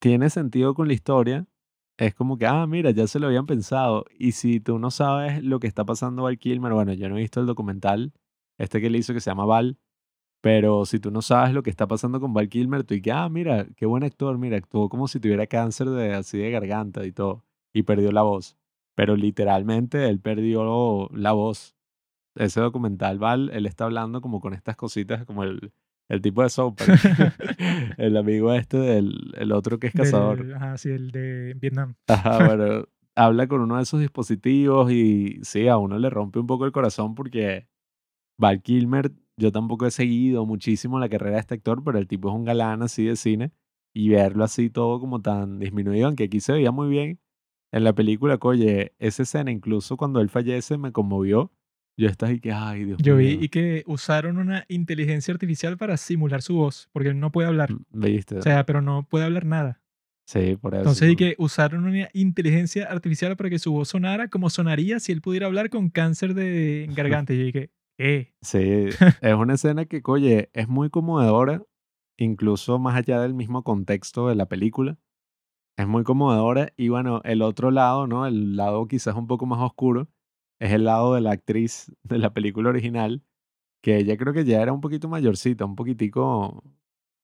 tiene 0.00 0.30
sentido 0.30 0.74
con 0.74 0.88
la 0.88 0.94
historia. 0.94 1.46
Es 1.98 2.14
como 2.14 2.38
que, 2.38 2.46
ah, 2.46 2.66
mira, 2.66 2.90
ya 2.92 3.06
se 3.06 3.18
lo 3.20 3.26
habían 3.26 3.46
pensado. 3.46 4.06
Y 4.18 4.32
si 4.32 4.60
tú 4.60 4.78
no 4.78 4.90
sabes 4.90 5.44
lo 5.44 5.60
que 5.60 5.66
está 5.66 5.84
pasando 5.84 6.22
Val 6.22 6.38
Kilmer, 6.38 6.72
bueno, 6.72 6.94
yo 6.94 7.08
no 7.10 7.16
he 7.18 7.20
visto 7.20 7.40
el 7.40 7.46
documental, 7.46 8.14
este 8.58 8.80
que 8.80 8.88
le 8.90 8.98
hizo 8.98 9.12
que 9.14 9.20
se 9.20 9.30
llama 9.30 9.44
Val, 9.44 9.78
Pero 10.42 10.86
si 10.86 11.00
tú 11.00 11.10
no 11.10 11.22
sabes 11.22 11.54
lo 11.54 11.62
que 11.62 11.70
está 11.70 11.88
pasando 11.88 12.20
con 12.20 12.34
Val 12.34 12.48
Kilmer, 12.50 12.84
tú 12.84 12.94
dices, 12.94 13.12
ah, 13.14 13.28
mira, 13.30 13.66
qué 13.76 13.86
buen 13.86 14.04
actor, 14.04 14.38
mira, 14.38 14.56
actuó 14.58 14.88
como 14.90 15.08
si 15.08 15.20
tuviera 15.20 15.46
cáncer 15.46 15.90
de, 15.90 16.14
así 16.14 16.38
de 16.38 16.50
garganta 16.50 17.06
y 17.06 17.12
todo, 17.12 17.44
y 17.74 17.84
perdió 17.84 18.12
la 18.12 18.22
voz. 18.22 18.59
Pero 19.00 19.16
literalmente 19.16 20.10
él 20.10 20.20
perdió 20.20 21.08
la 21.14 21.32
voz. 21.32 21.74
Ese 22.34 22.60
documental, 22.60 23.18
Val, 23.18 23.48
él 23.54 23.64
está 23.64 23.86
hablando 23.86 24.20
como 24.20 24.40
con 24.42 24.52
estas 24.52 24.76
cositas, 24.76 25.24
como 25.24 25.42
el, 25.42 25.72
el 26.10 26.20
tipo 26.20 26.42
de 26.42 26.50
Soap, 26.50 26.76
el 27.96 28.14
amigo 28.18 28.52
este 28.52 28.76
del 28.76 29.32
el 29.38 29.52
otro 29.52 29.78
que 29.78 29.86
es 29.86 29.94
cazador. 29.94 30.44
Del- 30.44 30.54
ajá, 30.54 30.76
sí, 30.76 30.90
el 30.90 31.12
de 31.12 31.54
Vietnam. 31.58 31.94
Ajá, 32.08 32.44
bueno, 32.46 32.84
habla 33.14 33.46
con 33.48 33.62
uno 33.62 33.76
de 33.78 33.84
esos 33.84 34.00
dispositivos 34.00 34.92
y 34.92 35.38
sí, 35.44 35.66
a 35.66 35.78
uno 35.78 35.98
le 35.98 36.10
rompe 36.10 36.38
un 36.38 36.46
poco 36.46 36.66
el 36.66 36.72
corazón 36.72 37.14
porque 37.14 37.66
Val 38.36 38.60
Kilmer, 38.60 39.12
yo 39.38 39.50
tampoco 39.50 39.86
he 39.86 39.90
seguido 39.90 40.44
muchísimo 40.44 40.98
la 41.00 41.08
carrera 41.08 41.36
de 41.36 41.40
este 41.40 41.54
actor, 41.54 41.82
pero 41.82 41.98
el 41.98 42.06
tipo 42.06 42.28
es 42.28 42.34
un 42.34 42.44
galán 42.44 42.82
así 42.82 43.06
de 43.06 43.16
cine 43.16 43.52
y 43.94 44.10
verlo 44.10 44.44
así 44.44 44.68
todo 44.68 45.00
como 45.00 45.22
tan 45.22 45.58
disminuido, 45.58 46.06
aunque 46.06 46.24
aquí 46.24 46.40
se 46.40 46.52
veía 46.52 46.70
muy 46.70 46.90
bien 46.90 47.18
en 47.72 47.84
la 47.84 47.92
película, 47.94 48.38
que, 48.38 48.48
oye, 48.48 48.92
esa 48.98 49.22
escena 49.22 49.50
incluso 49.50 49.96
cuando 49.96 50.20
él 50.20 50.28
fallece 50.28 50.78
me 50.78 50.92
conmovió. 50.92 51.52
Yo 51.96 52.08
estaba 52.08 52.30
ahí 52.30 52.40
que, 52.40 52.50
ay, 52.52 52.84
Dios 52.84 52.98
Yo 53.02 53.16
vi 53.16 53.36
mío. 53.36 53.38
y 53.42 53.48
que 53.50 53.82
usaron 53.86 54.38
una 54.38 54.64
inteligencia 54.68 55.34
artificial 55.34 55.76
para 55.76 55.96
simular 55.98 56.40
su 56.40 56.54
voz, 56.54 56.88
porque 56.92 57.10
él 57.10 57.20
no 57.20 57.30
puede 57.30 57.48
hablar. 57.48 57.70
¿Viste? 57.90 58.38
O 58.38 58.42
sea, 58.42 58.64
pero 58.64 58.80
no 58.80 59.06
puede 59.06 59.26
hablar 59.26 59.44
nada. 59.44 59.82
sí, 60.26 60.56
por 60.56 60.72
eso. 60.74 60.80
Entonces, 60.82 61.12
y 61.12 61.16
que 61.16 61.34
usaron 61.38 61.84
una 61.84 62.08
inteligencia 62.14 62.86
artificial 62.86 63.36
para 63.36 63.50
que 63.50 63.58
su 63.58 63.72
voz 63.72 63.88
sonara 63.88 64.28
como 64.28 64.48
sonaría 64.48 64.98
si 64.98 65.12
él 65.12 65.20
pudiera 65.20 65.46
hablar 65.46 65.68
con 65.68 65.90
cáncer 65.90 66.32
de 66.34 66.88
garganta. 66.96 67.34
Y 67.34 67.38
dije, 67.44 67.70
¿qué? 67.98 68.32
Sí, 68.40 68.86
es 69.20 69.34
una 69.34 69.54
escena 69.54 69.84
que, 69.84 70.00
oye, 70.06 70.48
es 70.54 70.68
muy 70.68 70.88
conmovedora, 70.88 71.62
incluso 72.16 72.78
más 72.78 72.96
allá 72.96 73.20
del 73.20 73.34
mismo 73.34 73.62
contexto 73.62 74.28
de 74.28 74.36
la 74.36 74.46
película. 74.46 74.96
Es 75.80 75.88
muy 75.88 76.04
conmovedora. 76.04 76.72
Y 76.76 76.88
bueno, 76.88 77.20
el 77.24 77.42
otro 77.42 77.70
lado, 77.70 78.06
¿no? 78.06 78.26
El 78.26 78.56
lado 78.56 78.86
quizás 78.86 79.14
un 79.14 79.26
poco 79.26 79.46
más 79.46 79.60
oscuro, 79.60 80.08
es 80.58 80.72
el 80.72 80.84
lado 80.84 81.14
de 81.14 81.22
la 81.22 81.32
actriz 81.32 81.90
de 82.02 82.18
la 82.18 82.34
película 82.34 82.68
original, 82.68 83.22
que 83.82 83.96
ella 83.96 84.16
creo 84.16 84.34
que 84.34 84.44
ya 84.44 84.60
era 84.60 84.72
un 84.72 84.80
poquito 84.80 85.08
mayorcita, 85.08 85.64
un 85.64 85.76
poquitico 85.76 86.62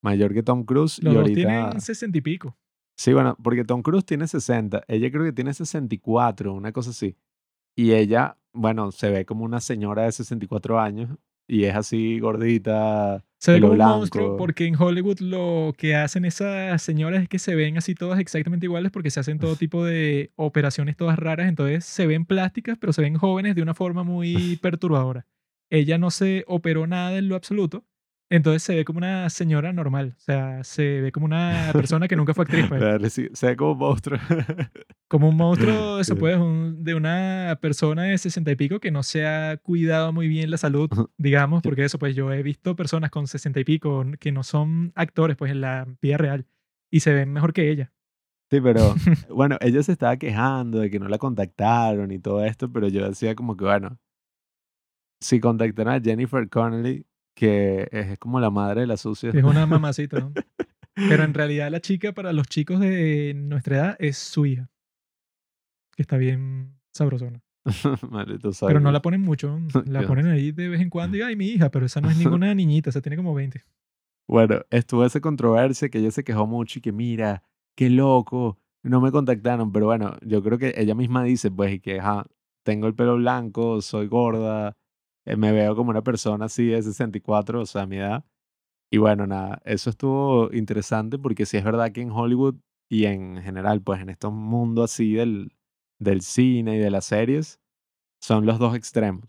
mayor 0.02 0.32
que 0.32 0.42
Tom 0.42 0.64
Cruise. 0.64 1.02
Los 1.02 1.14
y 1.14 1.16
ahorita. 1.16 1.34
tienen 1.34 1.80
sesenta 1.80 2.16
y 2.16 2.22
pico. 2.22 2.56
Sí, 2.98 3.12
bueno, 3.12 3.36
porque 3.42 3.64
Tom 3.64 3.82
Cruise 3.82 4.06
tiene 4.06 4.26
60, 4.26 4.84
ella 4.88 5.10
creo 5.10 5.24
que 5.24 5.32
tiene 5.32 5.52
64, 5.52 6.54
una 6.54 6.72
cosa 6.72 6.90
así. 6.90 7.14
Y 7.76 7.92
ella, 7.92 8.38
bueno, 8.54 8.90
se 8.90 9.10
ve 9.10 9.26
como 9.26 9.44
una 9.44 9.60
señora 9.60 10.04
de 10.04 10.12
64 10.12 10.80
años 10.80 11.10
y 11.46 11.64
es 11.64 11.76
así 11.76 12.18
gordita, 12.20 13.25
Se 13.38 13.52
ve 13.52 13.60
como 13.60 13.72
un 13.74 13.78
monstruo 13.78 14.36
porque 14.36 14.66
en 14.66 14.80
Hollywood 14.80 15.20
lo 15.20 15.74
que 15.76 15.94
hacen 15.94 16.24
esas 16.24 16.80
señoras 16.82 17.22
es 17.22 17.28
que 17.28 17.38
se 17.38 17.54
ven 17.54 17.76
así 17.76 17.94
todas 17.94 18.18
exactamente 18.18 18.66
iguales 18.66 18.90
porque 18.90 19.10
se 19.10 19.20
hacen 19.20 19.38
todo 19.38 19.56
tipo 19.56 19.84
de 19.84 20.32
operaciones 20.36 20.96
todas 20.96 21.18
raras. 21.18 21.48
Entonces 21.48 21.84
se 21.84 22.06
ven 22.06 22.24
plásticas, 22.24 22.78
pero 22.78 22.92
se 22.92 23.02
ven 23.02 23.16
jóvenes 23.16 23.54
de 23.54 23.62
una 23.62 23.74
forma 23.74 24.04
muy 24.04 24.56
perturbadora. 24.62 25.26
Ella 25.70 25.98
no 25.98 26.10
se 26.10 26.44
operó 26.46 26.86
nada 26.86 27.18
en 27.18 27.28
lo 27.28 27.36
absoluto. 27.36 27.84
Entonces 28.28 28.62
se 28.64 28.74
ve 28.74 28.84
como 28.84 28.98
una 28.98 29.30
señora 29.30 29.72
normal. 29.72 30.14
O 30.16 30.20
sea, 30.20 30.64
se 30.64 31.00
ve 31.00 31.12
como 31.12 31.26
una 31.26 31.70
persona 31.72 32.08
que 32.08 32.16
nunca 32.16 32.34
fue 32.34 32.42
actriz. 32.42 32.66
pues. 32.68 32.80
Verle, 32.80 33.08
sí, 33.10 33.28
Se 33.34 33.46
ve 33.46 33.56
como 33.56 33.72
un 33.72 33.78
monstruo. 33.78 34.18
Como 35.08 35.28
un 35.28 35.36
monstruo, 35.36 36.00
eso 36.00 36.14
Sí. 36.14 36.18
puede, 36.20 36.36
un- 36.36 36.82
de 36.82 36.96
una 36.96 37.56
persona 37.62 38.02
de 38.02 38.18
sesenta 38.18 38.50
y 38.50 38.56
pico 38.56 38.80
que 38.80 38.90
no 38.90 39.04
se 39.04 39.24
ha 39.24 39.56
cuidado 39.58 40.12
muy 40.12 40.26
bien 40.26 40.50
la 40.50 40.56
salud, 40.56 40.90
digamos, 41.16 41.62
porque 41.62 41.84
eso, 41.84 41.96
pues 42.00 42.16
yo 42.16 42.32
he 42.32 42.42
visto 42.42 42.74
personas 42.74 43.10
con 43.12 43.28
sesenta 43.28 43.60
y 43.60 43.64
pico 43.64 44.04
que 44.18 44.32
no 44.32 44.42
son 44.42 44.90
actores, 44.96 45.36
pues 45.36 45.52
en 45.52 45.60
la 45.60 45.86
vida 46.02 46.16
real, 46.18 46.46
y 46.90 46.98
se 47.00 47.14
ven 47.14 47.32
mejor 47.32 47.52
que 47.52 47.70
ella. 47.70 47.92
Sí, 48.50 48.60
pero 48.60 48.80
bueno, 49.30 49.58
ella 49.60 49.80
se 49.84 49.92
estaba 49.92 50.16
quejando 50.16 50.80
de 50.80 50.90
que 50.90 50.98
no 50.98 51.06
la 51.08 51.18
contactaron 51.18 52.10
y 52.10 52.18
todo 52.18 52.44
esto, 52.44 52.72
pero 52.72 52.88
yo 52.88 53.08
decía 53.08 53.36
como 53.36 53.56
que, 53.56 53.64
bueno, 53.64 54.00
si 55.20 55.38
contactaron 55.40 55.94
a 55.94 56.00
Jennifer 56.00 56.48
Connelly, 56.48 57.06
que 57.36 57.86
es 57.92 58.18
como 58.18 58.40
la 58.40 58.50
madre 58.50 58.80
de 58.80 58.86
la 58.86 58.96
sucia. 58.96 59.30
Es 59.30 59.44
una 59.44 59.66
mamacita, 59.66 60.18
¿no? 60.18 60.32
Pero 60.94 61.22
en 61.22 61.34
realidad 61.34 61.70
la 61.70 61.80
chica 61.80 62.12
para 62.12 62.32
los 62.32 62.48
chicos 62.48 62.80
de 62.80 63.34
nuestra 63.36 63.76
edad 63.76 63.96
es 63.98 64.16
su 64.16 64.46
hija, 64.46 64.70
que 65.94 66.02
está 66.02 66.16
bien 66.16 66.80
sabrosona. 66.92 67.42
Maldito 68.10 68.50
Pero 68.66 68.80
no 68.80 68.86
sabio. 68.86 68.90
la 68.90 69.02
ponen 69.02 69.20
mucho, 69.20 69.60
la 69.86 70.06
ponen 70.06 70.28
ahí 70.28 70.50
de 70.52 70.70
vez 70.70 70.80
en 70.80 70.88
cuando 70.88 71.18
y, 71.18 71.22
ay, 71.22 71.36
mi 71.36 71.46
hija, 71.48 71.70
pero 71.70 71.84
esa 71.84 72.00
no 72.00 72.10
es 72.10 72.16
ninguna 72.16 72.54
niñita, 72.54 72.88
esa 72.88 73.02
tiene 73.02 73.16
como 73.16 73.34
20. 73.34 73.62
Bueno, 74.26 74.62
estuvo 74.70 75.04
esa 75.04 75.20
controversia 75.20 75.90
que 75.90 75.98
ella 75.98 76.10
se 76.10 76.24
quejó 76.24 76.46
mucho 76.46 76.78
y 76.78 76.82
que 76.82 76.92
mira, 76.92 77.42
qué 77.76 77.90
loco, 77.90 78.58
no 78.82 79.02
me 79.02 79.12
contactaron, 79.12 79.72
pero 79.72 79.86
bueno, 79.86 80.16
yo 80.22 80.42
creo 80.42 80.58
que 80.58 80.72
ella 80.76 80.94
misma 80.94 81.22
dice, 81.22 81.50
pues, 81.50 81.74
y 81.74 81.80
que, 81.80 82.00
ajá, 82.00 82.24
tengo 82.64 82.86
el 82.86 82.94
pelo 82.94 83.16
blanco, 83.16 83.82
soy 83.82 84.06
gorda, 84.06 84.76
me 85.36 85.52
veo 85.52 85.74
como 85.74 85.90
una 85.90 86.02
persona 86.02 86.46
así 86.46 86.66
de 86.66 86.82
64, 86.82 87.60
o 87.60 87.66
sea, 87.66 87.86
mi 87.86 87.96
edad. 87.96 88.24
Y 88.90 88.98
bueno, 88.98 89.26
nada, 89.26 89.60
eso 89.64 89.90
estuvo 89.90 90.52
interesante 90.52 91.18
porque 91.18 91.46
sí 91.46 91.56
es 91.56 91.64
verdad 91.64 91.90
que 91.92 92.02
en 92.02 92.10
Hollywood 92.10 92.56
y 92.88 93.06
en 93.06 93.42
general, 93.42 93.82
pues, 93.82 94.00
en 94.00 94.10
estos 94.10 94.32
mundos 94.32 94.92
así 94.92 95.14
del, 95.14 95.52
del 95.98 96.20
cine 96.22 96.76
y 96.76 96.78
de 96.78 96.90
las 96.90 97.06
series, 97.06 97.60
son 98.20 98.46
los 98.46 98.58
dos 98.58 98.76
extremos. 98.76 99.24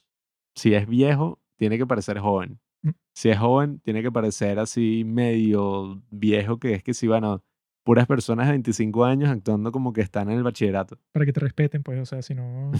Si 0.56 0.74
es 0.74 0.88
viejo, 0.88 1.39
tiene 1.58 1.78
que 1.78 1.88
parecer 1.88 2.20
joven. 2.20 2.60
Mm. 2.84 2.91
Si 3.16 3.30
es 3.30 3.39
joven, 3.39 3.80
tiene 3.80 4.04
que 4.04 4.12
parecer 4.12 4.60
así 4.60 5.04
medio 5.06 6.04
viejo, 6.12 6.60
que 6.60 6.74
es 6.74 6.84
que 6.84 6.93
si, 6.93 7.08
bueno, 7.08 7.43
puras 7.88 8.05
personas 8.05 8.47
de 8.47 8.51
25 8.51 9.05
años 9.05 9.29
actuando 9.29 9.71
como 9.71 9.93
que 9.93 10.01
están 10.01 10.29
en 10.29 10.35
el 10.38 10.43
bachillerato. 10.43 10.99
para 11.13 11.25
que 11.25 11.31
te 11.31 11.39
respeten, 11.39 11.83
pues, 11.83 11.97
o 12.01 12.05
sea, 12.05 12.21
si 12.21 12.35
no, 12.35 12.71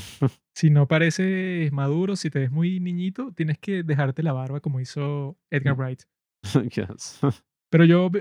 si 0.54 0.70
no 0.70 0.86
pareces 0.90 1.72
maduro, 1.72 2.18
si 2.18 2.30
te 2.30 2.40
ves 2.40 2.52
muy 2.52 2.82
niñito, 2.82 3.32
tienes 3.34 3.58
que 3.58 3.84
dejarte 3.84 4.22
la 4.22 4.34
barba 4.34 4.60
como 4.60 4.82
hizo 4.82 5.38
Edgar 5.50 5.76
Mm. 5.76 5.80
Wright. 5.80 6.02
Yes. 6.76 7.22
Pero 7.70 7.86
yo, 7.86 8.12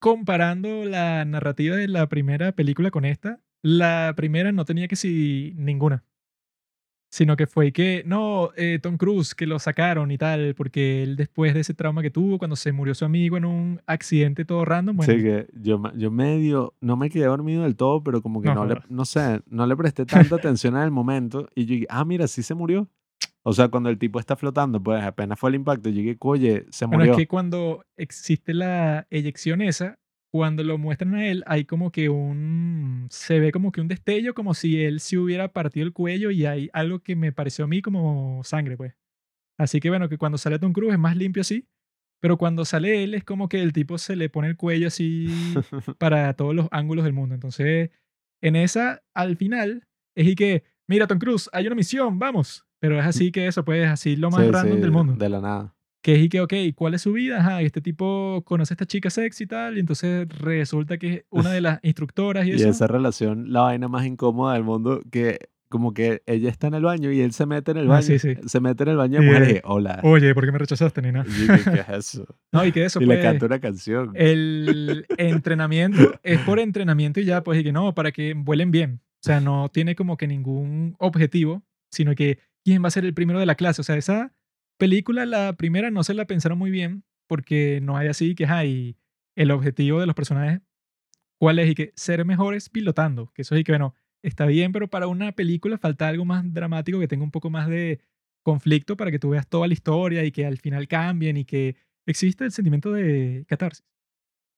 comparando 0.00 0.84
la 0.84 1.24
narrativa 1.24 1.76
de 1.76 1.86
la 1.86 2.08
primera 2.08 2.50
película 2.52 2.90
con 2.90 3.04
esta, 3.04 3.40
la 3.62 4.12
primera 4.16 4.50
no 4.50 4.64
tenía 4.64 4.88
que 4.88 4.96
si 4.96 5.52
ninguna. 5.56 6.04
Sino 7.14 7.36
que 7.36 7.46
fue 7.46 7.72
que, 7.72 8.02
no, 8.06 8.52
eh, 8.56 8.78
Tom 8.80 8.96
Cruise, 8.96 9.34
que 9.34 9.46
lo 9.46 9.58
sacaron 9.58 10.10
y 10.10 10.16
tal, 10.16 10.54
porque 10.54 11.02
él 11.02 11.14
después 11.14 11.52
de 11.52 11.60
ese 11.60 11.74
trauma 11.74 12.00
que 12.00 12.10
tuvo, 12.10 12.38
cuando 12.38 12.56
se 12.56 12.72
murió 12.72 12.94
su 12.94 13.04
amigo 13.04 13.36
en 13.36 13.44
un 13.44 13.82
accidente 13.86 14.46
todo 14.46 14.64
random, 14.64 14.96
bueno, 14.96 15.12
Sí, 15.12 15.22
que 15.22 15.46
yo, 15.52 15.82
yo 15.94 16.10
medio, 16.10 16.72
no 16.80 16.96
me 16.96 17.10
quedé 17.10 17.26
dormido 17.26 17.64
del 17.64 17.76
todo, 17.76 18.02
pero 18.02 18.22
como 18.22 18.40
que 18.40 18.48
No, 18.48 18.54
no, 18.54 18.64
le, 18.64 18.80
no 18.88 19.04
sé, 19.04 19.42
no 19.46 19.66
le 19.66 19.76
presté 19.76 20.06
tanta 20.06 20.36
atención 20.36 20.74
en 20.74 20.84
el 20.84 20.90
momento. 20.90 21.50
Y 21.54 21.66
yo 21.66 21.74
dije, 21.74 21.86
ah, 21.90 22.06
mira, 22.06 22.26
sí 22.26 22.42
se 22.42 22.54
murió. 22.54 22.88
O 23.42 23.52
sea, 23.52 23.68
cuando 23.68 23.90
el 23.90 23.98
tipo 23.98 24.18
está 24.18 24.34
flotando, 24.34 24.82
pues 24.82 25.02
apenas 25.02 25.38
fue 25.38 25.50
el 25.50 25.56
impacto, 25.56 25.90
yo 25.90 25.96
dije, 25.96 26.16
oye, 26.20 26.64
se 26.70 26.86
Bueno, 26.86 27.00
murió. 27.00 27.12
es 27.12 27.18
que 27.18 27.26
cuando 27.28 27.84
existe 27.98 28.54
la 28.54 29.06
eyección 29.10 29.60
esa, 29.60 29.98
cuando 30.32 30.64
lo 30.64 30.78
muestran 30.78 31.14
a 31.14 31.28
él, 31.28 31.44
hay 31.46 31.66
como 31.66 31.92
que 31.92 32.08
un. 32.08 33.06
Se 33.10 33.38
ve 33.38 33.52
como 33.52 33.70
que 33.70 33.82
un 33.82 33.88
destello, 33.88 34.32
como 34.32 34.54
si 34.54 34.82
él 34.82 35.00
se 35.00 35.18
hubiera 35.18 35.52
partido 35.52 35.84
el 35.84 35.92
cuello 35.92 36.30
y 36.30 36.46
hay 36.46 36.70
algo 36.72 37.00
que 37.00 37.16
me 37.16 37.32
pareció 37.32 37.66
a 37.66 37.68
mí 37.68 37.82
como 37.82 38.40
sangre, 38.42 38.78
pues. 38.78 38.94
Así 39.58 39.78
que 39.78 39.90
bueno, 39.90 40.08
que 40.08 40.16
cuando 40.16 40.38
sale 40.38 40.58
Tom 40.58 40.72
Cruise 40.72 40.94
es 40.94 40.98
más 40.98 41.18
limpio 41.18 41.42
así, 41.42 41.68
pero 42.18 42.38
cuando 42.38 42.64
sale 42.64 43.04
él 43.04 43.12
es 43.12 43.24
como 43.24 43.50
que 43.50 43.60
el 43.60 43.74
tipo 43.74 43.98
se 43.98 44.16
le 44.16 44.30
pone 44.30 44.48
el 44.48 44.56
cuello 44.56 44.86
así 44.86 45.26
para 45.98 46.32
todos 46.32 46.54
los 46.54 46.66
ángulos 46.70 47.04
del 47.04 47.12
mundo. 47.12 47.34
Entonces, 47.34 47.90
en 48.40 48.56
esa, 48.56 49.02
al 49.12 49.36
final, 49.36 49.86
es 50.16 50.28
y 50.28 50.34
que, 50.34 50.64
mira, 50.88 51.06
Tom 51.06 51.18
Cruise, 51.18 51.50
hay 51.52 51.66
una 51.66 51.76
misión, 51.76 52.18
vamos. 52.18 52.66
Pero 52.80 52.98
es 52.98 53.04
así 53.04 53.32
que 53.32 53.46
eso, 53.46 53.66
pues, 53.66 53.86
así 53.86 54.16
lo 54.16 54.30
más 54.30 54.46
Sí, 54.46 54.50
random 54.50 54.76
sí, 54.76 54.80
del 54.80 54.90
mundo 54.90 55.14
De 55.14 55.28
la 55.28 55.40
nada. 55.42 55.76
Que 56.02 56.14
es 56.16 56.20
y 56.24 56.28
que, 56.28 56.40
ok, 56.40 56.52
¿cuál 56.74 56.94
es 56.94 57.02
su 57.02 57.12
vida? 57.12 57.38
Ajá, 57.38 57.62
este 57.62 57.80
tipo 57.80 58.42
conoce 58.44 58.72
a 58.72 58.74
esta 58.74 58.86
chica 58.86 59.08
sexy 59.08 59.44
y 59.44 59.46
tal, 59.46 59.76
y 59.76 59.80
entonces 59.80 60.28
resulta 60.28 60.98
que 60.98 61.12
es 61.14 61.24
una 61.30 61.50
de 61.52 61.60
las 61.62 61.78
instructoras 61.82 62.44
y, 62.46 62.50
Y 62.50 62.54
eso. 62.54 62.68
esa 62.68 62.86
relación, 62.88 63.52
la 63.52 63.62
vaina 63.62 63.88
más 63.88 64.04
incómoda 64.04 64.54
del 64.54 64.64
mundo, 64.64 65.00
que 65.10 65.38
como 65.68 65.94
que 65.94 66.22
ella 66.26 66.50
está 66.50 66.66
en 66.66 66.74
el 66.74 66.82
baño 66.82 67.10
y 67.10 67.22
él 67.22 67.32
se 67.32 67.46
mete 67.46 67.70
en 67.70 67.78
el 67.78 67.84
Ah, 67.86 67.94
baño. 67.94 68.02
sí, 68.02 68.18
sí. 68.18 68.34
Se 68.46 68.60
mete 68.60 68.82
en 68.82 68.90
el 68.90 68.96
baño 68.96 69.20
de 69.20 69.24
Y 69.24 69.26
mujeres 69.28 69.54
y 69.54 69.60
hola. 69.64 70.00
Oye, 70.02 70.34
¿por 70.34 70.44
qué 70.44 70.52
me 70.52 70.58
rechazaste, 70.58 71.00
nena? 71.00 71.24
Y 71.26 71.46
¿qué 71.46 71.80
es 71.80 71.88
eso? 71.88 72.26
No, 72.52 72.62
y 72.66 72.72
que 72.72 72.84
eso, 72.84 73.00
y 73.00 73.06
pues, 73.06 73.16
le 73.16 73.24
canta 73.24 73.46
una 73.46 73.58
canción. 73.58 74.10
el 74.14 75.06
entrenamiento 75.16 76.20
es 76.22 76.38
por 76.40 76.58
entrenamiento 76.58 77.20
y 77.20 77.24
ya, 77.24 77.42
pues, 77.42 77.58
y 77.60 77.64
que 77.64 77.72
no, 77.72 77.94
para 77.94 78.12
que 78.12 78.34
vuelen 78.36 78.70
bien. 78.70 79.00
O 79.14 79.24
sea, 79.24 79.40
no 79.40 79.70
tiene 79.72 79.94
como 79.94 80.16
que 80.18 80.26
ningún 80.26 80.94
objetivo, 80.98 81.62
sino 81.90 82.14
que 82.14 82.38
quién 82.64 82.82
va 82.82 82.88
a 82.88 82.90
ser 82.90 83.04
el 83.06 83.14
primero 83.14 83.38
de 83.38 83.46
la 83.46 83.54
clase. 83.54 83.80
O 83.80 83.84
sea, 83.84 83.96
esa 83.96 84.32
película, 84.82 85.26
la 85.26 85.52
primera, 85.52 85.92
no 85.92 86.02
se 86.02 86.12
la 86.12 86.26
pensaron 86.26 86.58
muy 86.58 86.72
bien, 86.72 87.04
porque 87.28 87.78
no 87.80 87.96
hay 87.96 88.08
así 88.08 88.34
que, 88.34 88.46
hay 88.46 88.96
el 89.36 89.52
objetivo 89.52 90.00
de 90.00 90.06
los 90.06 90.16
personajes, 90.16 90.60
¿cuál 91.38 91.60
es? 91.60 91.70
Y 91.70 91.76
que 91.76 91.92
ser 91.94 92.24
mejores 92.24 92.68
pilotando. 92.68 93.30
Que 93.32 93.42
eso 93.42 93.54
sí 93.54 93.62
que, 93.62 93.70
bueno, 93.70 93.94
está 94.24 94.44
bien, 94.44 94.72
pero 94.72 94.88
para 94.88 95.06
una 95.06 95.30
película 95.30 95.78
falta 95.78 96.08
algo 96.08 96.24
más 96.24 96.52
dramático 96.52 96.98
que 96.98 97.06
tenga 97.06 97.22
un 97.22 97.30
poco 97.30 97.48
más 97.48 97.68
de 97.68 98.00
conflicto 98.42 98.96
para 98.96 99.12
que 99.12 99.20
tú 99.20 99.30
veas 99.30 99.46
toda 99.48 99.68
la 99.68 99.72
historia 99.72 100.24
y 100.24 100.32
que 100.32 100.46
al 100.46 100.58
final 100.58 100.88
cambien 100.88 101.36
y 101.36 101.44
que 101.44 101.76
existe 102.04 102.44
el 102.44 102.50
sentimiento 102.50 102.90
de 102.90 103.44
catarsis. 103.46 103.86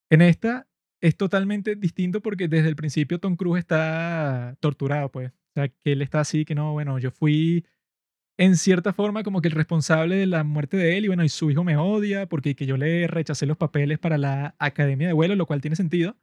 En 0.08 0.22
esta 0.22 0.66
es 1.02 1.18
totalmente 1.18 1.76
distinto 1.76 2.22
porque 2.22 2.48
desde 2.48 2.68
el 2.68 2.76
principio 2.76 3.20
Tom 3.20 3.36
Cruise 3.36 3.58
está 3.58 4.56
torturado, 4.60 5.10
pues. 5.12 5.32
O 5.32 5.52
sea, 5.54 5.68
que 5.68 5.92
él 5.92 6.00
está 6.00 6.20
así, 6.20 6.46
que 6.46 6.54
no, 6.54 6.72
bueno, 6.72 6.98
yo 6.98 7.10
fui 7.10 7.66
en 8.36 8.56
cierta 8.56 8.92
forma 8.92 9.22
como 9.22 9.40
que 9.40 9.48
el 9.48 9.54
responsable 9.54 10.16
de 10.16 10.26
la 10.26 10.42
muerte 10.44 10.76
de 10.76 10.96
él 10.96 11.04
y 11.04 11.08
bueno, 11.08 11.24
y 11.24 11.28
su 11.28 11.50
hijo 11.50 11.62
me 11.64 11.76
odia 11.76 12.26
porque 12.26 12.54
que 12.54 12.66
yo 12.66 12.76
le 12.76 13.06
rechacé 13.06 13.46
los 13.46 13.56
papeles 13.56 13.98
para 13.98 14.18
la 14.18 14.56
academia 14.58 15.06
de 15.06 15.12
vuelo, 15.12 15.36
lo 15.36 15.46
cual 15.46 15.60
tiene 15.60 15.76
sentido. 15.76 16.16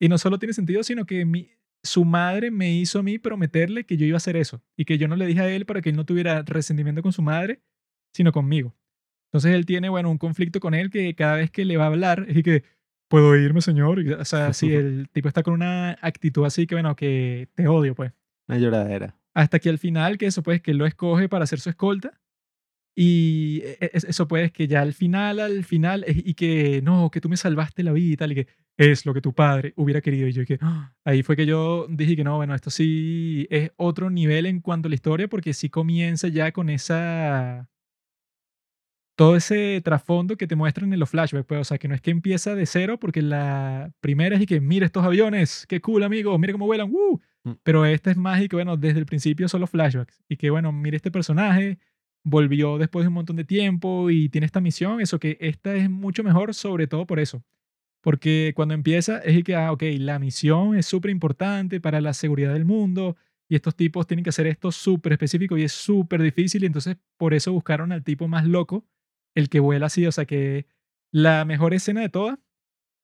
Y 0.00 0.08
no 0.08 0.16
solo 0.16 0.38
tiene 0.38 0.54
sentido, 0.54 0.82
sino 0.82 1.04
que 1.04 1.26
mi, 1.26 1.50
su 1.82 2.04
madre 2.04 2.50
me 2.50 2.72
hizo 2.72 3.00
a 3.00 3.02
mí 3.02 3.18
prometerle 3.18 3.84
que 3.84 3.96
yo 3.96 4.06
iba 4.06 4.16
a 4.16 4.18
hacer 4.18 4.36
eso 4.36 4.62
y 4.76 4.84
que 4.84 4.98
yo 4.98 5.08
no 5.08 5.16
le 5.16 5.26
dije 5.26 5.40
a 5.40 5.48
él 5.50 5.66
para 5.66 5.82
que 5.82 5.90
él 5.90 5.96
no 5.96 6.06
tuviera 6.06 6.42
resentimiento 6.42 7.02
con 7.02 7.12
su 7.12 7.22
madre, 7.22 7.62
sino 8.14 8.32
conmigo. 8.32 8.74
Entonces 9.28 9.54
él 9.54 9.66
tiene, 9.66 9.88
bueno, 9.88 10.10
un 10.10 10.18
conflicto 10.18 10.58
con 10.60 10.74
él 10.74 10.90
que 10.90 11.14
cada 11.14 11.36
vez 11.36 11.50
que 11.50 11.64
le 11.64 11.76
va 11.76 11.84
a 11.84 11.88
hablar 11.88 12.26
es 12.28 12.42
que, 12.42 12.64
¿puedo 13.08 13.36
irme, 13.36 13.60
señor? 13.60 14.00
O 14.18 14.24
sea, 14.24 14.52
si 14.52 14.72
el 14.74 15.08
tipo 15.10 15.28
está 15.28 15.42
con 15.42 15.54
una 15.54 15.98
actitud 16.00 16.44
así 16.44 16.66
que, 16.66 16.74
bueno, 16.74 16.96
que 16.96 17.48
te 17.54 17.68
odio, 17.68 17.94
pues. 17.94 18.12
Una 18.48 18.58
lloradera. 18.58 19.19
Hasta 19.34 19.58
que 19.58 19.68
al 19.68 19.78
final, 19.78 20.18
que 20.18 20.26
eso 20.26 20.42
pues, 20.42 20.60
que 20.60 20.74
lo 20.74 20.86
escoge 20.86 21.28
para 21.28 21.46
ser 21.46 21.60
su 21.60 21.70
escolta. 21.70 22.20
Y 22.96 23.62
e, 23.64 23.78
e, 23.80 23.90
eso 23.92 24.28
pues, 24.28 24.52
que 24.52 24.66
ya 24.68 24.82
al 24.82 24.94
final, 24.94 25.40
al 25.40 25.64
final, 25.64 26.04
y 26.08 26.34
que 26.34 26.82
no, 26.82 27.10
que 27.10 27.20
tú 27.20 27.28
me 27.28 27.36
salvaste 27.36 27.82
la 27.82 27.92
vida 27.92 28.12
y 28.14 28.16
tal, 28.16 28.32
y 28.32 28.34
que 28.36 28.46
es 28.76 29.06
lo 29.06 29.14
que 29.14 29.20
tu 29.20 29.34
padre 29.34 29.72
hubiera 29.76 30.00
querido. 30.00 30.26
Y 30.28 30.32
yo 30.32 30.44
que 30.44 30.58
¡ah! 30.60 30.94
ahí 31.04 31.22
fue 31.22 31.36
que 31.36 31.46
yo 31.46 31.86
dije 31.88 32.16
que 32.16 32.24
no, 32.24 32.36
bueno, 32.36 32.54
esto 32.54 32.70
sí 32.70 33.46
es 33.50 33.70
otro 33.76 34.10
nivel 34.10 34.46
en 34.46 34.60
cuanto 34.60 34.88
a 34.88 34.90
la 34.90 34.94
historia, 34.96 35.28
porque 35.28 35.54
sí 35.54 35.70
comienza 35.70 36.28
ya 36.28 36.52
con 36.52 36.70
esa 36.70 37.68
todo 39.16 39.36
ese 39.36 39.82
trasfondo 39.84 40.36
que 40.38 40.46
te 40.46 40.56
muestran 40.56 40.94
en 40.94 40.98
los 40.98 41.10
flashbacks, 41.10 41.46
pues, 41.46 41.60
o 41.60 41.64
sea, 41.64 41.76
que 41.76 41.88
no 41.88 41.94
es 41.94 42.00
que 42.00 42.10
empieza 42.10 42.54
de 42.54 42.64
cero, 42.64 42.98
porque 42.98 43.20
la 43.20 43.92
primera 44.00 44.36
es 44.36 44.42
y 44.42 44.46
que, 44.46 44.60
mira 44.62 44.86
estos 44.86 45.04
aviones, 45.04 45.66
qué 45.68 45.82
cool, 45.82 46.04
amigo, 46.04 46.38
mira 46.38 46.54
cómo 46.54 46.64
vuelan, 46.64 46.90
¡uh! 46.90 47.20
Pero 47.62 47.86
esta 47.86 48.10
es 48.10 48.16
más 48.16 48.42
y 48.42 48.48
que, 48.48 48.56
bueno, 48.56 48.76
desde 48.76 48.98
el 48.98 49.06
principio 49.06 49.48
son 49.48 49.60
los 49.62 49.70
flashbacks. 49.70 50.22
Y 50.28 50.36
que, 50.36 50.50
bueno, 50.50 50.72
mira 50.72 50.96
este 50.96 51.10
personaje, 51.10 51.78
volvió 52.24 52.78
después 52.78 53.04
de 53.04 53.08
un 53.08 53.14
montón 53.14 53.36
de 53.36 53.44
tiempo 53.44 54.10
y 54.10 54.28
tiene 54.28 54.46
esta 54.46 54.60
misión, 54.60 55.00
eso 55.00 55.18
que 55.18 55.38
esta 55.40 55.74
es 55.74 55.88
mucho 55.90 56.22
mejor, 56.22 56.54
sobre 56.54 56.86
todo 56.86 57.06
por 57.06 57.18
eso. 57.18 57.42
Porque 58.02 58.52
cuando 58.56 58.74
empieza 58.74 59.18
es 59.18 59.42
que, 59.44 59.54
ah, 59.54 59.72
ok, 59.72 59.82
la 59.98 60.18
misión 60.18 60.76
es 60.76 60.86
súper 60.86 61.10
importante 61.10 61.80
para 61.80 62.00
la 62.00 62.14
seguridad 62.14 62.52
del 62.52 62.64
mundo 62.64 63.16
y 63.48 63.56
estos 63.56 63.74
tipos 63.76 64.06
tienen 64.06 64.24
que 64.24 64.30
hacer 64.30 64.46
esto 64.46 64.72
súper 64.72 65.12
específico 65.12 65.58
y 65.58 65.64
es 65.64 65.72
súper 65.72 66.22
difícil 66.22 66.62
y 66.62 66.66
entonces 66.66 66.96
por 67.18 67.34
eso 67.34 67.52
buscaron 67.52 67.92
al 67.92 68.04
tipo 68.04 68.28
más 68.28 68.46
loco 68.46 68.86
el 69.34 69.48
que 69.48 69.60
vuela 69.60 69.86
así, 69.86 70.06
o 70.06 70.12
sea 70.12 70.24
que 70.24 70.66
la 71.12 71.44
mejor 71.44 71.74
escena 71.74 72.00
de 72.00 72.08
todas 72.08 72.38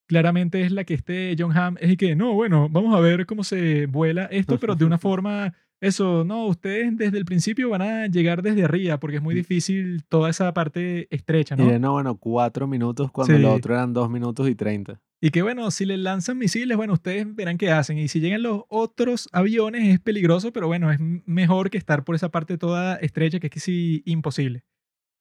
claramente 0.06 0.62
es 0.62 0.72
la 0.72 0.84
que 0.84 0.94
este 0.94 1.34
John 1.38 1.56
Hamm 1.56 1.76
es 1.80 1.92
y 1.92 1.96
que, 1.96 2.16
no, 2.16 2.34
bueno, 2.34 2.68
vamos 2.70 2.94
a 2.94 3.00
ver 3.00 3.26
cómo 3.26 3.44
se 3.44 3.86
vuela 3.86 4.24
esto, 4.26 4.58
pero 4.58 4.74
de 4.74 4.84
una 4.84 4.98
forma, 4.98 5.54
eso, 5.80 6.24
no, 6.24 6.46
ustedes 6.46 6.96
desde 6.96 7.18
el 7.18 7.24
principio 7.24 7.70
van 7.70 7.82
a 7.82 8.06
llegar 8.06 8.42
desde 8.42 8.64
arriba, 8.64 8.98
porque 8.98 9.16
es 9.16 9.22
muy 9.22 9.34
difícil 9.34 10.04
toda 10.08 10.30
esa 10.30 10.52
parte 10.54 11.06
estrecha, 11.14 11.56
¿no? 11.56 11.72
Y 11.72 11.78
no, 11.78 11.92
bueno, 11.92 12.16
cuatro 12.16 12.66
minutos 12.66 13.10
cuando 13.10 13.34
el 13.34 13.44
otro 13.44 13.74
eran 13.74 13.92
dos 13.92 14.10
minutos 14.10 14.48
y 14.48 14.54
treinta. 14.54 15.00
Y 15.20 15.30
que 15.30 15.42
bueno, 15.42 15.70
si 15.70 15.86
le 15.86 15.96
lanzan 15.96 16.36
misiles, 16.36 16.76
bueno, 16.76 16.92
ustedes 16.92 17.34
verán 17.34 17.56
qué 17.56 17.70
hacen. 17.70 17.96
Y 17.98 18.08
si 18.08 18.20
llegan 18.20 18.42
los 18.42 18.64
otros 18.68 19.28
aviones 19.32 19.88
es 19.88 19.98
peligroso, 19.98 20.52
pero 20.52 20.66
bueno, 20.66 20.92
es 20.92 20.98
mejor 21.00 21.70
que 21.70 21.78
estar 21.78 22.04
por 22.04 22.14
esa 22.14 22.30
parte 22.30 22.58
toda 22.58 22.96
estrecha 22.96 23.40
que 23.40 23.46
es 23.46 23.52
que 23.52 23.60
sí 23.60 24.02
imposible. 24.04 24.64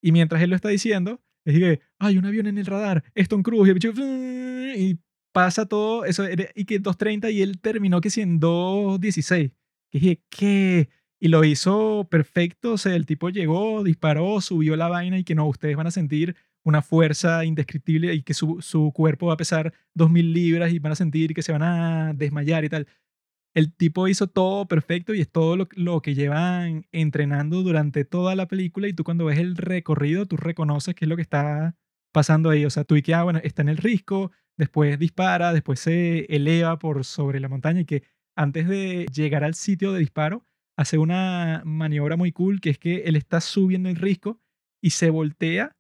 Y 0.01 0.11
mientras 0.11 0.41
él 0.41 0.49
lo 0.49 0.55
está 0.55 0.69
diciendo, 0.69 1.21
es 1.45 1.59
que 1.59 1.79
hay 1.99 2.17
un 2.17 2.25
avión 2.25 2.47
en 2.47 2.57
el 2.57 2.65
radar, 2.65 3.03
es 3.13 3.29
Tom 3.29 3.43
Cruise, 3.43 3.73
y, 4.77 4.99
pasa 5.31 5.65
todo 5.65 6.05
eso, 6.05 6.23
y 6.55 6.65
que 6.65 6.81
2.30 6.81 7.31
y 7.33 7.41
él 7.41 7.59
terminó 7.59 7.99
que 7.99 8.09
si 8.09 8.21
en 8.21 8.39
2.16. 8.39 9.51
Que 9.91 9.99
dije, 9.99 10.21
¿qué? 10.29 10.89
Y 11.19 11.27
lo 11.27 11.43
hizo 11.43 12.07
perfecto, 12.09 12.73
o 12.73 12.77
sea, 12.77 12.95
el 12.95 13.05
tipo 13.05 13.29
llegó, 13.29 13.83
disparó, 13.83 14.39
subió 14.39 14.75
la 14.75 14.87
vaina 14.87 15.17
y 15.19 15.23
que 15.23 15.35
no, 15.35 15.45
ustedes 15.47 15.75
van 15.75 15.87
a 15.87 15.91
sentir 15.91 16.35
una 16.63 16.81
fuerza 16.81 17.45
indescriptible 17.45 18.13
y 18.13 18.23
que 18.23 18.33
su, 18.33 18.61
su 18.61 18.91
cuerpo 18.93 19.27
va 19.27 19.33
a 19.33 19.37
pesar 19.37 19.73
2.000 19.95 20.33
libras 20.33 20.71
y 20.71 20.79
van 20.79 20.93
a 20.93 20.95
sentir 20.95 21.33
que 21.33 21.43
se 21.43 21.51
van 21.51 21.63
a 21.63 22.13
desmayar 22.13 22.65
y 22.65 22.69
tal 22.69 22.87
el 23.55 23.73
tipo 23.73 24.07
hizo 24.09 24.27
todo 24.27 24.67
perfecto 24.67 25.13
y 25.13 25.21
es 25.21 25.31
todo 25.31 25.55
lo, 25.55 26.01
que 26.01 26.13
llevan 26.13 26.87
entrenando 26.91 27.63
durante 27.63 28.03
toda 28.03 28.35
la 28.35 28.47
película 28.47 28.87
y 28.87 28.93
tú 28.93 29.05
cuando 29.05 29.25
ves 29.25 29.39
el 29.39 29.55
recorrido, 29.55 30.25
tú 30.25 30.35
reconoces 30.35 30.93
qué 30.93 31.05
es 31.05 31.09
lo 31.09 31.15
que 31.15 31.21
está 31.21 31.75
pasando 32.11 32.49
ahí. 32.49 32.65
O 32.65 32.69
sea, 32.69 32.83
tú 32.83 32.97
y 32.97 33.01
que, 33.01 33.13
ah, 33.13 33.23
bueno, 33.23 33.39
está 33.43 33.61
en 33.61 33.69
el 33.69 33.77
risco, 33.77 34.31
después 34.57 34.99
dispara, 34.99 35.53
después 35.53 35.79
se 35.79 36.25
eleva 36.25 36.77
por 36.79 37.05
sobre 37.05 37.39
la 37.39 37.47
montaña 37.47 37.81
y 37.81 37.85
que 37.85 38.03
antes 38.35 38.67
de 38.67 39.05
llegar 39.13 39.45
al 39.45 39.55
sitio 39.55 39.93
de 39.93 39.99
disparo, 39.99 40.45
hace 40.77 40.97
una 40.97 41.61
maniobra 41.65 42.17
muy 42.17 42.33
cool 42.33 42.59
que 42.59 42.71
es 42.71 42.77
que 42.77 43.03
él 43.05 43.15
está 43.15 43.39
subiendo 43.39 43.87
el 43.87 43.95
risco 43.95 44.41
y 44.81 44.89
se 44.89 45.09
voltea 45.09 45.77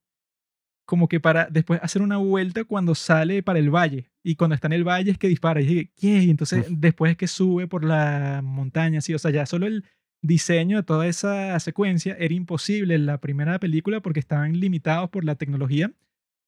como 0.85 1.07
que 1.07 1.19
para 1.19 1.47
después 1.49 1.79
hacer 1.83 2.01
una 2.01 2.17
vuelta 2.17 2.63
cuando 2.63 2.95
sale 2.95 3.43
para 3.43 3.59
el 3.59 3.69
valle. 3.69 4.11
Y 4.23 4.35
cuando 4.35 4.55
está 4.55 4.67
en 4.67 4.73
el 4.73 4.83
valle 4.83 5.11
es 5.11 5.17
que 5.17 5.27
dispara. 5.27 5.61
Y 5.61 5.65
dije, 5.65 5.91
¿qué? 5.95 6.23
Y 6.23 6.29
entonces 6.29 6.65
después 6.69 7.11
es 7.11 7.17
que 7.17 7.27
sube 7.27 7.67
por 7.67 7.83
la 7.83 8.41
montaña, 8.43 8.99
así. 8.99 9.13
O 9.13 9.19
sea, 9.19 9.31
ya 9.31 9.45
solo 9.45 9.65
el 9.65 9.83
diseño 10.21 10.77
de 10.77 10.83
toda 10.83 11.07
esa 11.07 11.59
secuencia 11.59 12.15
era 12.19 12.33
imposible 12.33 12.95
en 12.95 13.05
la 13.05 13.19
primera 13.19 13.59
película 13.59 13.99
porque 14.01 14.19
estaban 14.19 14.59
limitados 14.59 15.09
por 15.09 15.23
la 15.23 15.35
tecnología. 15.35 15.91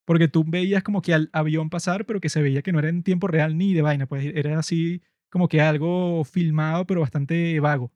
Porque 0.05 0.27
tú 0.27 0.45
veías 0.47 0.83
como 0.83 1.01
que 1.01 1.13
al 1.13 1.29
avión 1.33 1.69
pasar, 1.69 2.05
pero 2.05 2.21
que 2.21 2.29
se 2.29 2.41
veía 2.41 2.61
que 2.61 2.71
no 2.71 2.79
era 2.79 2.89
en 2.89 3.03
tiempo 3.03 3.27
real 3.27 3.57
ni 3.57 3.73
de 3.73 3.81
vaina. 3.81 4.05
Pues 4.05 4.25
era 4.35 4.57
así 4.59 5.01
como 5.29 5.49
que 5.49 5.61
algo 5.61 6.23
filmado, 6.23 6.85
pero 6.85 7.01
bastante 7.01 7.59
vago. 7.59 7.91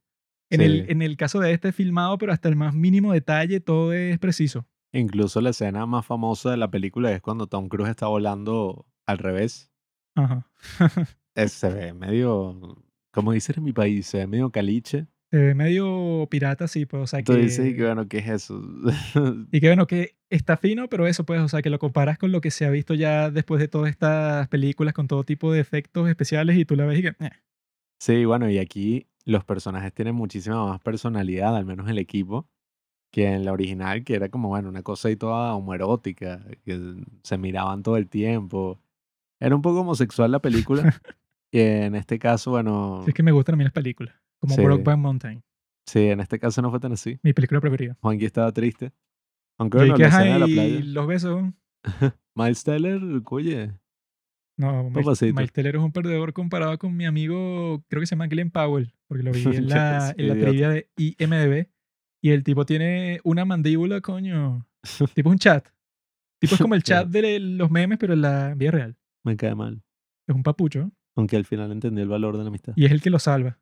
En, 0.50 0.60
el, 0.60 0.86
en 0.89 1.02
el 1.02 1.16
caso 1.16 1.39
de 1.39 1.54
este, 1.54 1.72
filmado, 1.72 2.18
pero 2.18 2.34
hasta 2.34 2.50
el 2.50 2.58
más 2.58 2.74
mínimo 2.74 3.14
detalle, 3.14 3.62
todo 3.62 3.94
es 3.94 4.20
preciso. 4.20 4.68
Incluso 4.94 5.39
la 5.39 5.52
escena 5.52 5.86
más 5.86 6.06
famosa 6.06 6.52
de 6.52 6.58
la 6.58 6.70
película 6.70 7.12
es 7.12 7.22
cuando 7.22 7.48
Tom 7.48 7.70
Cruise 7.70 7.89
está 7.89 8.08
volando 8.08 8.86
al 9.06 9.18
revés. 9.18 9.72
Ajá. 10.16 10.46
se 11.48 11.70
ve 11.70 11.94
medio, 11.94 12.78
como 13.12 13.32
dicen 13.32 13.56
en 13.58 13.64
mi 13.64 13.74
país, 13.74 14.08
se 14.08 14.20
ve 14.20 14.28
medio 14.28 14.52
caliche. 14.52 15.08
Se 15.32 15.38
ve 15.38 15.56
medio 15.56 16.28
pirata, 16.30 16.68
sí, 16.68 16.86
pues, 16.86 17.04
o 17.04 17.08
sea 17.08 17.20
que... 17.20 17.32
Tú 17.32 17.36
dices, 17.36 17.74
que 17.74 17.86
bueno, 17.86 18.10
¿qué 18.10 18.18
es 18.18 18.28
eso? 18.28 18.62
y 19.50 19.62
que 19.62 19.68
bueno, 19.68 19.88
que 19.88 20.18
está 20.30 20.58
fino, 20.58 20.89
pero 20.89 21.08
eso, 21.08 21.26
pues, 21.26 21.39
o 21.39 21.48
sea, 21.48 21.62
que 21.62 21.70
lo 21.70 21.80
comparas 21.80 22.18
con 22.18 22.34
lo 22.34 22.42
que 22.42 22.52
se 22.52 22.66
ha 22.66 22.70
visto 22.70 22.94
ya 22.94 23.32
después 23.32 23.62
de 23.62 23.70
todas 23.70 23.89
estas 23.89 24.50
películas 24.50 24.94
con 24.94 25.08
todo 25.08 25.24
tipo 25.24 25.54
de 25.54 25.62
efectos 25.62 26.10
especiales 26.10 26.58
y 26.58 26.66
tú 26.66 26.76
la 26.76 26.86
ves 26.86 27.00
y 27.00 27.02
que... 27.04 27.16
Eh. 27.20 27.32
Sí, 28.02 28.26
bueno, 28.26 28.50
y 28.50 28.58
aquí 28.58 29.08
los 29.24 29.46
personajes 29.46 29.94
tienen 29.94 30.16
muchísima 30.16 30.66
más 30.66 30.82
personalidad, 30.82 31.56
al 31.56 31.66
menos 31.66 31.88
el 31.88 32.00
equipo 32.00 32.50
que 33.12 33.28
en 33.28 33.45
la 33.45 33.51
original, 33.51 34.03
que 34.03 34.16
era 34.16 34.30
como, 34.30 34.47
bueno, 34.47 34.70
una 34.70 34.84
cosa 34.84 35.09
ahí 35.09 35.18
toda 35.18 35.53
homoerótica, 35.53 36.43
que 36.64 36.95
se 37.24 37.38
miraban 37.38 37.84
todo 37.84 37.97
el 37.97 38.07
tiempo. 38.07 38.80
Era 39.39 39.55
un 39.55 39.62
poco 39.62 39.82
homosexual 39.82 40.32
la 40.32 40.39
película. 40.39 40.84
y 41.51 41.59
en 41.59 41.95
este 41.95 42.18
caso, 42.18 42.51
bueno... 42.51 43.03
es 43.05 43.14
que 43.14 43.24
me 43.24 43.32
gustan 43.32 43.55
a 43.55 43.57
mí 43.57 43.64
las 43.66 43.74
películas, 43.74 44.16
como 44.39 44.55
sí. 44.55 44.64
Brokeback 44.64 44.97
Mountain. 44.97 45.43
Sí, 45.86 46.07
en 46.07 46.22
este 46.22 46.39
caso 46.39 46.62
no 46.62 46.70
fue 46.70 46.80
tan 46.80 46.93
así. 46.93 47.20
Mi 47.22 47.34
película 47.34 47.59
preferida. 47.59 47.97
Juanqui 48.01 48.26
estaba 48.26 48.51
triste. 48.53 48.93
Aunque 49.57 49.78
bueno, 49.78 49.97
la 49.97 50.07
escena 50.07 50.34
de 50.34 50.39
la 50.39 50.45
playa. 50.45 50.80
los 50.86 51.07
besos. 51.07 51.43
Miles 52.36 52.64
Teller, 52.64 53.01
oye. 53.30 53.74
No, 54.57 54.89
Miles, 54.89 55.51
Teller 55.51 55.76
es 55.76 55.82
un 55.82 55.91
perdedor 55.91 56.34
comparado 56.34 56.78
con 56.78 56.95
mi 56.95 57.05
amigo, 57.05 57.84
creo 57.88 57.99
que 57.99 58.05
se 58.05 58.16
llama 58.16 58.28
Glenn 58.28 58.51
Powell, 58.51 58.93
porque 59.07 59.24
lo 59.24 59.32
vi 59.32 59.43
en 59.43 59.68
la, 59.70 60.14
en 60.16 60.28
la 60.28 60.34
trivia 60.36 60.70
de 60.70 60.89
IMDB. 60.97 61.68
Y 62.22 62.30
el 62.30 62.44
tipo 62.44 62.66
tiene 62.66 63.20
una 63.24 63.46
mandíbula, 63.46 64.02
coño. 64.02 64.68
tipo 65.16 65.30
un 65.30 65.38
chat. 65.38 65.68
Tipo 66.40 66.56
es 66.56 66.62
como 66.62 66.76
el 66.76 66.84
chat 66.84 67.08
de 67.08 67.40
los 67.40 67.70
memes, 67.70 67.98
pero 67.98 68.14
en 68.14 68.22
la 68.22 68.54
vida 68.56 68.72
real. 68.72 68.98
Me 69.24 69.36
cae 69.38 69.56
mal. 69.56 69.84
Es 70.28 70.36
un 70.36 70.44
papucho. 70.44 70.92
Aunque 71.16 71.36
al 71.36 71.46
final 71.46 71.72
entendí 71.72 72.02
el 72.02 72.08
valor 72.08 72.38
de 72.38 72.44
la 72.44 72.50
amistad. 72.50 72.74
Y 72.76 72.86
es 72.86 72.92
el 72.92 73.02
que 73.02 73.10
lo 73.10 73.20
salva. 73.20 73.60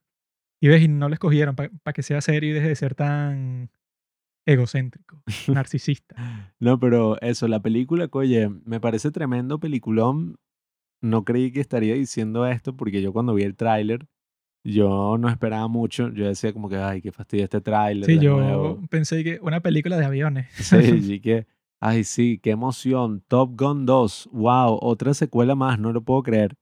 Y 0.61 0.67
ves, 0.67 0.83
y 0.83 0.87
no 0.87 1.07
lo 1.07 1.13
escogieron 1.13 1.55
para 1.55 1.93
que 1.93 2.03
sea 2.03 2.21
serio 2.21 2.49
y 2.49 2.53
deje 2.53 2.67
de 2.67 2.75
ser 2.75 2.95
tan 2.95 3.71
egocéntrico, 4.45 5.21
narcisista. 5.47 6.53
no, 6.59 6.79
pero 6.79 7.19
eso, 7.21 7.47
la 7.47 7.61
película, 7.61 8.09
oye, 8.11 8.49
me 8.65 8.79
parece 8.79 9.11
tremendo 9.11 9.59
peliculón. 9.59 10.37
No 11.01 11.23
creí 11.23 11.51
que 11.51 11.61
estaría 11.61 11.93
diciendo 11.93 12.45
esto 12.45 12.75
porque 12.75 13.01
yo 13.01 13.13
cuando 13.13 13.33
vi 13.33 13.43
el 13.43 13.55
tráiler 13.55 14.07
yo 14.63 15.17
no 15.17 15.29
esperaba 15.29 15.67
mucho. 15.67 16.09
Yo 16.09 16.27
decía 16.27 16.53
como 16.53 16.69
que, 16.69 16.77
ay, 16.77 17.01
qué 17.01 17.11
fastidio 17.11 17.45
este 17.45 17.61
tráiler. 17.61 18.05
Sí, 18.05 18.19
yo 18.19 18.79
pensé 18.89 19.23
que 19.23 19.39
una 19.41 19.61
película 19.61 19.97
de 19.97 20.05
aviones. 20.05 20.47
Sí, 20.55 21.01
sí 21.01 21.19
que, 21.19 21.47
ay, 21.79 22.03
sí, 22.03 22.39
qué 22.41 22.51
emoción. 22.51 23.23
Top 23.27 23.59
Gun 23.59 23.85
2, 23.85 24.29
wow, 24.31 24.77
otra 24.81 25.13
secuela 25.13 25.55
más, 25.55 25.79
no 25.79 25.93
lo 25.93 26.01
puedo 26.01 26.23
creer. 26.23 26.55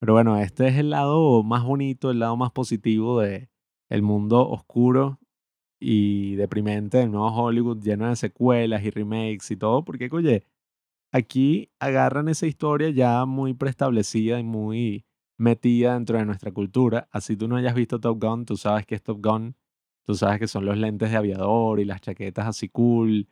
Pero 0.00 0.12
bueno, 0.12 0.38
este 0.38 0.68
es 0.68 0.76
el 0.76 0.90
lado 0.90 1.42
más 1.42 1.64
bonito, 1.64 2.10
el 2.10 2.20
lado 2.20 2.36
más 2.36 2.52
positivo 2.52 3.20
de 3.20 3.48
el 3.90 4.02
mundo 4.02 4.48
oscuro 4.48 5.18
y 5.80 6.34
deprimente 6.36 6.98
del 6.98 7.10
nuevo 7.10 7.28
Hollywood, 7.28 7.82
lleno 7.82 8.08
de 8.08 8.16
secuelas 8.16 8.84
y 8.84 8.90
remakes 8.90 9.50
y 9.50 9.56
todo, 9.56 9.84
porque, 9.84 10.08
oye, 10.12 10.44
aquí 11.12 11.70
agarran 11.80 12.28
esa 12.28 12.46
historia 12.46 12.90
ya 12.90 13.24
muy 13.24 13.54
preestablecida 13.54 14.38
y 14.38 14.44
muy 14.44 15.04
metida 15.38 15.94
dentro 15.94 16.18
de 16.18 16.26
nuestra 16.26 16.52
cultura. 16.52 17.08
Así 17.10 17.36
tú 17.36 17.48
no 17.48 17.56
hayas 17.56 17.74
visto 17.74 17.98
Top 17.98 18.22
Gun, 18.22 18.44
tú 18.44 18.56
sabes 18.56 18.84
que 18.84 18.94
es 18.96 19.02
Top 19.02 19.24
Gun, 19.24 19.54
tú 20.04 20.14
sabes 20.14 20.38
que 20.38 20.48
son 20.48 20.66
los 20.66 20.76
lentes 20.76 21.10
de 21.10 21.16
aviador 21.16 21.80
y 21.80 21.84
las 21.86 22.00
chaquetas 22.02 22.46
así 22.46 22.68
cool 22.68 23.28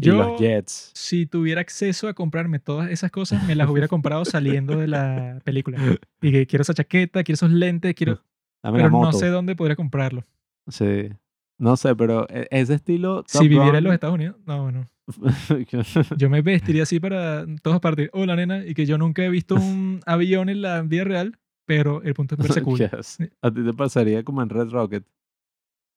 y 0.00 0.06
los 0.06 0.28
Yo, 0.28 0.36
jets. 0.38 0.92
si 0.94 1.26
tuviera 1.26 1.60
acceso 1.60 2.06
a 2.06 2.14
comprarme 2.14 2.60
todas 2.60 2.90
esas 2.90 3.10
cosas, 3.10 3.44
me 3.48 3.56
las 3.56 3.68
hubiera 3.68 3.88
comprado 3.88 4.24
saliendo 4.24 4.78
de 4.78 4.86
la 4.86 5.40
película. 5.42 5.78
Y 6.22 6.30
que 6.30 6.46
quiero 6.46 6.62
esa 6.62 6.74
chaqueta, 6.74 7.24
quiero 7.24 7.34
esos 7.34 7.50
lentes, 7.50 7.94
quiero... 7.94 8.22
Dame 8.62 8.78
Pero 8.78 8.90
no 8.90 9.12
sé 9.12 9.28
dónde 9.28 9.54
podría 9.54 9.76
comprarlo. 9.76 10.24
Sí. 10.66 11.10
No 11.58 11.76
sé, 11.76 11.94
pero 11.96 12.26
e- 12.28 12.46
ese 12.50 12.74
estilo 12.74 13.22
Top 13.24 13.42
Si 13.42 13.48
viviera 13.48 13.78
en 13.78 13.84
los 13.84 13.92
Estados 13.92 14.14
Unidos, 14.14 14.36
no, 14.46 14.70
no. 14.70 14.88
Yo 16.16 16.30
me 16.30 16.42
vestiría 16.42 16.82
así 16.82 17.00
para 17.00 17.46
todas 17.62 17.80
partes. 17.80 18.10
Hola, 18.12 18.36
nena. 18.36 18.64
Y 18.64 18.74
que 18.74 18.86
yo 18.86 18.98
nunca 18.98 19.24
he 19.24 19.28
visto 19.30 19.54
un 19.54 20.00
avión 20.06 20.48
en 20.50 20.62
la 20.62 20.82
vida 20.82 21.04
real, 21.04 21.38
pero 21.66 22.02
el 22.02 22.14
punto 22.14 22.34
es 22.34 22.42
verse 22.42 22.62
cool. 22.62 22.78
Yes. 22.78 23.18
A 23.42 23.50
ti 23.50 23.64
te 23.64 23.72
pasaría 23.72 24.22
como 24.22 24.42
en 24.42 24.50
Red 24.50 24.68
Rocket, 24.68 25.04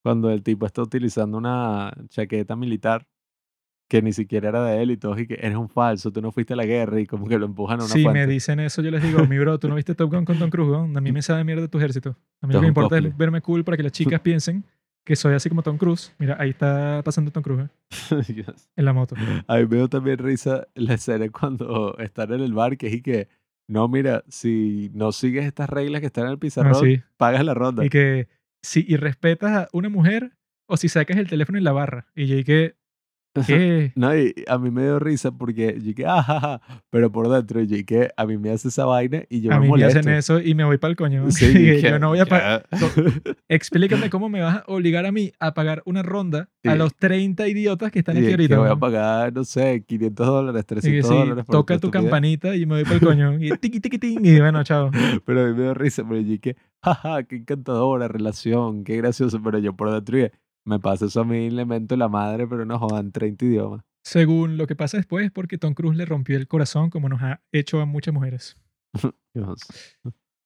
cuando 0.04 0.32
el 0.32 0.42
tipo 0.44 0.66
está 0.66 0.82
utilizando 0.82 1.38
una 1.38 1.94
chaqueta 2.10 2.56
militar 2.56 3.06
que 3.90 4.02
ni 4.02 4.14
siquiera 4.14 4.48
era 4.48 4.64
de 4.64 4.82
él 4.82 4.92
y 4.92 4.98
todos 4.98 5.20
y 5.20 5.28
que 5.28 5.34
eres 5.34 5.58
un 5.58 5.68
falso, 5.68 6.14
tú 6.14 6.22
no 6.22 6.32
fuiste 6.32 6.54
a 6.54 6.56
la 6.56 6.66
guerra 6.66 7.02
y 7.02 7.06
como 7.06 7.28
que 7.28 7.38
lo 7.38 7.46
empujan 7.46 7.82
a 7.82 7.84
una 7.84 7.92
Si 7.92 8.00
me 8.00 8.04
fuente. 8.06 8.28
dicen 8.28 8.62
eso, 8.62 8.82
yo 8.82 8.90
les 8.90 9.04
digo, 9.04 9.28
mi 9.28 9.38
bro, 9.38 9.60
tú 9.60 9.68
no 9.68 9.76
viste 9.76 9.94
Top 9.96 10.10
Gun 10.10 10.24
con 10.24 10.40
Tom 10.40 10.50
Cruise, 10.50 10.72
¿no? 10.72 10.98
A 10.98 11.02
mí 11.02 11.12
me 11.12 11.22
sabe 11.22 11.44
mierda 11.44 11.68
tu 11.68 11.78
ejército. 11.78 12.16
A 12.40 12.48
mí 12.48 12.54
lo 12.54 12.60
que 12.62 12.64
me 12.64 12.68
importa 12.70 12.98
es 12.98 13.18
verme 13.18 13.42
cool 13.42 13.66
para 13.66 13.76
que 13.76 13.84
las 13.84 13.92
chicas 13.92 14.22
piensen 14.22 14.64
que 15.04 15.16
soy 15.16 15.34
así 15.34 15.50
como 15.50 15.64
Tom 15.64 15.78
Cruise. 15.78 16.14
Mira, 16.20 16.38
ahí 16.40 16.50
está 16.50 17.02
pasando 17.04 17.32
Tom 17.32 17.44
Cruise 17.44 17.70
¿eh? 18.12 18.34
Yes. 18.34 18.70
en 18.76 18.86
la 18.86 18.94
moto. 18.94 19.16
A 19.48 19.58
mí 19.58 19.66
me 19.68 19.76
dio 19.78 19.88
también 19.88 20.18
risa 20.18 20.68
la 20.76 20.94
escena 20.96 21.30
cuando 21.30 21.98
están 21.98 22.34
en 22.34 22.42
el 22.42 22.54
bar, 22.54 22.78
que 22.78 22.88
es 22.88 22.94
y 22.94 23.02
que, 23.02 23.28
no, 23.68 23.88
mira, 23.88 24.24
si 24.28 24.92
no 24.94 25.12
sigues 25.12 25.46
estas 25.46 25.70
reglas 25.70 26.02
que 26.02 26.08
están 26.08 26.26
en 26.26 26.32
el 26.32 26.40
pizarrón, 26.40 26.74
Así. 26.74 27.02
pagas 27.18 27.44
la 27.44 27.54
ronda. 27.54 27.86
Y 27.86 27.90
que 27.90 28.28
si 28.62 28.86
y 28.88 28.96
respetas 28.98 29.52
a 29.52 29.68
una 29.74 29.90
mujer 29.90 30.34
o 30.68 30.78
si 30.78 30.88
sacas 30.88 31.18
el 31.18 31.28
teléfono 31.28 31.58
en 31.58 31.64
la 31.64 31.72
barra. 31.72 32.08
Y 32.16 32.28
yo 32.28 32.36
dije, 32.36 32.76
¿qué? 33.48 33.92
No, 33.96 34.16
y 34.18 34.34
a 34.48 34.58
mí 34.58 34.72
me 34.72 34.84
dio 34.84 35.00
risa 35.00 35.32
porque 35.32 35.76
yo 35.80 35.84
dije, 35.86 36.06
ah, 36.06 36.22
ja, 36.22 36.40
ja", 36.40 36.62
pero 36.90 37.12
por 37.12 37.30
dentro 37.30 37.62
yo 37.62 37.78
dije, 37.78 38.10
a 38.18 38.26
mí 38.26 38.38
me 38.38 38.52
hace 38.52 38.68
esa 38.68 38.86
vaina 38.86 39.24
y 39.30 39.42
yo 39.42 39.52
a 39.52 39.56
me 39.56 39.60
mí 39.62 39.66
me 39.66 39.70
molesto. 39.70 40.00
hacen 40.00 40.14
eso 40.14 40.40
y 40.42 40.54
me 40.56 40.64
voy 40.66 40.78
para 40.78 40.92
el 40.92 40.98
coño. 40.98 41.26
Sí, 41.32 41.46
que 41.54 41.82
que- 41.82 41.82
yo 41.82 42.00
no 42.00 42.10
voy 42.10 42.20
a 42.20 42.26
pagar. 42.26 42.68
que- 42.96 43.36
Explícame 43.48 44.10
cómo 44.10 44.30
me 44.30 44.42
vas 44.42 44.58
a 44.58 44.64
obligar 44.68 45.06
a 45.06 45.12
mí 45.12 45.32
a 45.40 45.54
pagar 45.54 45.82
una 45.86 46.04
ronda 46.04 46.50
a 46.66 46.72
Sí. 46.74 46.78
los 46.78 46.96
30 46.96 47.48
idiotas 47.48 47.92
que 47.92 48.00
están 48.00 48.16
y 48.16 48.20
aquí 48.20 48.28
que 48.28 48.34
ahorita. 48.34 48.60
voy 48.60 48.70
a 48.70 48.76
pagar, 48.76 49.34
no 49.34 49.44
sé, 49.44 49.84
500 49.88 50.28
dólares, 50.28 50.62
Y 50.62 50.66
que 50.66 50.76
300 50.76 51.10
sí, 51.10 51.16
dólares. 51.16 51.46
por 51.46 51.54
toca 51.56 51.74
tu 51.76 51.88
estupidez. 51.88 52.04
campanita 52.04 52.56
y 52.56 52.66
me 52.66 52.76
voy 52.76 52.84
para 52.84 52.96
el 52.96 53.02
coño. 53.02 53.38
Y 53.40 53.50
tiqui, 53.58 53.80
tiqui, 53.80 53.98
ting, 53.98 54.20
y 54.26 54.40
bueno, 54.40 54.64
chao. 54.64 54.92
Pero 55.26 55.42
a 55.42 55.48
mí 55.48 55.54
me 55.54 55.64
dio 55.64 55.74
risa, 55.74 56.04
pero 56.08 56.20
yo 56.22 56.28
dije, 56.28 56.56
jaja, 56.84 57.24
qué 57.24 57.38
encantadora 57.38 58.08
relación, 58.08 58.84
qué 58.84 58.98
gracioso. 58.98 59.42
Pero 59.44 59.60
yo 59.60 59.74
por 59.74 59.92
dentro 59.92 60.18
dije, 60.18 60.32
me 60.66 60.80
pasa 60.80 61.06
eso 61.06 61.22
a 61.22 61.26
mí, 61.26 61.50
le 61.50 61.66
mento 61.66 61.96
la 61.96 62.08
madre, 62.10 62.48
pero 62.48 62.66
no 62.66 62.78
jodan 62.80 63.12
30 63.12 63.46
idiomas. 63.46 63.82
Según 64.04 64.58
lo 64.58 64.66
que 64.68 64.76
pasa 64.76 64.98
después, 64.98 65.26
es 65.26 65.32
porque 65.32 65.58
Tom 65.58 65.74
Cruise 65.74 65.96
le 65.98 66.06
rompió 66.06 66.36
el 66.38 66.48
corazón 66.48 66.90
como 66.90 67.08
nos 67.10 67.22
ha 67.22 67.42
hecho 67.52 67.80
a 67.82 67.86
muchas 67.86 68.14
mujeres. 68.14 68.58
Dios. 69.36 69.60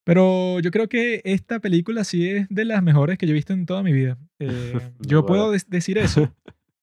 Pero 0.06 0.60
yo 0.60 0.70
creo 0.72 0.88
que 0.88 1.22
esta 1.26 1.60
película 1.60 2.04
sí 2.04 2.30
es 2.30 2.48
de 2.50 2.66
las 2.66 2.84
mejores 2.84 3.18
que 3.18 3.26
yo 3.26 3.32
he 3.32 3.34
visto 3.34 3.54
en 3.54 3.66
toda 3.66 3.82
mi 3.82 3.92
vida. 3.92 4.18
Eh, 4.40 4.74
yo 5.00 5.26
puedo 5.26 5.52
decir 5.52 5.98
eso 5.98 6.32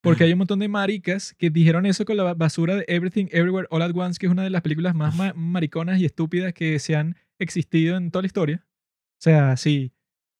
porque 0.00 0.24
hay 0.24 0.32
un 0.32 0.38
montón 0.40 0.58
de 0.58 0.68
maricas 0.68 1.34
que 1.38 1.48
dijeron 1.50 1.86
eso 1.86 2.04
con 2.04 2.16
la 2.16 2.24
ba- 2.24 2.34
basura 2.34 2.74
de 2.76 2.84
Everything 2.88 3.26
Everywhere 3.30 3.68
All 3.70 3.82
at 3.82 3.92
Once, 3.94 4.18
que 4.18 4.26
es 4.26 4.32
una 4.32 4.42
de 4.42 4.50
las 4.50 4.62
películas 4.62 4.94
más 4.96 5.16
ma- 5.16 5.32
mariconas 5.34 6.00
y 6.00 6.04
estúpidas 6.04 6.52
que 6.52 6.78
se 6.80 6.96
han 6.96 7.16
existido 7.38 7.96
en 7.96 8.10
toda 8.10 8.22
la 8.22 8.26
historia. 8.26 8.64
O 8.66 9.22
sea, 9.22 9.56
sí, 9.56 9.92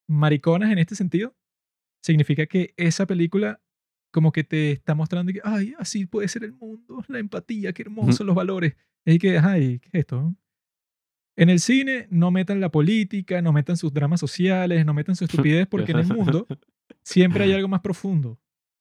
mariconas 0.09 0.73
en 0.73 0.79
este 0.79 0.97
sentido, 0.97 1.37
significa 2.03 2.47
que 2.47 2.75
esa 2.77 3.07
película 3.07 3.61
como 4.13 4.31
que 4.31 4.45
te 4.45 4.73
está 4.73 4.95
mostrando 4.95 5.33
que, 5.33 5.41
ay, 5.43 5.75
así 5.79 6.05
puede 6.05 6.29
ser 6.29 6.45
el 6.45 6.53
mundo, 6.53 7.03
la 7.09 7.19
empatía, 7.19 7.73
qué 7.73 7.83
hermoso, 7.83 8.25
los 8.25 8.35
valores. 8.35 8.77
Y 9.07 9.19
que, 9.19 9.39
ay, 9.39 9.79
¿qué 9.79 9.89
es 9.89 9.95
esto? 10.01 10.35
En 11.35 11.49
el 11.49 11.61
cine 11.61 12.09
no 12.11 12.31
metan 12.31 12.61
la 12.61 12.71
política, 12.71 13.41
no 13.41 13.55
metan 13.55 13.79
sus 13.79 13.93
dramas 13.93 14.21
sociales, 14.21 14.85
no 14.85 14.93
metan 14.93 15.17
su 15.17 15.25
estupidez, 15.25 15.67
porque 15.67 15.93
en 15.93 16.01
el 16.01 16.07
mundo 16.09 16.47
siempre 17.03 17.45
hay 17.45 17.53
algo 17.53 17.69
más 17.69 17.81
profundo, 17.81 18.39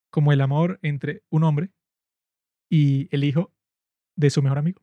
como 0.10 0.34
el 0.34 0.42
amor 0.42 0.80
entre 0.82 1.24
un 1.30 1.44
hombre 1.46 1.72
y 2.70 3.08
el 3.16 3.24
hijo 3.24 3.54
de 4.18 4.30
su 4.30 4.42
mejor 4.42 4.58
amigo. 4.58 4.82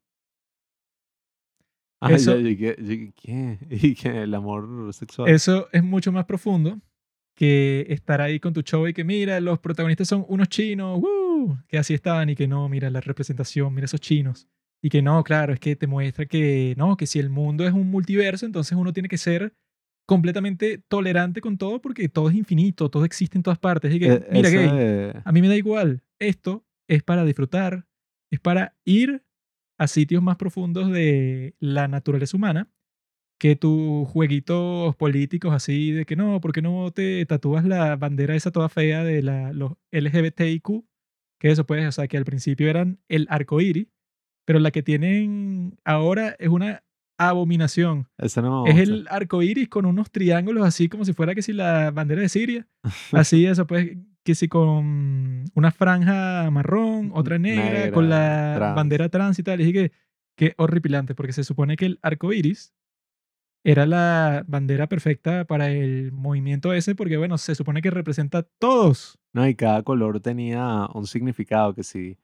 Ay, 2.00 2.14
Eso- 2.14 2.38
yo 2.38 2.42
dije, 2.42 3.12
¿qué? 3.14 3.58
Y 3.70 4.08
el 4.08 4.32
amor 4.34 4.94
sexual. 4.94 5.28
Eso 5.28 5.68
es 5.72 5.82
mucho 5.84 6.10
más 6.10 6.24
profundo 6.24 6.80
que 7.38 7.86
estar 7.88 8.20
ahí 8.20 8.40
con 8.40 8.52
tu 8.52 8.62
show 8.62 8.88
y 8.88 8.92
que 8.92 9.04
mira, 9.04 9.38
los 9.40 9.60
protagonistas 9.60 10.08
son 10.08 10.24
unos 10.28 10.48
chinos, 10.48 11.00
¡woo! 11.00 11.56
que 11.68 11.78
así 11.78 11.94
estaban 11.94 12.28
y 12.30 12.34
que 12.34 12.48
no, 12.48 12.68
mira 12.68 12.90
la 12.90 13.00
representación, 13.00 13.72
mira 13.72 13.84
esos 13.84 14.00
chinos. 14.00 14.48
Y 14.82 14.88
que 14.90 15.02
no, 15.02 15.22
claro, 15.22 15.52
es 15.52 15.60
que 15.60 15.76
te 15.76 15.86
muestra 15.86 16.26
que 16.26 16.74
no, 16.76 16.96
que 16.96 17.06
si 17.06 17.18
el 17.20 17.30
mundo 17.30 17.64
es 17.66 17.72
un 17.72 17.88
multiverso, 17.90 18.44
entonces 18.44 18.76
uno 18.76 18.92
tiene 18.92 19.08
que 19.08 19.18
ser 19.18 19.54
completamente 20.06 20.78
tolerante 20.88 21.40
con 21.40 21.58
todo 21.58 21.80
porque 21.80 22.08
todo 22.08 22.28
es 22.30 22.34
infinito, 22.34 22.88
todo 22.90 23.04
existe 23.04 23.36
en 23.38 23.42
todas 23.42 23.58
partes. 23.58 23.94
Y 23.94 24.00
que, 24.00 24.12
Eh, 24.14 24.26
mira, 24.32 24.48
gay, 24.50 24.68
de- 24.76 25.20
a 25.24 25.32
mí 25.32 25.40
me 25.40 25.48
da 25.48 25.56
igual. 25.56 26.02
Esto 26.18 26.64
es 26.88 27.02
para 27.02 27.24
disfrutar, 27.24 27.86
es 28.32 28.40
para 28.40 28.76
ir 28.84 29.22
a 29.78 29.86
sitios 29.86 30.22
más 30.22 30.36
profundos 30.36 30.90
de 30.90 31.54
la 31.60 31.86
naturaleza 31.88 32.36
humana 32.36 32.68
que 33.38 33.54
tus 33.54 34.08
jueguitos 34.08 34.96
políticos 34.96 35.54
así 35.54 35.92
de 35.92 36.04
que 36.04 36.16
no, 36.16 36.40
¿por 36.40 36.52
qué 36.52 36.60
no 36.60 36.90
te 36.90 37.24
tatúas 37.24 37.64
la 37.64 37.96
bandera 37.96 38.34
esa 38.34 38.50
toda 38.50 38.68
fea 38.68 39.04
de 39.04 39.22
la, 39.22 39.52
los 39.52 39.72
LGBTIQ? 39.92 40.84
Que 41.40 41.50
eso 41.50 41.64
pues, 41.64 41.86
o 41.86 41.92
sea, 41.92 42.08
que 42.08 42.16
al 42.16 42.24
principio 42.24 42.68
eran 42.68 42.98
el 43.08 43.26
arco 43.30 43.60
iris, 43.60 43.86
pero 44.44 44.58
la 44.58 44.72
que 44.72 44.82
tienen 44.82 45.78
ahora 45.84 46.34
es 46.38 46.48
una 46.48 46.82
abominación. 47.16 48.08
esa 48.18 48.42
no 48.42 48.66
Es 48.66 48.78
el 48.78 49.06
arco 49.10 49.42
iris 49.42 49.68
con 49.68 49.86
unos 49.86 50.10
triángulos 50.10 50.66
así 50.66 50.88
como 50.88 51.04
si 51.04 51.12
fuera 51.12 51.34
que 51.34 51.42
si 51.42 51.52
la 51.52 51.90
bandera 51.92 52.22
de 52.22 52.28
Siria. 52.28 52.66
Así, 53.12 53.46
eso 53.46 53.66
pues, 53.66 53.96
que 54.24 54.34
si 54.34 54.48
con 54.48 55.44
una 55.54 55.70
franja 55.72 56.50
marrón, 56.50 57.10
otra 57.14 57.38
negra, 57.38 57.90
con 57.92 58.08
la 58.08 58.54
trans. 58.56 58.76
bandera 58.76 59.08
trans 59.08 59.38
y 59.38 59.42
tal. 59.42 59.60
Y 59.60 59.64
dije 59.64 59.72
que, 59.88 59.92
que 60.36 60.54
horripilante, 60.58 61.14
porque 61.14 61.32
se 61.32 61.44
supone 61.44 61.76
que 61.76 61.86
el 61.86 61.98
arco 62.02 62.32
iris 62.32 62.72
era 63.70 63.84
la 63.84 64.44
bandera 64.46 64.86
perfecta 64.86 65.44
para 65.44 65.70
el 65.70 66.10
movimiento 66.10 66.72
ese, 66.72 66.94
porque 66.94 67.18
bueno, 67.18 67.36
se 67.36 67.54
supone 67.54 67.82
que 67.82 67.90
representa 67.90 68.38
a 68.38 68.42
todos. 68.42 69.18
No, 69.34 69.46
y 69.46 69.54
cada 69.54 69.82
color 69.82 70.20
tenía 70.20 70.88
un 70.94 71.06
significado, 71.06 71.74
que 71.74 71.82
sí, 71.84 72.16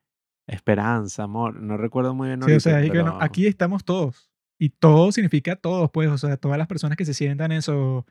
esperanza, 0.47 1.25
amor, 1.25 1.61
no 1.61 1.77
recuerdo 1.77 2.15
muy 2.15 2.29
bien 2.29 2.43
Sí, 2.43 2.53
o 2.53 2.61
sea, 2.61 2.79
dije 2.79 2.93
que, 2.93 2.99
bueno, 3.03 3.19
pero- 3.19 3.25
aquí 3.25 3.47
estamos 3.47 3.85
todos. 3.85 4.31
Y 4.59 4.71
todo 4.71 5.13
significa 5.13 5.55
todos, 5.57 5.91
pues, 5.91 6.09
o 6.09 6.17
sea, 6.17 6.39
todas 6.39 6.57
las 6.57 6.67
personas 6.67 6.97
que 6.97 7.05
se 7.05 7.13
sientan 7.13 7.53
eso 7.53 8.07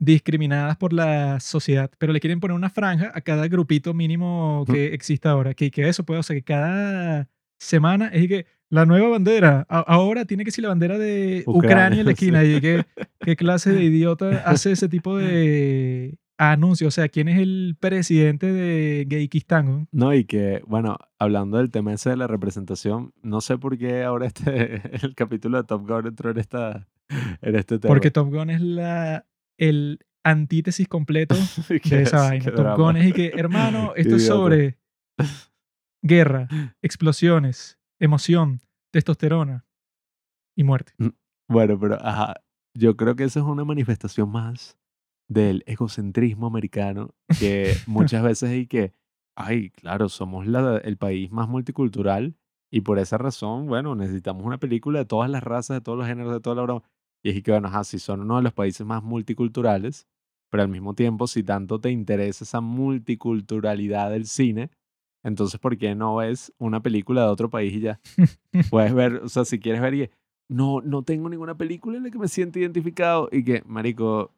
discriminadas 0.00 0.78
por 0.78 0.94
la 0.94 1.40
sociedad, 1.40 1.90
pero 1.98 2.14
le 2.14 2.20
quieren 2.20 2.40
poner 2.40 2.54
una 2.56 2.70
franja 2.70 3.12
a 3.14 3.20
cada 3.20 3.46
grupito 3.48 3.92
mínimo 3.92 4.64
que 4.72 4.94
exista 4.94 5.32
ahora, 5.32 5.52
que, 5.52 5.70
que 5.70 5.86
eso 5.86 6.04
puede, 6.04 6.20
o 6.20 6.22
sea, 6.22 6.34
que 6.36 6.44
cada 6.44 7.28
semana 7.58 8.08
es 8.08 8.28
que 8.28 8.46
la 8.70 8.84
nueva 8.86 9.08
bandera, 9.08 9.66
a- 9.68 9.80
ahora 9.80 10.24
tiene 10.24 10.44
que 10.44 10.50
ser 10.50 10.62
la 10.62 10.68
bandera 10.70 10.98
de 10.98 11.42
Ucrania, 11.46 11.68
Ucrania, 11.70 12.00
en 12.00 12.06
la 12.06 12.12
esquina, 12.12 12.42
sí. 12.42 12.54
y 12.56 12.60
que, 12.60 12.84
qué 13.20 13.36
clase 13.36 13.72
de 13.72 13.84
idiota 13.84 14.42
hace 14.44 14.72
ese 14.72 14.88
tipo 14.88 15.16
de 15.16 16.18
anuncios, 16.40 16.88
o 16.88 16.94
sea, 16.94 17.08
¿quién 17.08 17.28
es 17.28 17.38
el 17.40 17.76
presidente 17.80 18.52
de 18.52 19.06
Gaykistán? 19.08 19.88
No, 19.90 20.14
y 20.14 20.24
que, 20.24 20.62
bueno, 20.66 20.96
hablando 21.18 21.56
del 21.58 21.70
tema 21.70 21.92
ese 21.94 22.10
de 22.10 22.16
la 22.16 22.26
representación, 22.28 23.12
no 23.22 23.40
sé 23.40 23.58
por 23.58 23.76
qué 23.76 24.04
ahora 24.04 24.26
este, 24.26 24.82
el 25.06 25.14
capítulo 25.16 25.58
de 25.58 25.64
Top 25.64 25.88
Gun 25.88 26.06
entró 26.06 26.30
en, 26.30 26.38
esta, 26.38 26.86
en 27.42 27.56
este 27.56 27.78
tema. 27.78 27.88
Porque 27.92 28.10
Top 28.12 28.28
Gun 28.28 28.50
es 28.50 28.60
la, 28.60 29.26
el 29.56 29.98
antítesis 30.22 30.86
completo 30.86 31.34
de 31.68 32.02
esa 32.02 32.18
vaina. 32.18 32.44
Top 32.44 32.54
drama. 32.54 32.76
Gun 32.76 32.96
es 32.98 33.06
y 33.08 33.12
que, 33.12 33.32
hermano, 33.34 33.94
esto 33.96 34.16
es 34.16 34.26
sobre 34.26 34.78
guerra, 36.08 36.48
explosiones, 36.82 37.78
emoción, 38.00 38.60
testosterona 38.90 39.64
y 40.56 40.64
muerte. 40.64 40.92
Bueno, 41.48 41.78
pero 41.78 41.94
ajá, 42.04 42.34
yo 42.74 42.96
creo 42.96 43.14
que 43.14 43.24
esa 43.24 43.40
es 43.40 43.46
una 43.46 43.64
manifestación 43.64 44.30
más 44.30 44.76
del 45.28 45.62
egocentrismo 45.66 46.46
americano 46.46 47.14
que 47.38 47.72
muchas 47.86 48.22
veces 48.24 48.50
hay 48.50 48.66
que, 48.66 48.92
ay, 49.36 49.70
claro, 49.70 50.08
somos 50.08 50.46
la- 50.46 50.78
el 50.78 50.96
país 50.96 51.30
más 51.30 51.48
multicultural 51.48 52.34
y 52.72 52.80
por 52.80 52.98
esa 52.98 53.16
razón, 53.18 53.66
bueno, 53.66 53.94
necesitamos 53.94 54.44
una 54.44 54.58
película 54.58 54.98
de 54.98 55.04
todas 55.04 55.30
las 55.30 55.42
razas, 55.42 55.76
de 55.76 55.80
todos 55.80 55.96
los 55.98 56.06
géneros, 56.06 56.32
de 56.32 56.40
toda 56.40 56.56
la 56.56 56.62
broma. 56.62 56.82
Y 57.22 57.30
es 57.30 57.42
que, 57.42 57.50
bueno, 57.52 57.68
ajá, 57.68 57.84
si 57.84 57.98
son 57.98 58.20
uno 58.22 58.36
de 58.36 58.42
los 58.42 58.52
países 58.52 58.86
más 58.86 59.02
multiculturales, 59.02 60.06
pero 60.50 60.62
al 60.62 60.68
mismo 60.68 60.94
tiempo, 60.94 61.26
si 61.26 61.42
tanto 61.42 61.80
te 61.80 61.90
interesa 61.90 62.44
esa 62.44 62.60
multiculturalidad 62.60 64.10
del 64.10 64.26
cine, 64.26 64.70
Entonces, 65.24 65.58
¿por 65.60 65.76
qué 65.76 65.94
no 65.94 66.16
ves 66.16 66.52
una 66.58 66.82
película 66.82 67.22
de 67.22 67.28
otro 67.28 67.50
país 67.50 67.74
y 67.74 67.80
ya? 67.80 68.00
Puedes 68.70 68.94
ver, 68.94 69.14
o 69.16 69.28
sea, 69.28 69.44
si 69.44 69.58
quieres 69.58 69.80
ver 69.80 69.94
y 69.94 70.10
no, 70.48 70.80
no 70.80 71.02
tengo 71.02 71.28
ninguna 71.28 71.56
película 71.56 71.98
en 71.98 72.04
la 72.04 72.10
que 72.10 72.18
me 72.18 72.28
sienta 72.28 72.58
identificado 72.58 73.28
y 73.30 73.44
que, 73.44 73.62
marico, 73.66 74.32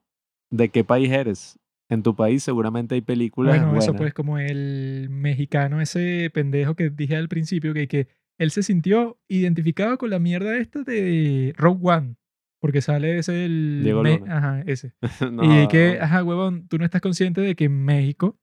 ¿de 0.51 0.69
qué 0.71 0.85
país 0.85 1.11
eres? 1.11 1.59
En 1.89 2.03
tu 2.03 2.15
país 2.15 2.43
seguramente 2.43 2.95
hay 2.95 3.01
películas 3.01 3.61
Bueno, 3.61 3.77
eso 3.77 3.95
pues 3.95 4.15
como 4.15 4.39
el 4.39 5.09
mexicano, 5.11 5.81
ese 5.81 6.31
pendejo 6.33 6.77
que 6.77 6.89
dije 6.91 7.17
al 7.17 7.29
principio, 7.29 7.75
que, 7.75 7.89
que 7.89 8.09
él 8.39 8.53
se 8.53 8.63
sintió 8.63 9.19
identificado 9.29 9.99
con 9.99 10.11
la 10.11 10.19
mierda 10.19 10.57
esta 10.57 10.83
de 10.83 11.53
Rogue 11.57 11.81
One. 11.83 12.17
Porque 12.61 12.81
sale 12.83 13.19
ese 13.19 13.45
el... 13.45 13.81
Diego 13.83 14.03
me-. 14.03 14.23
Ajá, 14.29 14.63
ese. 14.67 14.93
No, 15.33 15.63
Y 15.63 15.67
que, 15.69 15.99
ajá, 16.01 16.23
huevón, 16.23 16.69
tú 16.69 16.79
no 16.79 16.85
estás 16.85 17.01
consciente 17.01 17.41
de 17.41 17.57
que 17.57 17.65
en 17.65 17.85
México 17.85 18.39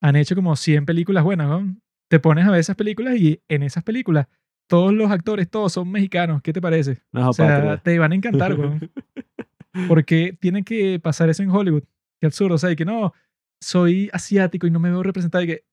han 0.00 0.16
hecho 0.16 0.34
como 0.34 0.54
100 0.56 0.86
películas 0.86 1.24
buenas, 1.24 1.48
huevón. 1.48 1.82
Te 2.08 2.20
pones 2.20 2.46
a 2.46 2.50
ver 2.50 2.60
esas 2.60 2.76
películas 2.76 3.16
y 3.16 3.40
en 3.48 3.62
esas 3.62 3.84
películas 3.84 4.26
todos 4.68 4.92
los 4.92 5.10
actores, 5.10 5.48
todos 5.50 5.72
son 5.72 5.90
mexicanos. 5.90 6.42
¿Qué 6.42 6.52
te 6.52 6.60
parece? 6.60 7.02
no, 7.12 7.30
O 7.30 7.32
sea, 7.32 7.46
patria. 7.56 7.76
te 7.78 7.98
van 7.98 8.12
a 8.12 8.14
encantar, 8.14 8.54
huevón. 8.58 8.90
Porque 9.88 10.36
tienen 10.40 10.64
que 10.64 10.98
pasar 11.00 11.28
eso 11.28 11.42
en 11.42 11.50
Hollywood. 11.50 11.84
Qué 12.20 12.26
absurdo. 12.26 12.54
O 12.56 12.58
sea, 12.58 12.70
y 12.70 12.76
que 12.76 12.84
no, 12.84 13.12
soy 13.60 14.10
asiático 14.12 14.66
y 14.66 14.70
no 14.70 14.78
me 14.80 14.90
veo 14.90 15.02
representado. 15.02 15.44
Y 15.44 15.48
que 15.48 15.64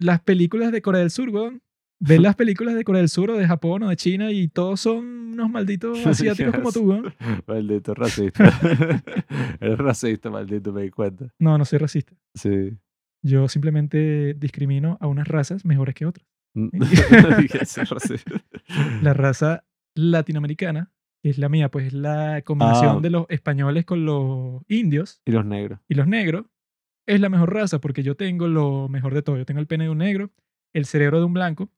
las 0.00 0.20
películas 0.20 0.72
de 0.72 0.82
Corea 0.82 1.00
del 1.00 1.10
Sur, 1.10 1.30
weón. 1.30 1.62
Ves 1.98 2.20
las 2.20 2.36
películas 2.36 2.74
de 2.74 2.84
Corea 2.84 3.00
del 3.00 3.08
Sur 3.08 3.30
o 3.30 3.38
de 3.38 3.46
Japón 3.46 3.82
o 3.84 3.88
de 3.88 3.96
China 3.96 4.30
y 4.30 4.48
todos 4.48 4.80
son 4.80 5.06
unos 5.32 5.48
malditos 5.48 5.98
asiáticos 6.06 6.54
como 6.54 6.70
tú, 6.70 6.80
weón. 6.82 7.14
Maldito 7.46 7.94
racista. 7.94 8.44
Eres 9.60 9.78
racista, 9.78 10.28
maldito, 10.28 10.72
me 10.74 10.82
di 10.82 10.90
cuenta. 10.90 11.32
No, 11.38 11.56
no 11.56 11.64
soy 11.64 11.78
racista. 11.78 12.12
Sí. 12.34 12.76
Yo 13.26 13.48
simplemente 13.48 14.34
discrimino 14.34 14.98
a 15.00 15.06
unas 15.08 15.26
razas 15.26 15.64
mejores 15.64 15.94
que 15.94 16.06
otras. 16.06 16.26
Dije, 16.54 17.64
"Sí, 17.66 17.80
racista". 17.90 18.42
La 19.02 19.14
raza 19.14 19.64
latinoamericana, 19.94 20.92
que 21.22 21.30
es 21.30 21.38
la 21.38 21.48
mía, 21.48 21.70
pues 21.70 21.86
es 21.88 21.92
la 21.92 22.42
combinación 22.42 22.98
Ah. 22.98 23.00
de 23.00 23.10
los 23.10 23.26
españoles 23.28 23.84
con 23.84 24.04
los 24.04 24.62
indios. 24.68 25.20
Y 25.24 25.32
los 25.32 25.44
negros. 25.44 25.80
y 25.88 25.94
los 25.94 26.06
negros 26.06 26.46
es 27.06 27.20
la 27.20 27.28
mejor 27.28 27.52
raza 27.52 27.80
porque 27.80 28.02
yo 28.02 28.16
tengo 28.16 28.46
lo 28.48 28.88
mejor 28.88 29.12
de 29.14 29.22
todo. 29.22 29.36
Yo 29.36 29.46
tengo 29.46 29.60
el 29.60 29.66
pene 29.66 29.84
de 29.84 29.90
un 29.90 29.98
negro, 29.98 30.30
el 30.72 30.86
cerebro 30.86 31.18
de 31.18 31.24
un 31.26 31.34
blanco 31.34 31.68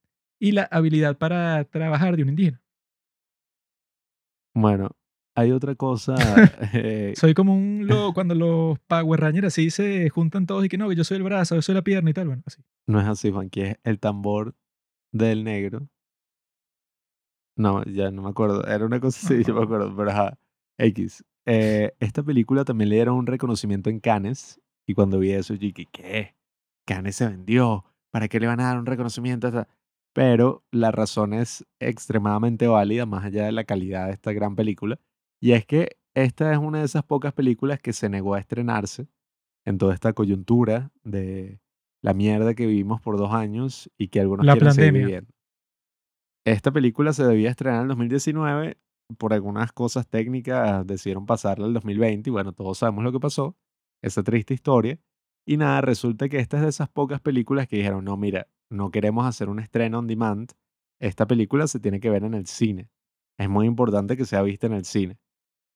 y 0.40 0.52
la 0.52 0.62
habilidad 0.70 1.16
para 1.18 1.64
trabajar 1.64 2.16
de 2.16 2.22
un 2.24 2.28
indígena. 2.30 2.60
Bueno, 4.54 4.90
hay 5.38 5.52
otra 5.52 5.76
cosa. 5.76 6.16
eh, 6.74 7.12
Soy 7.16 7.32
como 7.32 7.54
un 7.54 7.86
lo 7.86 8.12
cuando 8.12 8.34
los 8.34 8.78
Power 8.88 9.20
Rangers 9.20 9.48
así 9.48 9.70
se 9.70 10.08
juntan 10.10 10.46
todos 10.46 10.64
y 10.64 10.68
que 10.68 10.78
no, 10.78 10.88
que 10.88 10.96
yo 10.96 11.04
soy 11.04 11.18
el 11.18 11.22
brazo, 11.22 11.54
yo 11.54 11.62
soy 11.62 11.76
la 11.76 11.82
pierna 11.82 12.10
y 12.10 12.12
tal, 12.12 12.26
bueno, 12.26 12.42
así. 12.44 12.62
no 12.86 13.00
es 13.00 13.06
así, 13.06 13.30
Juan, 13.30 13.48
que 13.48 13.70
es 13.70 13.76
el 13.84 14.00
tambor 14.00 14.56
del 15.12 15.44
negro. 15.44 15.88
No, 17.56 17.84
ya 17.84 18.10
no 18.10 18.22
me 18.22 18.30
acuerdo. 18.30 18.64
Era 18.66 18.84
una 18.84 19.00
cosa 19.00 19.26
así, 19.26 19.42
yo 19.44 19.54
me 19.54 19.62
acuerdo, 19.62 19.94
pero 19.96 20.10
ajá. 20.10 20.38
X. 20.78 21.24
Eh, 21.46 21.92
esta 21.98 22.22
película 22.22 22.64
también 22.64 22.90
le 22.90 22.96
dieron 22.96 23.16
un 23.16 23.26
reconocimiento 23.26 23.90
en 23.90 24.00
Cannes. 24.00 24.60
Y 24.86 24.94
cuando 24.94 25.18
vi 25.18 25.32
eso, 25.32 25.54
yo 25.54 25.60
dije, 25.60 25.86
¿qué? 25.90 26.36
Cannes 26.86 27.16
se 27.16 27.26
vendió. 27.26 27.84
¿Para 28.10 28.28
qué 28.28 28.38
le 28.38 28.46
van 28.46 28.60
a 28.60 28.64
dar 28.64 28.78
un 28.78 28.86
reconocimiento? 28.86 29.48
a 29.48 29.50
esta-?" 29.50 29.68
Pero 30.12 30.64
la 30.70 30.92
razón 30.92 31.32
es 31.32 31.66
extremadamente 31.80 32.68
válida, 32.68 33.06
más 33.06 33.24
allá 33.24 33.46
de 33.46 33.52
la 33.52 33.64
calidad 33.64 34.06
de 34.06 34.12
esta 34.12 34.32
gran 34.32 34.54
película. 34.54 35.00
Y 35.40 35.52
es 35.52 35.66
que 35.66 35.98
esta 36.14 36.52
es 36.52 36.58
una 36.58 36.80
de 36.80 36.84
esas 36.84 37.04
pocas 37.04 37.32
películas 37.32 37.80
que 37.80 37.92
se 37.92 38.08
negó 38.08 38.34
a 38.34 38.40
estrenarse 38.40 39.08
en 39.64 39.78
toda 39.78 39.94
esta 39.94 40.12
coyuntura 40.12 40.90
de 41.04 41.60
la 42.02 42.14
mierda 42.14 42.54
que 42.54 42.66
vivimos 42.66 43.00
por 43.00 43.16
dos 43.16 43.32
años 43.32 43.90
y 43.98 44.08
que 44.08 44.20
algunos 44.20 44.46
La 44.46 44.54
quieren 44.54 44.72
seguir 44.72 44.88
pandemia. 44.88 45.06
viviendo. 45.06 45.32
Esta 46.44 46.72
película 46.72 47.12
se 47.12 47.24
debía 47.24 47.50
estrenar 47.50 47.80
en 47.80 47.82
el 47.82 47.88
2019. 47.88 48.78
Por 49.16 49.32
algunas 49.32 49.72
cosas 49.72 50.06
técnicas 50.08 50.86
decidieron 50.86 51.26
pasarla 51.26 51.66
al 51.66 51.74
2020 51.74 52.28
y 52.28 52.32
bueno, 52.32 52.52
todos 52.52 52.78
sabemos 52.78 53.04
lo 53.04 53.12
que 53.12 53.20
pasó. 53.20 53.56
Esa 54.02 54.22
triste 54.22 54.54
historia. 54.54 54.98
Y 55.46 55.56
nada, 55.56 55.80
resulta 55.80 56.28
que 56.28 56.38
esta 56.38 56.58
es 56.58 56.62
de 56.62 56.68
esas 56.68 56.88
pocas 56.88 57.20
películas 57.20 57.68
que 57.68 57.76
dijeron, 57.76 58.04
no, 58.04 58.16
mira, 58.16 58.48
no 58.70 58.90
queremos 58.90 59.24
hacer 59.26 59.48
un 59.48 59.60
estreno 59.60 59.98
on 59.98 60.06
demand. 60.06 60.52
Esta 61.00 61.26
película 61.26 61.66
se 61.68 61.80
tiene 61.80 62.00
que 62.00 62.10
ver 62.10 62.24
en 62.24 62.34
el 62.34 62.46
cine. 62.46 62.90
Es 63.38 63.48
muy 63.48 63.66
importante 63.66 64.16
que 64.16 64.24
sea 64.24 64.42
vista 64.42 64.66
en 64.66 64.74
el 64.74 64.84
cine. 64.84 65.18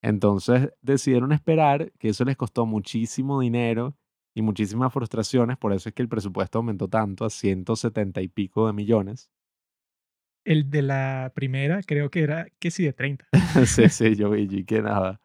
Entonces 0.02 0.72
decidieron 0.82 1.32
esperar, 1.32 1.92
que 1.98 2.08
eso 2.08 2.24
les 2.24 2.36
costó 2.36 2.66
muchísimo 2.66 3.40
dinero 3.40 3.96
y 4.34 4.42
muchísimas 4.42 4.92
frustraciones, 4.92 5.56
por 5.56 5.72
eso 5.72 5.88
es 5.88 5.94
que 5.94 6.02
el 6.02 6.08
presupuesto 6.08 6.58
aumentó 6.58 6.88
tanto 6.88 7.24
a 7.24 7.30
170 7.30 8.20
y 8.20 8.28
pico 8.28 8.66
de 8.66 8.72
millones. 8.72 9.30
El 10.44 10.70
de 10.70 10.82
la 10.82 11.32
primera 11.34 11.82
creo 11.82 12.10
que 12.10 12.22
era 12.22 12.48
que 12.58 12.72
sí 12.72 12.84
de 12.84 12.92
30. 12.92 13.26
sí, 13.66 13.88
sí, 13.88 14.16
yo 14.16 14.30
vi 14.30 14.48
y 14.50 14.64
que 14.64 14.82
nada. 14.82 15.20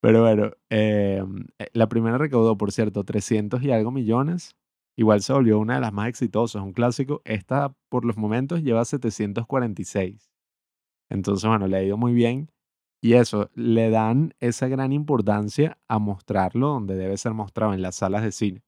Pero 0.00 0.22
bueno, 0.22 0.52
eh, 0.70 1.22
la 1.72 1.88
primera 1.88 2.16
recaudó, 2.16 2.56
por 2.56 2.72
cierto, 2.72 3.04
300 3.04 3.62
y 3.62 3.72
algo 3.72 3.90
millones. 3.90 4.56
Igual 4.96 5.22
se 5.22 5.32
volvió 5.32 5.58
una 5.58 5.74
de 5.74 5.80
las 5.80 5.92
más 5.92 6.08
exitosas, 6.08 6.62
un 6.62 6.72
clásico. 6.72 7.20
Esta, 7.24 7.74
por 7.88 8.04
los 8.04 8.16
momentos, 8.16 8.62
lleva 8.62 8.84
746. 8.84 10.30
Entonces, 11.10 11.48
bueno, 11.48 11.66
le 11.66 11.76
ha 11.76 11.82
ido 11.82 11.96
muy 11.96 12.12
bien. 12.12 12.50
Y 13.02 13.14
eso, 13.14 13.50
le 13.54 13.88
dan 13.90 14.34
esa 14.40 14.68
gran 14.68 14.92
importancia 14.92 15.78
a 15.88 15.98
mostrarlo 15.98 16.68
donde 16.68 16.96
debe 16.96 17.16
ser 17.16 17.32
mostrado, 17.32 17.72
en 17.74 17.82
las 17.82 17.96
salas 17.96 18.22
de 18.22 18.32
cine. 18.32 18.62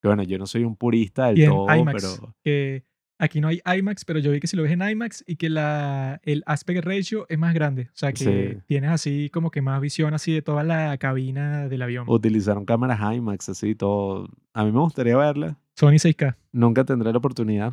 Que 0.00 0.08
bueno, 0.08 0.22
yo 0.22 0.38
no 0.38 0.46
soy 0.46 0.64
un 0.64 0.76
purista 0.76 1.26
del 1.26 1.38
Y 1.38 1.44
en 1.44 1.50
todo, 1.50 1.74
IMAX, 1.76 2.18
pero... 2.20 2.34
que 2.44 2.84
aquí 3.18 3.40
no 3.40 3.48
hay 3.48 3.60
IMAX, 3.64 4.04
pero 4.04 4.18
yo 4.20 4.30
vi 4.32 4.40
que 4.40 4.46
si 4.46 4.56
lo 4.56 4.62
ves 4.64 4.72
en 4.72 4.82
IMAX 4.82 5.22
y 5.26 5.36
que 5.36 5.48
la, 5.48 6.20
el 6.24 6.42
aspect 6.46 6.84
ratio 6.84 7.26
es 7.28 7.38
más 7.38 7.54
grande. 7.54 7.88
O 7.92 7.94
sea, 7.96 8.12
que 8.12 8.52
Sí. 8.54 8.58
tienes 8.66 8.90
así 8.90 9.30
como 9.30 9.50
que 9.50 9.62
más 9.62 9.80
visión 9.80 10.14
así 10.14 10.32
de 10.32 10.42
toda 10.42 10.62
la 10.64 10.96
cabina 10.98 11.68
del 11.68 11.82
avión. 11.82 12.04
Utilizaron 12.08 12.64
cámaras 12.64 13.00
IMAX, 13.16 13.48
así, 13.48 13.74
todo. 13.74 14.28
A 14.54 14.64
mí 14.64 14.72
me 14.72 14.80
gustaría 14.80 15.16
verla. 15.16 15.58
Sony 15.76 15.98
6K. 15.98 16.36
Nunca 16.52 16.84
tendré 16.84 17.10
la 17.12 17.18
oportunidad. 17.18 17.72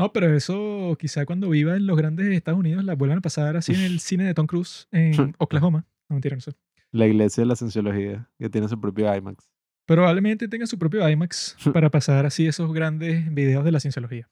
No, 0.00 0.12
pero 0.12 0.34
eso 0.34 0.96
quizá 0.98 1.26
cuando 1.26 1.50
viva 1.50 1.76
en 1.76 1.86
los 1.86 1.96
grandes 1.96 2.26
Estados 2.28 2.58
Unidos 2.58 2.84
la 2.84 2.94
vuelvan 2.94 3.18
a 3.18 3.20
pasar 3.20 3.56
así 3.56 3.74
en 3.74 3.80
el 3.80 4.00
cine 4.00 4.24
de 4.24 4.32
Tom 4.32 4.46
Cruise 4.46 4.88
en 4.92 5.34
Oklahoma. 5.38 5.86
No 6.08 6.14
mentira, 6.14 6.36
no 6.36 6.40
sé. 6.40 6.52
La 6.90 7.06
iglesia 7.06 7.42
de 7.42 7.46
la 7.46 7.54
cienciología, 7.54 8.28
que 8.38 8.48
tiene 8.48 8.66
su 8.66 8.80
propio 8.80 9.14
IMAX. 9.14 9.50
Probablemente 9.86 10.48
tenga 10.48 10.66
su 10.66 10.78
propio 10.78 11.06
IMAX 11.06 11.56
para 11.74 11.90
pasar 11.90 12.24
así 12.24 12.46
esos 12.46 12.72
grandes 12.72 13.32
videos 13.34 13.62
de 13.62 13.72
la 13.72 13.80
cienciología. 13.80 14.30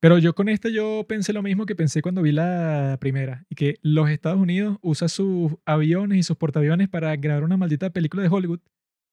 Pero 0.00 0.18
yo 0.18 0.34
con 0.34 0.48
esta 0.48 0.68
yo 0.68 1.06
pensé 1.08 1.32
lo 1.32 1.42
mismo 1.42 1.64
que 1.64 1.76
pensé 1.76 2.02
cuando 2.02 2.22
vi 2.22 2.32
la 2.32 2.98
primera. 3.00 3.46
Y 3.48 3.54
que 3.54 3.76
los 3.82 4.10
Estados 4.10 4.38
Unidos 4.38 4.78
usa 4.82 5.08
sus 5.08 5.52
aviones 5.64 6.18
y 6.18 6.22
sus 6.24 6.36
portaaviones 6.36 6.88
para 6.88 7.14
grabar 7.16 7.44
una 7.44 7.56
maldita 7.56 7.90
película 7.90 8.22
de 8.22 8.28
Hollywood. 8.28 8.60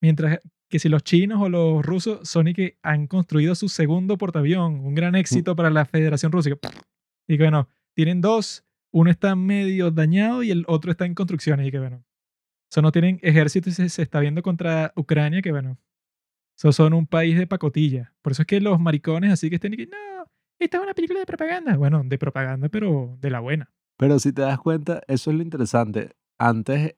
Mientras 0.01 0.39
que 0.73 0.79
si 0.79 0.89
los 0.89 1.03
chinos 1.03 1.39
o 1.39 1.49
los 1.49 1.85
rusos 1.85 2.27
son 2.27 2.47
y 2.47 2.55
que 2.55 2.79
han 2.81 3.05
construido 3.05 3.53
su 3.53 3.69
segundo 3.69 4.17
portaavión, 4.17 4.79
un 4.79 4.95
gran 4.95 5.13
éxito 5.13 5.55
para 5.55 5.69
la 5.69 5.85
Federación 5.85 6.31
Rusa. 6.31 6.49
Y 6.49 6.53
que, 6.53 6.67
y 7.27 7.37
que 7.37 7.43
bueno, 7.43 7.69
tienen 7.93 8.21
dos, 8.21 8.65
uno 8.91 9.11
está 9.11 9.35
medio 9.35 9.91
dañado 9.91 10.41
y 10.41 10.49
el 10.49 10.65
otro 10.67 10.89
está 10.89 11.05
en 11.05 11.13
construcciones. 11.13 11.67
Y 11.67 11.71
que 11.71 11.77
bueno, 11.77 12.03
eso 12.71 12.81
no 12.81 12.91
tienen 12.91 13.19
ejército 13.21 13.69
y 13.69 13.73
se, 13.73 13.87
se 13.87 14.01
está 14.01 14.19
viendo 14.19 14.41
contra 14.41 14.91
Ucrania, 14.95 15.43
que 15.43 15.51
bueno, 15.51 15.77
eso 16.57 16.71
son 16.71 16.95
un 16.95 17.05
país 17.05 17.37
de 17.37 17.45
pacotilla. 17.45 18.15
Por 18.23 18.31
eso 18.31 18.41
es 18.41 18.47
que 18.47 18.59
los 18.59 18.79
maricones 18.79 19.31
así 19.31 19.51
que 19.51 19.57
estén 19.57 19.75
y 19.75 19.77
que 19.77 19.85
no, 19.85 20.25
esta 20.57 20.77
es 20.77 20.83
una 20.83 20.95
película 20.95 21.19
de 21.19 21.27
propaganda. 21.27 21.77
Bueno, 21.77 22.01
de 22.03 22.17
propaganda, 22.17 22.67
pero 22.69 23.15
de 23.21 23.29
la 23.29 23.41
buena. 23.41 23.71
Pero 23.97 24.17
si 24.17 24.33
te 24.33 24.41
das 24.41 24.57
cuenta, 24.57 25.03
eso 25.07 25.29
es 25.29 25.37
lo 25.37 25.43
interesante. 25.43 26.15
Antes 26.39 26.95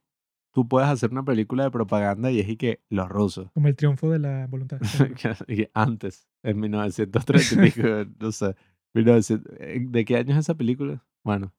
tú 0.56 0.68
puedes 0.70 0.89
hacer 0.89 1.12
una 1.12 1.24
película 1.26 1.66
de 1.66 1.70
propaganda 1.72 2.32
y 2.32 2.39
es 2.39 2.47
y 2.47 2.56
que 2.56 2.82
los 2.89 3.10
rusos. 3.10 3.51
Como 3.53 3.68
el 3.68 3.76
triunfo 3.76 4.10
de 4.10 4.20
la 4.20 4.47
voluntad. 4.47 4.80
Antes, 5.74 6.28
en 6.43 6.60
1930 6.62 7.53
y 7.68 7.72
pico, 7.72 7.88
no 8.20 8.32
sé. 8.32 8.56
1900 8.93 9.53
eh, 9.60 9.86
¿De 9.89 10.06
qué 10.06 10.16
año 10.16 10.32
es 10.34 10.39
esa 10.39 10.56
película? 10.56 11.03
Bueno, 11.24 11.53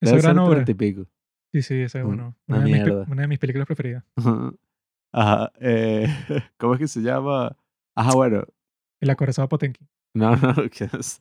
Esa 0.00 0.16
gran 0.16 0.38
obra. 0.40 0.64
30 0.64 0.72
y 0.72 0.74
pico. 0.74 1.06
Sí, 1.52 1.62
sí, 1.62 1.74
esa 1.80 2.00
es 2.00 2.04
una 2.04 2.34
una, 2.48 2.58
de 2.58 2.64
mis, 2.64 2.72
pe- 2.78 2.82
mierda. 2.84 3.06
una 3.08 3.22
de 3.22 3.28
mis 3.28 3.38
películas 3.38 3.66
preferidas. 3.66 4.04
Ajá. 5.12 5.52
eh, 5.60 6.08
¿Cómo 6.56 6.74
es 6.74 6.80
que 6.80 6.88
se 6.88 7.00
llama? 7.00 7.56
Ajá, 7.94 8.12
bueno. 8.14 8.44
El 9.00 9.10
acorazado 9.10 9.48
Potenki. 9.48 9.86
No, 10.14 10.34
no, 10.36 10.54
que 10.70 10.84
es- 10.98 11.20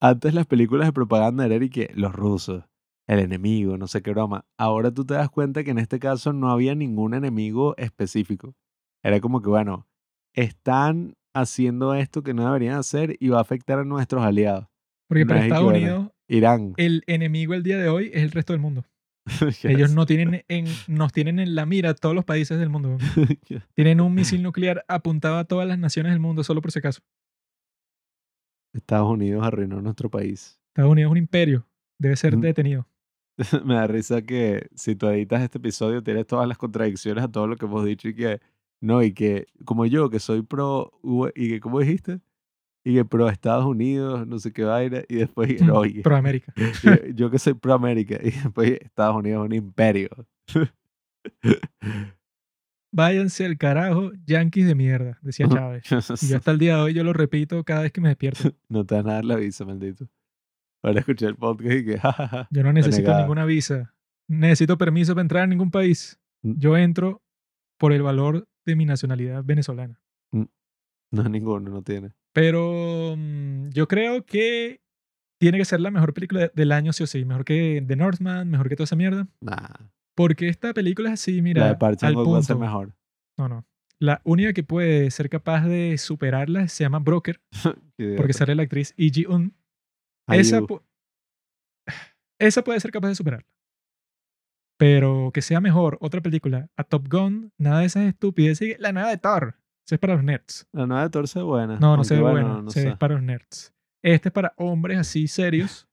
Antes 0.00 0.32
las 0.34 0.46
películas 0.46 0.88
de 0.88 0.92
propaganda 0.92 1.44
eran 1.44 1.62
y 1.62 1.68
que 1.70 1.90
los 1.94 2.12
rusos, 2.14 2.64
el 3.08 3.20
enemigo, 3.20 3.78
no 3.78 3.88
sé 3.88 4.02
qué 4.02 4.10
broma. 4.10 4.44
Ahora 4.58 4.92
tú 4.92 5.04
te 5.04 5.14
das 5.14 5.30
cuenta 5.30 5.64
que 5.64 5.70
en 5.70 5.78
este 5.78 5.98
caso 5.98 6.32
no 6.32 6.50
había 6.50 6.74
ningún 6.74 7.14
enemigo 7.14 7.74
específico. 7.78 8.54
Era 9.02 9.20
como 9.20 9.40
que, 9.40 9.48
bueno, 9.48 9.88
están 10.34 11.16
haciendo 11.34 11.94
esto 11.94 12.22
que 12.22 12.34
no 12.34 12.44
deberían 12.44 12.76
hacer 12.76 13.16
y 13.18 13.28
va 13.28 13.38
a 13.38 13.42
afectar 13.42 13.78
a 13.78 13.84
nuestros 13.84 14.22
aliados. 14.22 14.68
Porque 15.08 15.24
No 15.24 15.28
para 15.28 15.40
que, 15.40 15.46
Estados 15.46 15.64
bueno, 15.64 15.78
Unidos, 15.78 16.12
Irán. 16.28 16.74
el 16.76 17.02
enemigo 17.06 17.54
el 17.54 17.62
día 17.62 17.78
de 17.78 17.88
hoy 17.88 18.10
es 18.12 18.22
el 18.22 18.30
resto 18.30 18.52
del 18.52 18.60
mundo. 18.60 18.84
Ellos 19.62 19.92
no 19.94 20.04
tienen 20.04 20.44
en, 20.48 20.66
nos 20.86 21.12
tienen 21.12 21.38
en 21.38 21.54
la 21.54 21.64
mira 21.64 21.94
todos 21.94 22.14
los 22.14 22.26
países 22.26 22.58
del 22.58 22.68
mundo. 22.68 22.98
Tienen 23.74 24.00
un 24.00 24.14
misil 24.14 24.42
nuclear 24.42 24.84
apuntado 24.88 25.36
a 25.36 25.44
todas 25.44 25.68
las 25.68 25.78
naciones 25.78 26.12
del 26.12 26.20
mundo, 26.20 26.44
solo 26.44 26.62
por 26.62 26.72
si 26.72 26.78
acaso. 26.78 27.00
Estados 28.74 29.10
Unidos 29.10 29.44
arruinó 29.44 29.80
nuestro 29.82 30.10
país. 30.10 30.60
Estados 30.68 30.92
Unidos 30.92 31.10
es 31.10 31.12
un 31.12 31.18
imperio. 31.18 31.66
Debe 31.98 32.16
ser 32.16 32.36
detenido. 32.38 32.86
Me 33.64 33.74
da 33.74 33.86
risa 33.86 34.22
que 34.22 34.68
si 34.74 34.94
tú 34.96 35.06
editas 35.08 35.42
este 35.42 35.58
episodio 35.58 36.02
tienes 36.02 36.26
todas 36.26 36.46
las 36.48 36.58
contradicciones 36.58 37.22
a 37.24 37.28
todo 37.28 37.46
lo 37.46 37.56
que 37.56 37.66
hemos 37.66 37.84
dicho 37.84 38.08
y 38.08 38.14
que 38.14 38.40
no, 38.80 39.02
y 39.02 39.12
que 39.12 39.46
como 39.64 39.86
yo 39.86 40.10
que 40.10 40.18
soy 40.20 40.42
pro 40.42 40.92
y 41.34 41.48
que 41.48 41.60
como 41.60 41.80
dijiste 41.80 42.20
y 42.84 42.94
que 42.94 43.04
pro 43.04 43.28
Estados 43.28 43.64
Unidos, 43.66 44.26
no 44.26 44.38
sé 44.38 44.52
qué 44.52 44.64
vaina 44.64 45.02
y 45.08 45.16
después 45.16 45.50
y- 45.60 45.64
no, 45.64 45.84
y 45.84 45.94
que- 45.94 46.02
Pro 46.02 46.16
América. 46.16 46.52
y 47.08 47.14
yo 47.14 47.30
que 47.30 47.38
soy 47.38 47.54
pro 47.54 47.74
América 47.74 48.16
y 48.22 48.30
después 48.30 48.72
Estados 48.80 49.16
Unidos 49.16 49.42
es 49.44 49.46
un 49.46 49.54
imperio. 49.54 50.08
Váyanse 52.90 53.44
al 53.44 53.58
carajo, 53.58 54.10
yanquis 54.26 54.66
de 54.66 54.74
mierda, 54.74 55.18
decía 55.22 55.46
Chávez. 55.48 55.84
Y 56.22 56.26
yo 56.28 56.36
hasta 56.38 56.50
el 56.50 56.58
día 56.58 56.76
de 56.76 56.82
hoy 56.82 56.94
yo 56.94 57.04
lo 57.04 57.12
repito 57.12 57.62
cada 57.62 57.82
vez 57.82 57.92
que 57.92 58.00
me 58.00 58.08
despierto. 58.08 58.50
no 58.68 58.84
te 58.86 58.94
van 58.94 59.08
a 59.10 59.12
dar 59.14 59.24
la 59.26 59.36
visa, 59.36 59.64
maldito. 59.66 60.08
Para 60.82 61.00
escuchar 61.00 61.30
el 61.30 61.36
podcast 61.36 61.74
y 61.76 61.84
que 61.84 61.98
jajaja. 61.98 62.48
Yo 62.50 62.62
no 62.62 62.72
necesito 62.72 63.02
Denegada. 63.02 63.22
ninguna 63.22 63.44
visa. 63.44 63.94
Necesito 64.28 64.78
permiso 64.78 65.14
para 65.14 65.22
entrar 65.22 65.42
a 65.42 65.46
ningún 65.46 65.70
país. 65.70 66.18
Mm. 66.42 66.52
Yo 66.58 66.76
entro 66.76 67.22
por 67.78 67.92
el 67.92 68.02
valor 68.02 68.46
de 68.66 68.76
mi 68.76 68.84
nacionalidad 68.84 69.42
venezolana. 69.44 70.00
No, 71.10 71.22
ninguno, 71.28 71.70
no 71.70 71.82
tiene. 71.82 72.12
Pero 72.34 73.14
mm, 73.16 73.70
yo 73.70 73.88
creo 73.88 74.24
que 74.26 74.80
tiene 75.40 75.58
que 75.58 75.64
ser 75.64 75.80
la 75.80 75.90
mejor 75.90 76.12
película 76.14 76.40
de- 76.40 76.52
del 76.54 76.72
año, 76.72 76.92
sí 76.92 77.02
o 77.04 77.06
sí. 77.06 77.24
Mejor 77.24 77.44
que 77.44 77.82
The 77.86 77.96
Northman, 77.96 78.50
mejor 78.50 78.68
que 78.68 78.76
toda 78.76 78.84
esa 78.84 78.96
mierda. 78.96 79.28
Nah, 79.40 79.86
Porque 80.14 80.48
esta 80.48 80.74
película 80.74 81.08
es 81.10 81.20
así, 81.20 81.40
mira, 81.42 81.62
la 81.62 81.68
de 81.70 81.76
Park 81.76 81.92
al 82.02 82.12
Chan-wook 82.14 82.34
va 82.34 82.38
a 82.38 82.42
ser 82.42 82.56
punto. 82.56 82.66
mejor. 82.66 82.92
No, 83.38 83.48
no. 83.48 83.64
La 84.00 84.20
única 84.24 84.52
que 84.52 84.62
puede 84.62 85.10
ser 85.10 85.28
capaz 85.28 85.66
de 85.66 85.96
superarla 85.98 86.68
se 86.68 86.84
llama 86.84 86.98
Broker, 87.00 87.40
porque 88.16 88.32
sale 88.32 88.54
la 88.54 88.62
actriz 88.64 88.94
Ji-un. 88.96 89.54
Esa, 90.36 90.60
pu- 90.60 90.82
esa 92.38 92.62
puede 92.62 92.80
ser 92.80 92.90
capaz 92.90 93.08
de 93.08 93.14
superarla. 93.14 93.46
Pero 94.78 95.30
que 95.34 95.42
sea 95.42 95.60
mejor 95.60 95.98
otra 96.00 96.20
película 96.20 96.70
a 96.76 96.84
Top 96.84 97.08
Gun, 97.10 97.52
nada 97.58 97.80
de 97.80 97.86
esas 97.86 98.04
estupideces. 98.04 98.76
La 98.78 98.92
nueva 98.92 99.10
de 99.10 99.18
Thor. 99.18 99.56
Esa 99.86 99.96
es 99.96 99.98
para 100.00 100.14
los 100.14 100.22
nerds. 100.24 100.68
La 100.72 100.86
nueva 100.86 101.02
de 101.04 101.10
Thor 101.10 101.26
se 101.26 101.38
ve 101.40 101.44
buena. 101.44 101.78
No, 101.80 101.96
no 101.96 102.04
se 102.04 102.14
ve 102.14 102.20
bueno, 102.20 102.46
buena. 102.48 102.62
no 102.62 102.70
se 102.70 102.84
ve 102.84 102.96
para 102.96 103.14
los 103.14 103.22
nerds. 103.22 103.74
Este 104.04 104.28
es 104.28 104.32
para 104.32 104.52
hombres 104.56 104.98
así 104.98 105.26
serios 105.26 105.88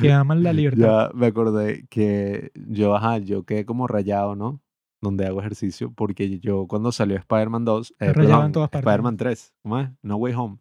que 0.00 0.12
aman 0.12 0.42
la 0.42 0.52
libertad. 0.52 1.10
Ya 1.10 1.10
me 1.16 1.26
acordé 1.26 1.86
que 1.88 2.50
yo, 2.54 2.96
ajá, 2.96 3.18
yo 3.18 3.44
quedé 3.44 3.64
como 3.64 3.86
rayado, 3.86 4.34
¿no? 4.34 4.60
Donde 5.00 5.26
hago 5.26 5.38
ejercicio, 5.40 5.92
porque 5.92 6.40
yo 6.40 6.66
cuando 6.66 6.90
salió 6.90 7.16
Spider-Man 7.18 7.64
2, 7.64 7.94
eh. 8.00 8.12
Spider-Man 8.72 9.16
3, 9.16 9.54
¿cómo 9.62 9.78
es? 9.78 9.90
No 10.02 10.16
Way 10.16 10.34
Home. 10.34 10.58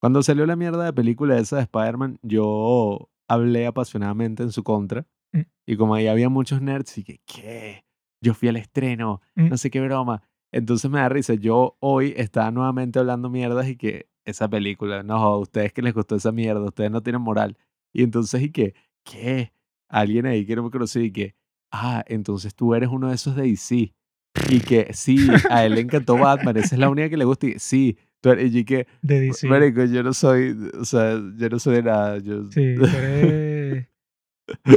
Cuando 0.00 0.22
salió 0.22 0.46
la 0.46 0.56
mierda 0.56 0.84
de 0.84 0.92
película 0.92 1.38
esa 1.38 1.56
de 1.56 1.62
Spider-Man, 1.62 2.18
yo 2.22 3.08
hablé 3.28 3.66
apasionadamente 3.66 4.42
en 4.42 4.52
su 4.52 4.62
contra. 4.62 5.06
Mm. 5.32 5.40
Y 5.66 5.76
como 5.76 5.94
ahí 5.94 6.06
había 6.06 6.28
muchos 6.28 6.60
nerds 6.60 6.98
y 6.98 7.04
que, 7.04 7.20
¿qué? 7.26 7.84
Yo 8.20 8.34
fui 8.34 8.48
al 8.48 8.56
estreno, 8.56 9.20
Mm. 9.34 9.48
no 9.48 9.56
sé 9.56 9.70
qué 9.70 9.80
broma. 9.80 10.22
Entonces 10.52 10.90
me 10.90 11.00
da 11.00 11.08
risa. 11.08 11.34
Yo 11.34 11.76
hoy 11.80 12.14
estaba 12.16 12.50
nuevamente 12.50 12.98
hablando 12.98 13.28
mierdas 13.30 13.68
y 13.68 13.76
que 13.76 14.08
esa 14.24 14.48
película, 14.48 15.02
no, 15.02 15.16
a 15.16 15.38
ustedes 15.38 15.72
que 15.72 15.82
les 15.82 15.94
gustó 15.94 16.16
esa 16.16 16.32
mierda, 16.32 16.60
ustedes 16.64 16.90
no 16.90 17.02
tienen 17.02 17.22
moral. 17.22 17.56
Y 17.92 18.02
entonces, 18.02 18.42
y 18.42 18.50
que, 18.50 18.74
¿qué? 19.04 19.52
Alguien 19.88 20.26
ahí 20.26 20.44
que 20.46 20.56
no 20.56 20.62
me 20.64 20.70
conocía 20.70 21.02
y 21.02 21.12
que, 21.12 21.34
ah, 21.70 22.04
entonces 22.06 22.54
tú 22.54 22.74
eres 22.74 22.88
uno 22.90 23.08
de 23.08 23.14
esos 23.14 23.36
de 23.36 23.42
DC. 23.42 23.92
Y 24.50 24.60
que, 24.60 24.92
sí, 24.92 25.18
a 25.50 25.64
él 25.64 25.74
le 25.74 25.80
encantó 25.80 26.16
Batman, 26.18 26.56
esa 26.56 26.74
es 26.74 26.78
la 26.78 26.90
única 26.90 27.08
que 27.08 27.16
le 27.16 27.24
gusta. 27.24 27.46
Y 27.46 27.58
sí, 27.58 27.96
que, 28.64 28.86
De 29.02 29.20
DC. 29.20 29.48
marico, 29.48 29.84
yo 29.84 30.02
no 30.02 30.12
soy, 30.12 30.56
o 30.78 30.84
sea, 30.84 31.20
yo 31.36 31.48
no 31.48 31.58
soy 31.58 31.76
de 31.76 31.82
nada. 31.82 32.18
Yo, 32.18 32.50
Sí, 32.50 32.74
tú 32.74 32.84
eres 32.96 33.88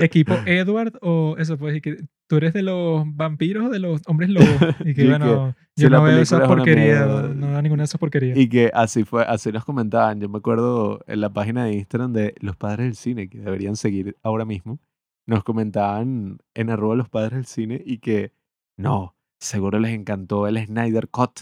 equipo 0.01 0.33
Edward 0.45 0.97
o 1.01 1.35
eso, 1.37 1.57
pues, 1.57 1.77
y 1.77 1.81
que 1.81 1.97
tú 2.27 2.37
eres 2.37 2.53
de 2.53 2.63
los 2.63 3.03
vampiros 3.05 3.67
o 3.67 3.69
de 3.69 3.79
los 3.79 4.01
hombres 4.07 4.29
lobos. 4.29 4.47
Y 4.85 4.93
que 4.93 5.03
Y 5.05 5.07
bueno, 5.07 5.55
yo 5.75 5.89
no 5.89 6.03
veo 6.03 6.19
esas 6.19 6.41
es 6.41 6.47
porquerías, 6.47 7.07
no 7.35 7.47
veo 7.49 7.61
ninguna 7.61 7.83
de 7.83 7.85
esas 7.85 7.99
porquerías. 7.99 8.37
Y 8.37 8.49
que 8.49 8.71
así 8.73 9.03
fue, 9.03 9.23
así 9.23 9.51
nos 9.51 9.65
comentaban. 9.65 10.19
Yo 10.19 10.29
me 10.29 10.37
acuerdo 10.37 11.03
en 11.07 11.21
la 11.21 11.31
página 11.31 11.65
de 11.65 11.73
Instagram 11.73 12.13
de 12.13 12.35
los 12.39 12.55
padres 12.55 12.85
del 12.85 12.95
cine, 12.95 13.29
que 13.29 13.39
deberían 13.39 13.75
seguir 13.75 14.17
ahora 14.23 14.45
mismo, 14.45 14.79
nos 15.25 15.43
comentaban 15.43 16.39
en 16.53 16.69
arroba 16.69 16.95
los 16.95 17.09
padres 17.09 17.33
del 17.33 17.45
cine 17.45 17.81
y 17.85 17.99
que 17.99 18.31
no, 18.77 19.15
seguro 19.39 19.79
les 19.79 19.93
encantó 19.93 20.47
el 20.47 20.63
Snyder 20.65 21.09
Cut. 21.09 21.41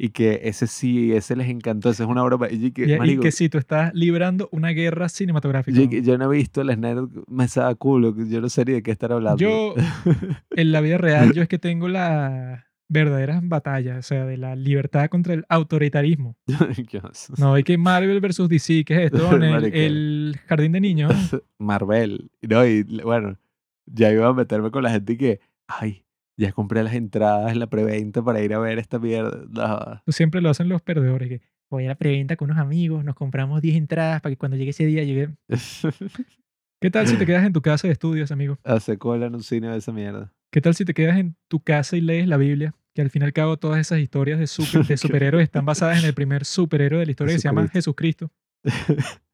Y 0.00 0.10
que 0.10 0.42
ese 0.44 0.68
sí, 0.68 1.12
ese 1.12 1.34
les 1.34 1.48
encantó, 1.48 1.90
ese 1.90 2.04
es 2.04 2.08
una 2.08 2.22
broma. 2.22 2.46
Y 2.48 2.70
que, 2.70 2.86
Y, 2.86 2.92
y 2.92 2.98
marico, 2.98 3.22
que 3.22 3.32
sí, 3.32 3.48
tú 3.48 3.58
estás 3.58 3.92
librando 3.94 4.48
una 4.52 4.70
guerra 4.70 5.08
cinematográfica. 5.08 5.76
yo, 5.76 5.90
yo 5.90 6.16
no 6.16 6.32
he 6.32 6.36
visto 6.36 6.60
el 6.60 6.72
Snyder 6.72 7.04
me 7.26 7.48
saca 7.48 7.74
culo, 7.74 8.14
yo 8.16 8.40
no 8.40 8.48
sé 8.48 8.64
ni 8.64 8.72
de 8.72 8.82
qué 8.84 8.92
estar 8.92 9.12
hablando. 9.12 9.38
Yo, 9.38 9.74
en 10.50 10.72
la 10.72 10.80
vida 10.80 10.98
real, 10.98 11.32
yo 11.32 11.42
es 11.42 11.48
que 11.48 11.58
tengo 11.58 11.88
las 11.88 12.62
verdaderas 12.88 13.46
batallas, 13.46 13.98
o 13.98 14.02
sea, 14.02 14.24
de 14.24 14.36
la 14.36 14.54
libertad 14.54 15.08
contra 15.08 15.34
el 15.34 15.44
autoritarismo. 15.48 16.36
No 17.38 17.54
hay 17.54 17.64
que 17.64 17.76
Marvel 17.76 18.20
versus 18.20 18.48
DC, 18.48 18.84
¿qué 18.84 19.04
es 19.04 19.12
esto? 19.12 19.34
En 19.36 19.42
el, 19.42 19.74
el 19.74 20.40
jardín 20.46 20.72
de 20.72 20.80
niños. 20.80 21.12
Marvel. 21.58 22.30
No, 22.42 22.64
y 22.64 22.82
bueno, 23.02 23.36
ya 23.86 24.12
iba 24.12 24.28
a 24.28 24.32
meterme 24.32 24.70
con 24.70 24.82
la 24.82 24.90
gente 24.90 25.14
y 25.14 25.16
que, 25.16 25.40
ay, 25.66 26.04
ya 26.38 26.52
compré 26.52 26.82
las 26.82 26.94
entradas 26.94 27.52
en 27.52 27.58
la 27.58 27.66
preventa 27.66 28.22
para 28.24 28.40
ir 28.40 28.54
a 28.54 28.58
ver 28.58 28.78
esta 28.78 28.98
mierda. 28.98 29.42
No. 30.06 30.12
Siempre 30.12 30.40
lo 30.40 30.48
hacen 30.50 30.68
los 30.70 30.80
perdedores. 30.80 31.28
Que 31.28 31.40
voy 31.70 31.84
a 31.84 31.88
la 31.88 31.94
preventa 31.96 32.36
con 32.36 32.50
unos 32.50 32.62
amigos, 32.62 33.04
nos 33.04 33.14
compramos 33.14 33.60
10 33.60 33.76
entradas 33.76 34.22
para 34.22 34.32
que 34.34 34.38
cuando 34.38 34.56
llegue 34.56 34.70
ese 34.70 34.86
día 34.86 35.04
llegue. 35.04 35.34
¿Qué 36.80 36.90
tal 36.90 37.06
si 37.08 37.16
te 37.16 37.26
quedas 37.26 37.44
en 37.44 37.52
tu 37.52 37.60
casa 37.60 37.88
de 37.88 37.92
estudios, 37.92 38.30
amigo? 38.30 38.56
Hace 38.64 38.98
cola 38.98 39.26
en 39.26 39.34
un 39.34 39.42
cine 39.42 39.68
de 39.68 39.78
esa 39.78 39.92
mierda. 39.92 40.32
¿Qué 40.52 40.60
tal 40.60 40.74
si 40.74 40.84
te 40.84 40.94
quedas 40.94 41.18
en 41.18 41.36
tu 41.48 41.60
casa 41.60 41.96
y 41.96 42.00
lees 42.00 42.28
la 42.28 42.36
Biblia? 42.36 42.74
Que 42.94 43.02
al 43.02 43.10
fin 43.10 43.22
y 43.22 43.24
al 43.24 43.32
cabo 43.32 43.56
todas 43.58 43.80
esas 43.80 43.98
historias 43.98 44.38
de, 44.38 44.46
super- 44.46 44.84
de 44.86 44.96
superhéroes 44.96 45.42
están 45.44 45.66
basadas 45.66 45.98
en 46.00 46.06
el 46.06 46.14
primer 46.14 46.44
superhéroe 46.44 47.00
de 47.00 47.06
la 47.06 47.10
historia 47.10 47.34
que 47.34 47.40
se 47.40 47.48
llama 47.48 47.66
Jesucristo. 47.68 48.30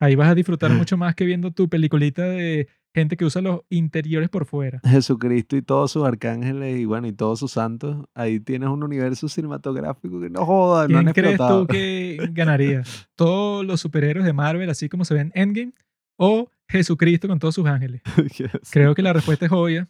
Ahí 0.01 0.15
vas 0.15 0.29
a 0.29 0.35
disfrutar 0.35 0.71
mucho 0.89 0.97
más 0.97 1.15
que 1.15 1.25
viendo 1.25 1.51
tu 1.53 1.69
peliculita 1.69 2.23
de 2.23 2.69
gente 2.95 3.17
que 3.17 3.25
usa 3.25 3.43
los 3.43 3.61
interiores 3.71 4.29
por 4.29 4.47
fuera. 4.47 4.81
Jesucristo 4.85 5.57
y 5.57 5.63
todos 5.63 5.91
sus 5.91 6.05
arcángeles 6.05 6.79
y 6.79 6.85
bueno, 6.85 7.09
y 7.09 7.13
todos 7.13 7.41
sus 7.41 7.53
santos. 7.53 8.07
Ahí 8.15 8.39
tienes 8.41 8.69
un 8.69 8.83
universo 8.85 9.29
cinematográfico 9.29 10.21
que 10.21 10.31
no 10.31 10.45
joda, 10.47 10.83
no 10.83 10.87
¿Quién 10.99 11.09
han 11.09 11.15
crees 11.15 11.31
explotado. 11.33 11.61
tú 11.63 11.67
que 11.73 12.29
ganaría? 12.33 12.83
¿Todos 13.17 13.65
los 13.65 13.81
superhéroes 13.81 14.25
de 14.25 14.33
Marvel, 14.33 14.71
así 14.71 14.89
como 14.89 15.05
se 15.05 15.15
ven 15.15 15.33
en 15.35 15.49
Endgame? 15.49 15.73
¿O 16.17 16.49
Jesucristo 16.69 17.27
con 17.27 17.41
todos 17.41 17.57
sus 17.57 17.67
ángeles? 17.67 18.01
Creo 18.71 18.95
que 18.95 19.03
la 19.03 19.13
respuesta 19.13 19.47
es 19.47 19.53
obvia. 19.53 19.89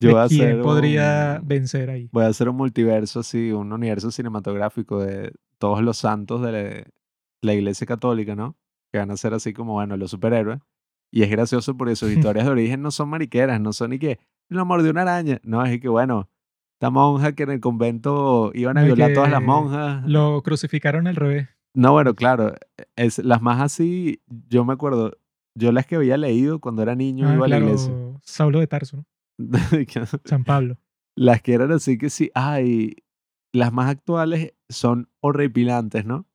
Yo 0.00 0.12
voy 0.12 0.20
a 0.20 0.22
hacer 0.22 0.52
¿Quién 0.52 0.62
podría 0.62 1.38
un- 1.42 1.48
vencer 1.48 1.90
ahí? 1.90 2.08
Voy 2.12 2.24
a 2.24 2.28
hacer 2.28 2.48
un 2.48 2.56
multiverso 2.56 3.20
así, 3.20 3.50
un 3.52 3.72
universo 3.72 4.10
cinematográfico 4.12 5.00
de 5.04 5.32
todos 5.58 5.82
los 5.82 5.98
santos 5.98 6.40
de 6.40 6.86
la, 7.42 7.54
iglesia 7.54 7.86
católica, 7.86 8.34
¿no? 8.34 8.56
Que 8.92 8.98
van 8.98 9.10
a 9.10 9.16
ser 9.16 9.34
así 9.34 9.52
como, 9.52 9.74
bueno, 9.74 9.96
los 9.96 10.10
superhéroes. 10.10 10.60
Y 11.10 11.22
es 11.22 11.30
gracioso 11.30 11.76
porque 11.76 11.96
sus 11.96 12.10
historias 12.12 12.46
de 12.46 12.52
origen 12.52 12.82
no 12.82 12.90
son 12.90 13.08
mariqueras, 13.08 13.60
no 13.60 13.72
son 13.72 13.90
ni 13.90 13.98
que 13.98 14.18
el 14.50 14.58
amor 14.58 14.82
de 14.82 14.90
una 14.90 15.02
araña. 15.02 15.40
No, 15.42 15.64
es 15.64 15.80
que, 15.80 15.88
bueno, 15.88 16.28
esta 16.78 16.90
monja 16.90 17.32
que 17.32 17.42
en 17.42 17.50
el 17.50 17.60
convento 17.60 18.52
iban 18.54 18.78
a 18.78 18.84
violar 18.84 19.10
a 19.10 19.14
todas 19.14 19.30
las 19.30 19.42
monjas. 19.42 20.06
Lo 20.06 20.42
crucificaron 20.42 21.06
al 21.06 21.16
revés. 21.16 21.48
No, 21.74 21.92
bueno, 21.92 22.14
claro, 22.14 22.54
es, 22.96 23.18
las 23.18 23.42
más 23.42 23.60
así, 23.60 24.22
yo 24.26 24.64
me 24.64 24.72
acuerdo, 24.72 25.16
yo 25.54 25.72
las 25.72 25.86
que 25.86 25.96
había 25.96 26.16
leído 26.16 26.60
cuando 26.60 26.82
era 26.82 26.94
niño 26.94 27.28
Ah, 27.28 27.34
iba 27.34 27.46
a 27.46 27.48
la 27.48 27.56
claro, 27.56 27.66
iglesia. 27.66 27.92
Saulo 28.22 28.60
de 28.60 28.66
Tarso, 28.66 28.96
¿no? 28.96 29.06
San 30.24 30.44
Pablo. 30.44 30.78
Las 31.16 31.42
que 31.42 31.54
eran 31.54 31.72
así 31.72 31.98
que 31.98 32.10
sí, 32.10 32.30
ay, 32.34 32.94
las 33.52 33.72
más 33.72 33.90
actuales 33.90 34.54
son 34.68 35.08
horripilantes, 35.20 36.04
¿no? 36.04 36.26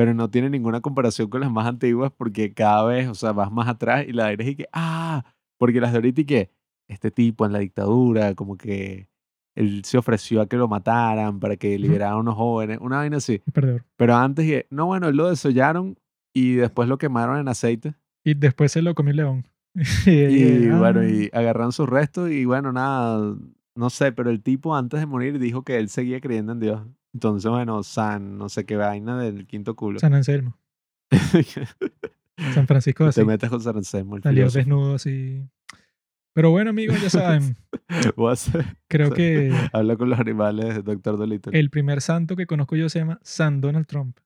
Pero 0.00 0.14
no 0.14 0.30
tienen 0.30 0.52
ninguna 0.52 0.80
comparación 0.80 1.28
con 1.28 1.42
las 1.42 1.50
más 1.50 1.66
antiguas 1.66 2.10
porque 2.16 2.54
cada 2.54 2.86
vez, 2.86 3.06
o 3.06 3.14
sea, 3.14 3.32
vas 3.32 3.52
más 3.52 3.68
atrás 3.68 4.06
y 4.08 4.12
la 4.14 4.24
de 4.24 4.30
ahora 4.30 4.44
es 4.44 4.48
y 4.48 4.54
que, 4.56 4.66
ah, 4.72 5.26
porque 5.58 5.78
las 5.78 5.92
de 5.92 5.98
ahorita 5.98 6.22
y 6.22 6.24
que, 6.24 6.50
este 6.88 7.10
tipo 7.10 7.44
en 7.44 7.52
la 7.52 7.58
dictadura, 7.58 8.34
como 8.34 8.56
que 8.56 9.08
él 9.54 9.84
se 9.84 9.98
ofreció 9.98 10.40
a 10.40 10.48
que 10.48 10.56
lo 10.56 10.68
mataran 10.68 11.38
para 11.38 11.56
que 11.56 11.78
liberaran 11.78 12.14
a 12.14 12.18
unos 12.20 12.34
jóvenes, 12.34 12.78
una 12.80 12.96
vaina 12.96 13.18
así. 13.18 13.42
perdedor. 13.52 13.84
Pero 13.96 14.16
antes, 14.16 14.64
no, 14.70 14.86
bueno, 14.86 15.08
él 15.08 15.16
lo 15.16 15.28
desollaron 15.28 15.98
y 16.32 16.54
después 16.54 16.88
lo 16.88 16.96
quemaron 16.96 17.38
en 17.38 17.48
aceite. 17.48 17.92
Y 18.24 18.32
después 18.32 18.72
se 18.72 18.80
lo 18.80 18.94
comió 18.94 19.10
el 19.10 19.16
león. 19.18 19.48
y, 20.06 20.12
Y 20.12 20.68
bueno, 20.70 21.00
ah, 21.00 21.06
y 21.10 21.28
agarraron 21.34 21.72
sus 21.72 21.86
restos 21.86 22.30
y 22.30 22.46
bueno, 22.46 22.72
nada, 22.72 23.36
no 23.74 23.90
sé, 23.90 24.12
pero 24.12 24.30
el 24.30 24.42
tipo 24.42 24.74
antes 24.74 24.98
de 24.98 25.04
morir 25.04 25.38
dijo 25.38 25.62
que 25.62 25.76
él 25.76 25.90
seguía 25.90 26.22
creyendo 26.22 26.52
en 26.52 26.60
Dios. 26.60 26.86
Entonces, 27.12 27.50
bueno, 27.50 27.82
San, 27.82 28.38
no 28.38 28.48
sé 28.48 28.64
qué 28.64 28.76
vaina 28.76 29.18
del 29.20 29.46
quinto 29.46 29.74
culo. 29.76 29.98
San 29.98 30.14
Anselmo. 30.14 30.56
San 32.54 32.66
Francisco 32.66 33.10
Te 33.12 33.24
metes 33.24 33.50
con 33.50 33.60
San 33.60 33.76
Anselmo, 33.76 34.16
el 34.16 34.22
Salió 34.22 34.42
filósofo. 34.42 34.58
desnudo 34.58 34.94
así. 34.94 35.42
Pero 36.32 36.50
bueno, 36.52 36.70
amigos, 36.70 37.02
ya 37.02 37.10
saben. 37.10 37.56
Creo 38.88 39.10
que 39.14 39.52
Habla 39.72 39.96
con 39.96 40.08
los 40.10 40.20
animales, 40.20 40.84
doctor 40.84 41.18
Dolittle. 41.18 41.58
el 41.58 41.70
primer 41.70 42.00
santo 42.00 42.36
que 42.36 42.46
conozco 42.46 42.76
yo 42.76 42.88
se 42.88 43.00
llama 43.00 43.18
San 43.22 43.60
Donald 43.60 43.86
Trump. 43.86 44.16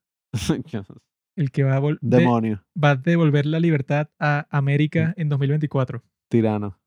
El 1.35 1.51
que 1.51 1.63
va 1.63 1.77
a, 1.77 1.81
de- 1.81 1.97
Demonio, 2.01 2.63
va 2.81 2.91
a 2.91 2.95
devolver 2.95 3.45
la 3.47 3.59
libertad 3.59 4.09
a 4.19 4.45
América 4.55 5.13
en 5.17 5.27
2024. 5.29 6.03
tirano. 6.29 6.77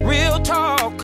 Real 0.00 0.42
talk. 0.42 1.00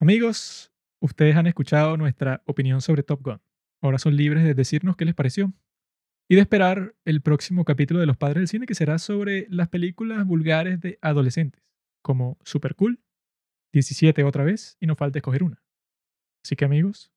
Amigos, 0.00 0.71
ustedes 1.02 1.36
han 1.36 1.48
escuchado 1.48 1.96
nuestra 1.96 2.42
opinión 2.46 2.80
sobre 2.80 3.02
Top 3.02 3.22
Gun. 3.22 3.42
Ahora 3.82 3.98
son 3.98 4.16
libres 4.16 4.44
de 4.44 4.54
decirnos 4.54 4.96
qué 4.96 5.04
les 5.04 5.14
pareció 5.14 5.52
y 6.28 6.36
de 6.36 6.40
esperar 6.40 6.94
el 7.04 7.20
próximo 7.20 7.64
capítulo 7.64 7.98
de 7.98 8.06
Los 8.06 8.16
Padres 8.16 8.36
del 8.36 8.48
Cine 8.48 8.66
que 8.66 8.76
será 8.76 8.98
sobre 8.98 9.46
las 9.50 9.68
películas 9.68 10.24
vulgares 10.24 10.80
de 10.80 10.98
adolescentes, 11.02 11.60
como 12.02 12.38
Super 12.44 12.76
Cool, 12.76 13.02
17 13.72 14.22
otra 14.22 14.44
vez 14.44 14.76
y 14.80 14.86
no 14.86 14.94
falta 14.94 15.18
escoger 15.18 15.42
una. 15.42 15.60
Así 16.44 16.54
que 16.54 16.64
amigos, 16.64 17.12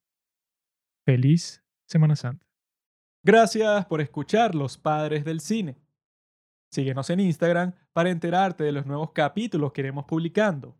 feliz 1.05 1.63
Semana 1.87 2.15
Santa. 2.15 2.45
Gracias 3.23 3.85
por 3.85 4.01
escuchar 4.01 4.55
Los 4.55 4.79
Padres 4.79 5.23
del 5.23 5.41
Cine. 5.41 5.77
Síguenos 6.71 7.09
en 7.11 7.19
Instagram 7.19 7.73
para 7.93 8.09
enterarte 8.09 8.63
de 8.63 8.71
los 8.71 8.87
nuevos 8.87 9.11
capítulos 9.11 9.71
que 9.71 9.81
iremos 9.81 10.05
publicando. 10.05 10.75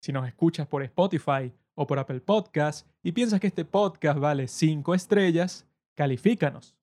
Si 0.00 0.12
nos 0.12 0.26
escuchas 0.26 0.66
por 0.66 0.82
Spotify 0.82 1.52
o 1.76 1.86
por 1.86 1.98
Apple 1.98 2.20
Podcast 2.20 2.88
y 3.02 3.12
piensas 3.12 3.38
que 3.38 3.46
este 3.46 3.64
podcast 3.64 4.18
vale 4.18 4.48
5 4.48 4.94
estrellas, 4.94 5.68
califícanos. 5.94 6.74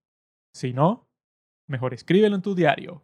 Si 0.53 0.71
no, 0.71 1.09
mejor 1.67 1.93
escríbelo 1.93 2.35
en 2.35 2.41
tu 2.41 2.55
diario. 2.55 3.03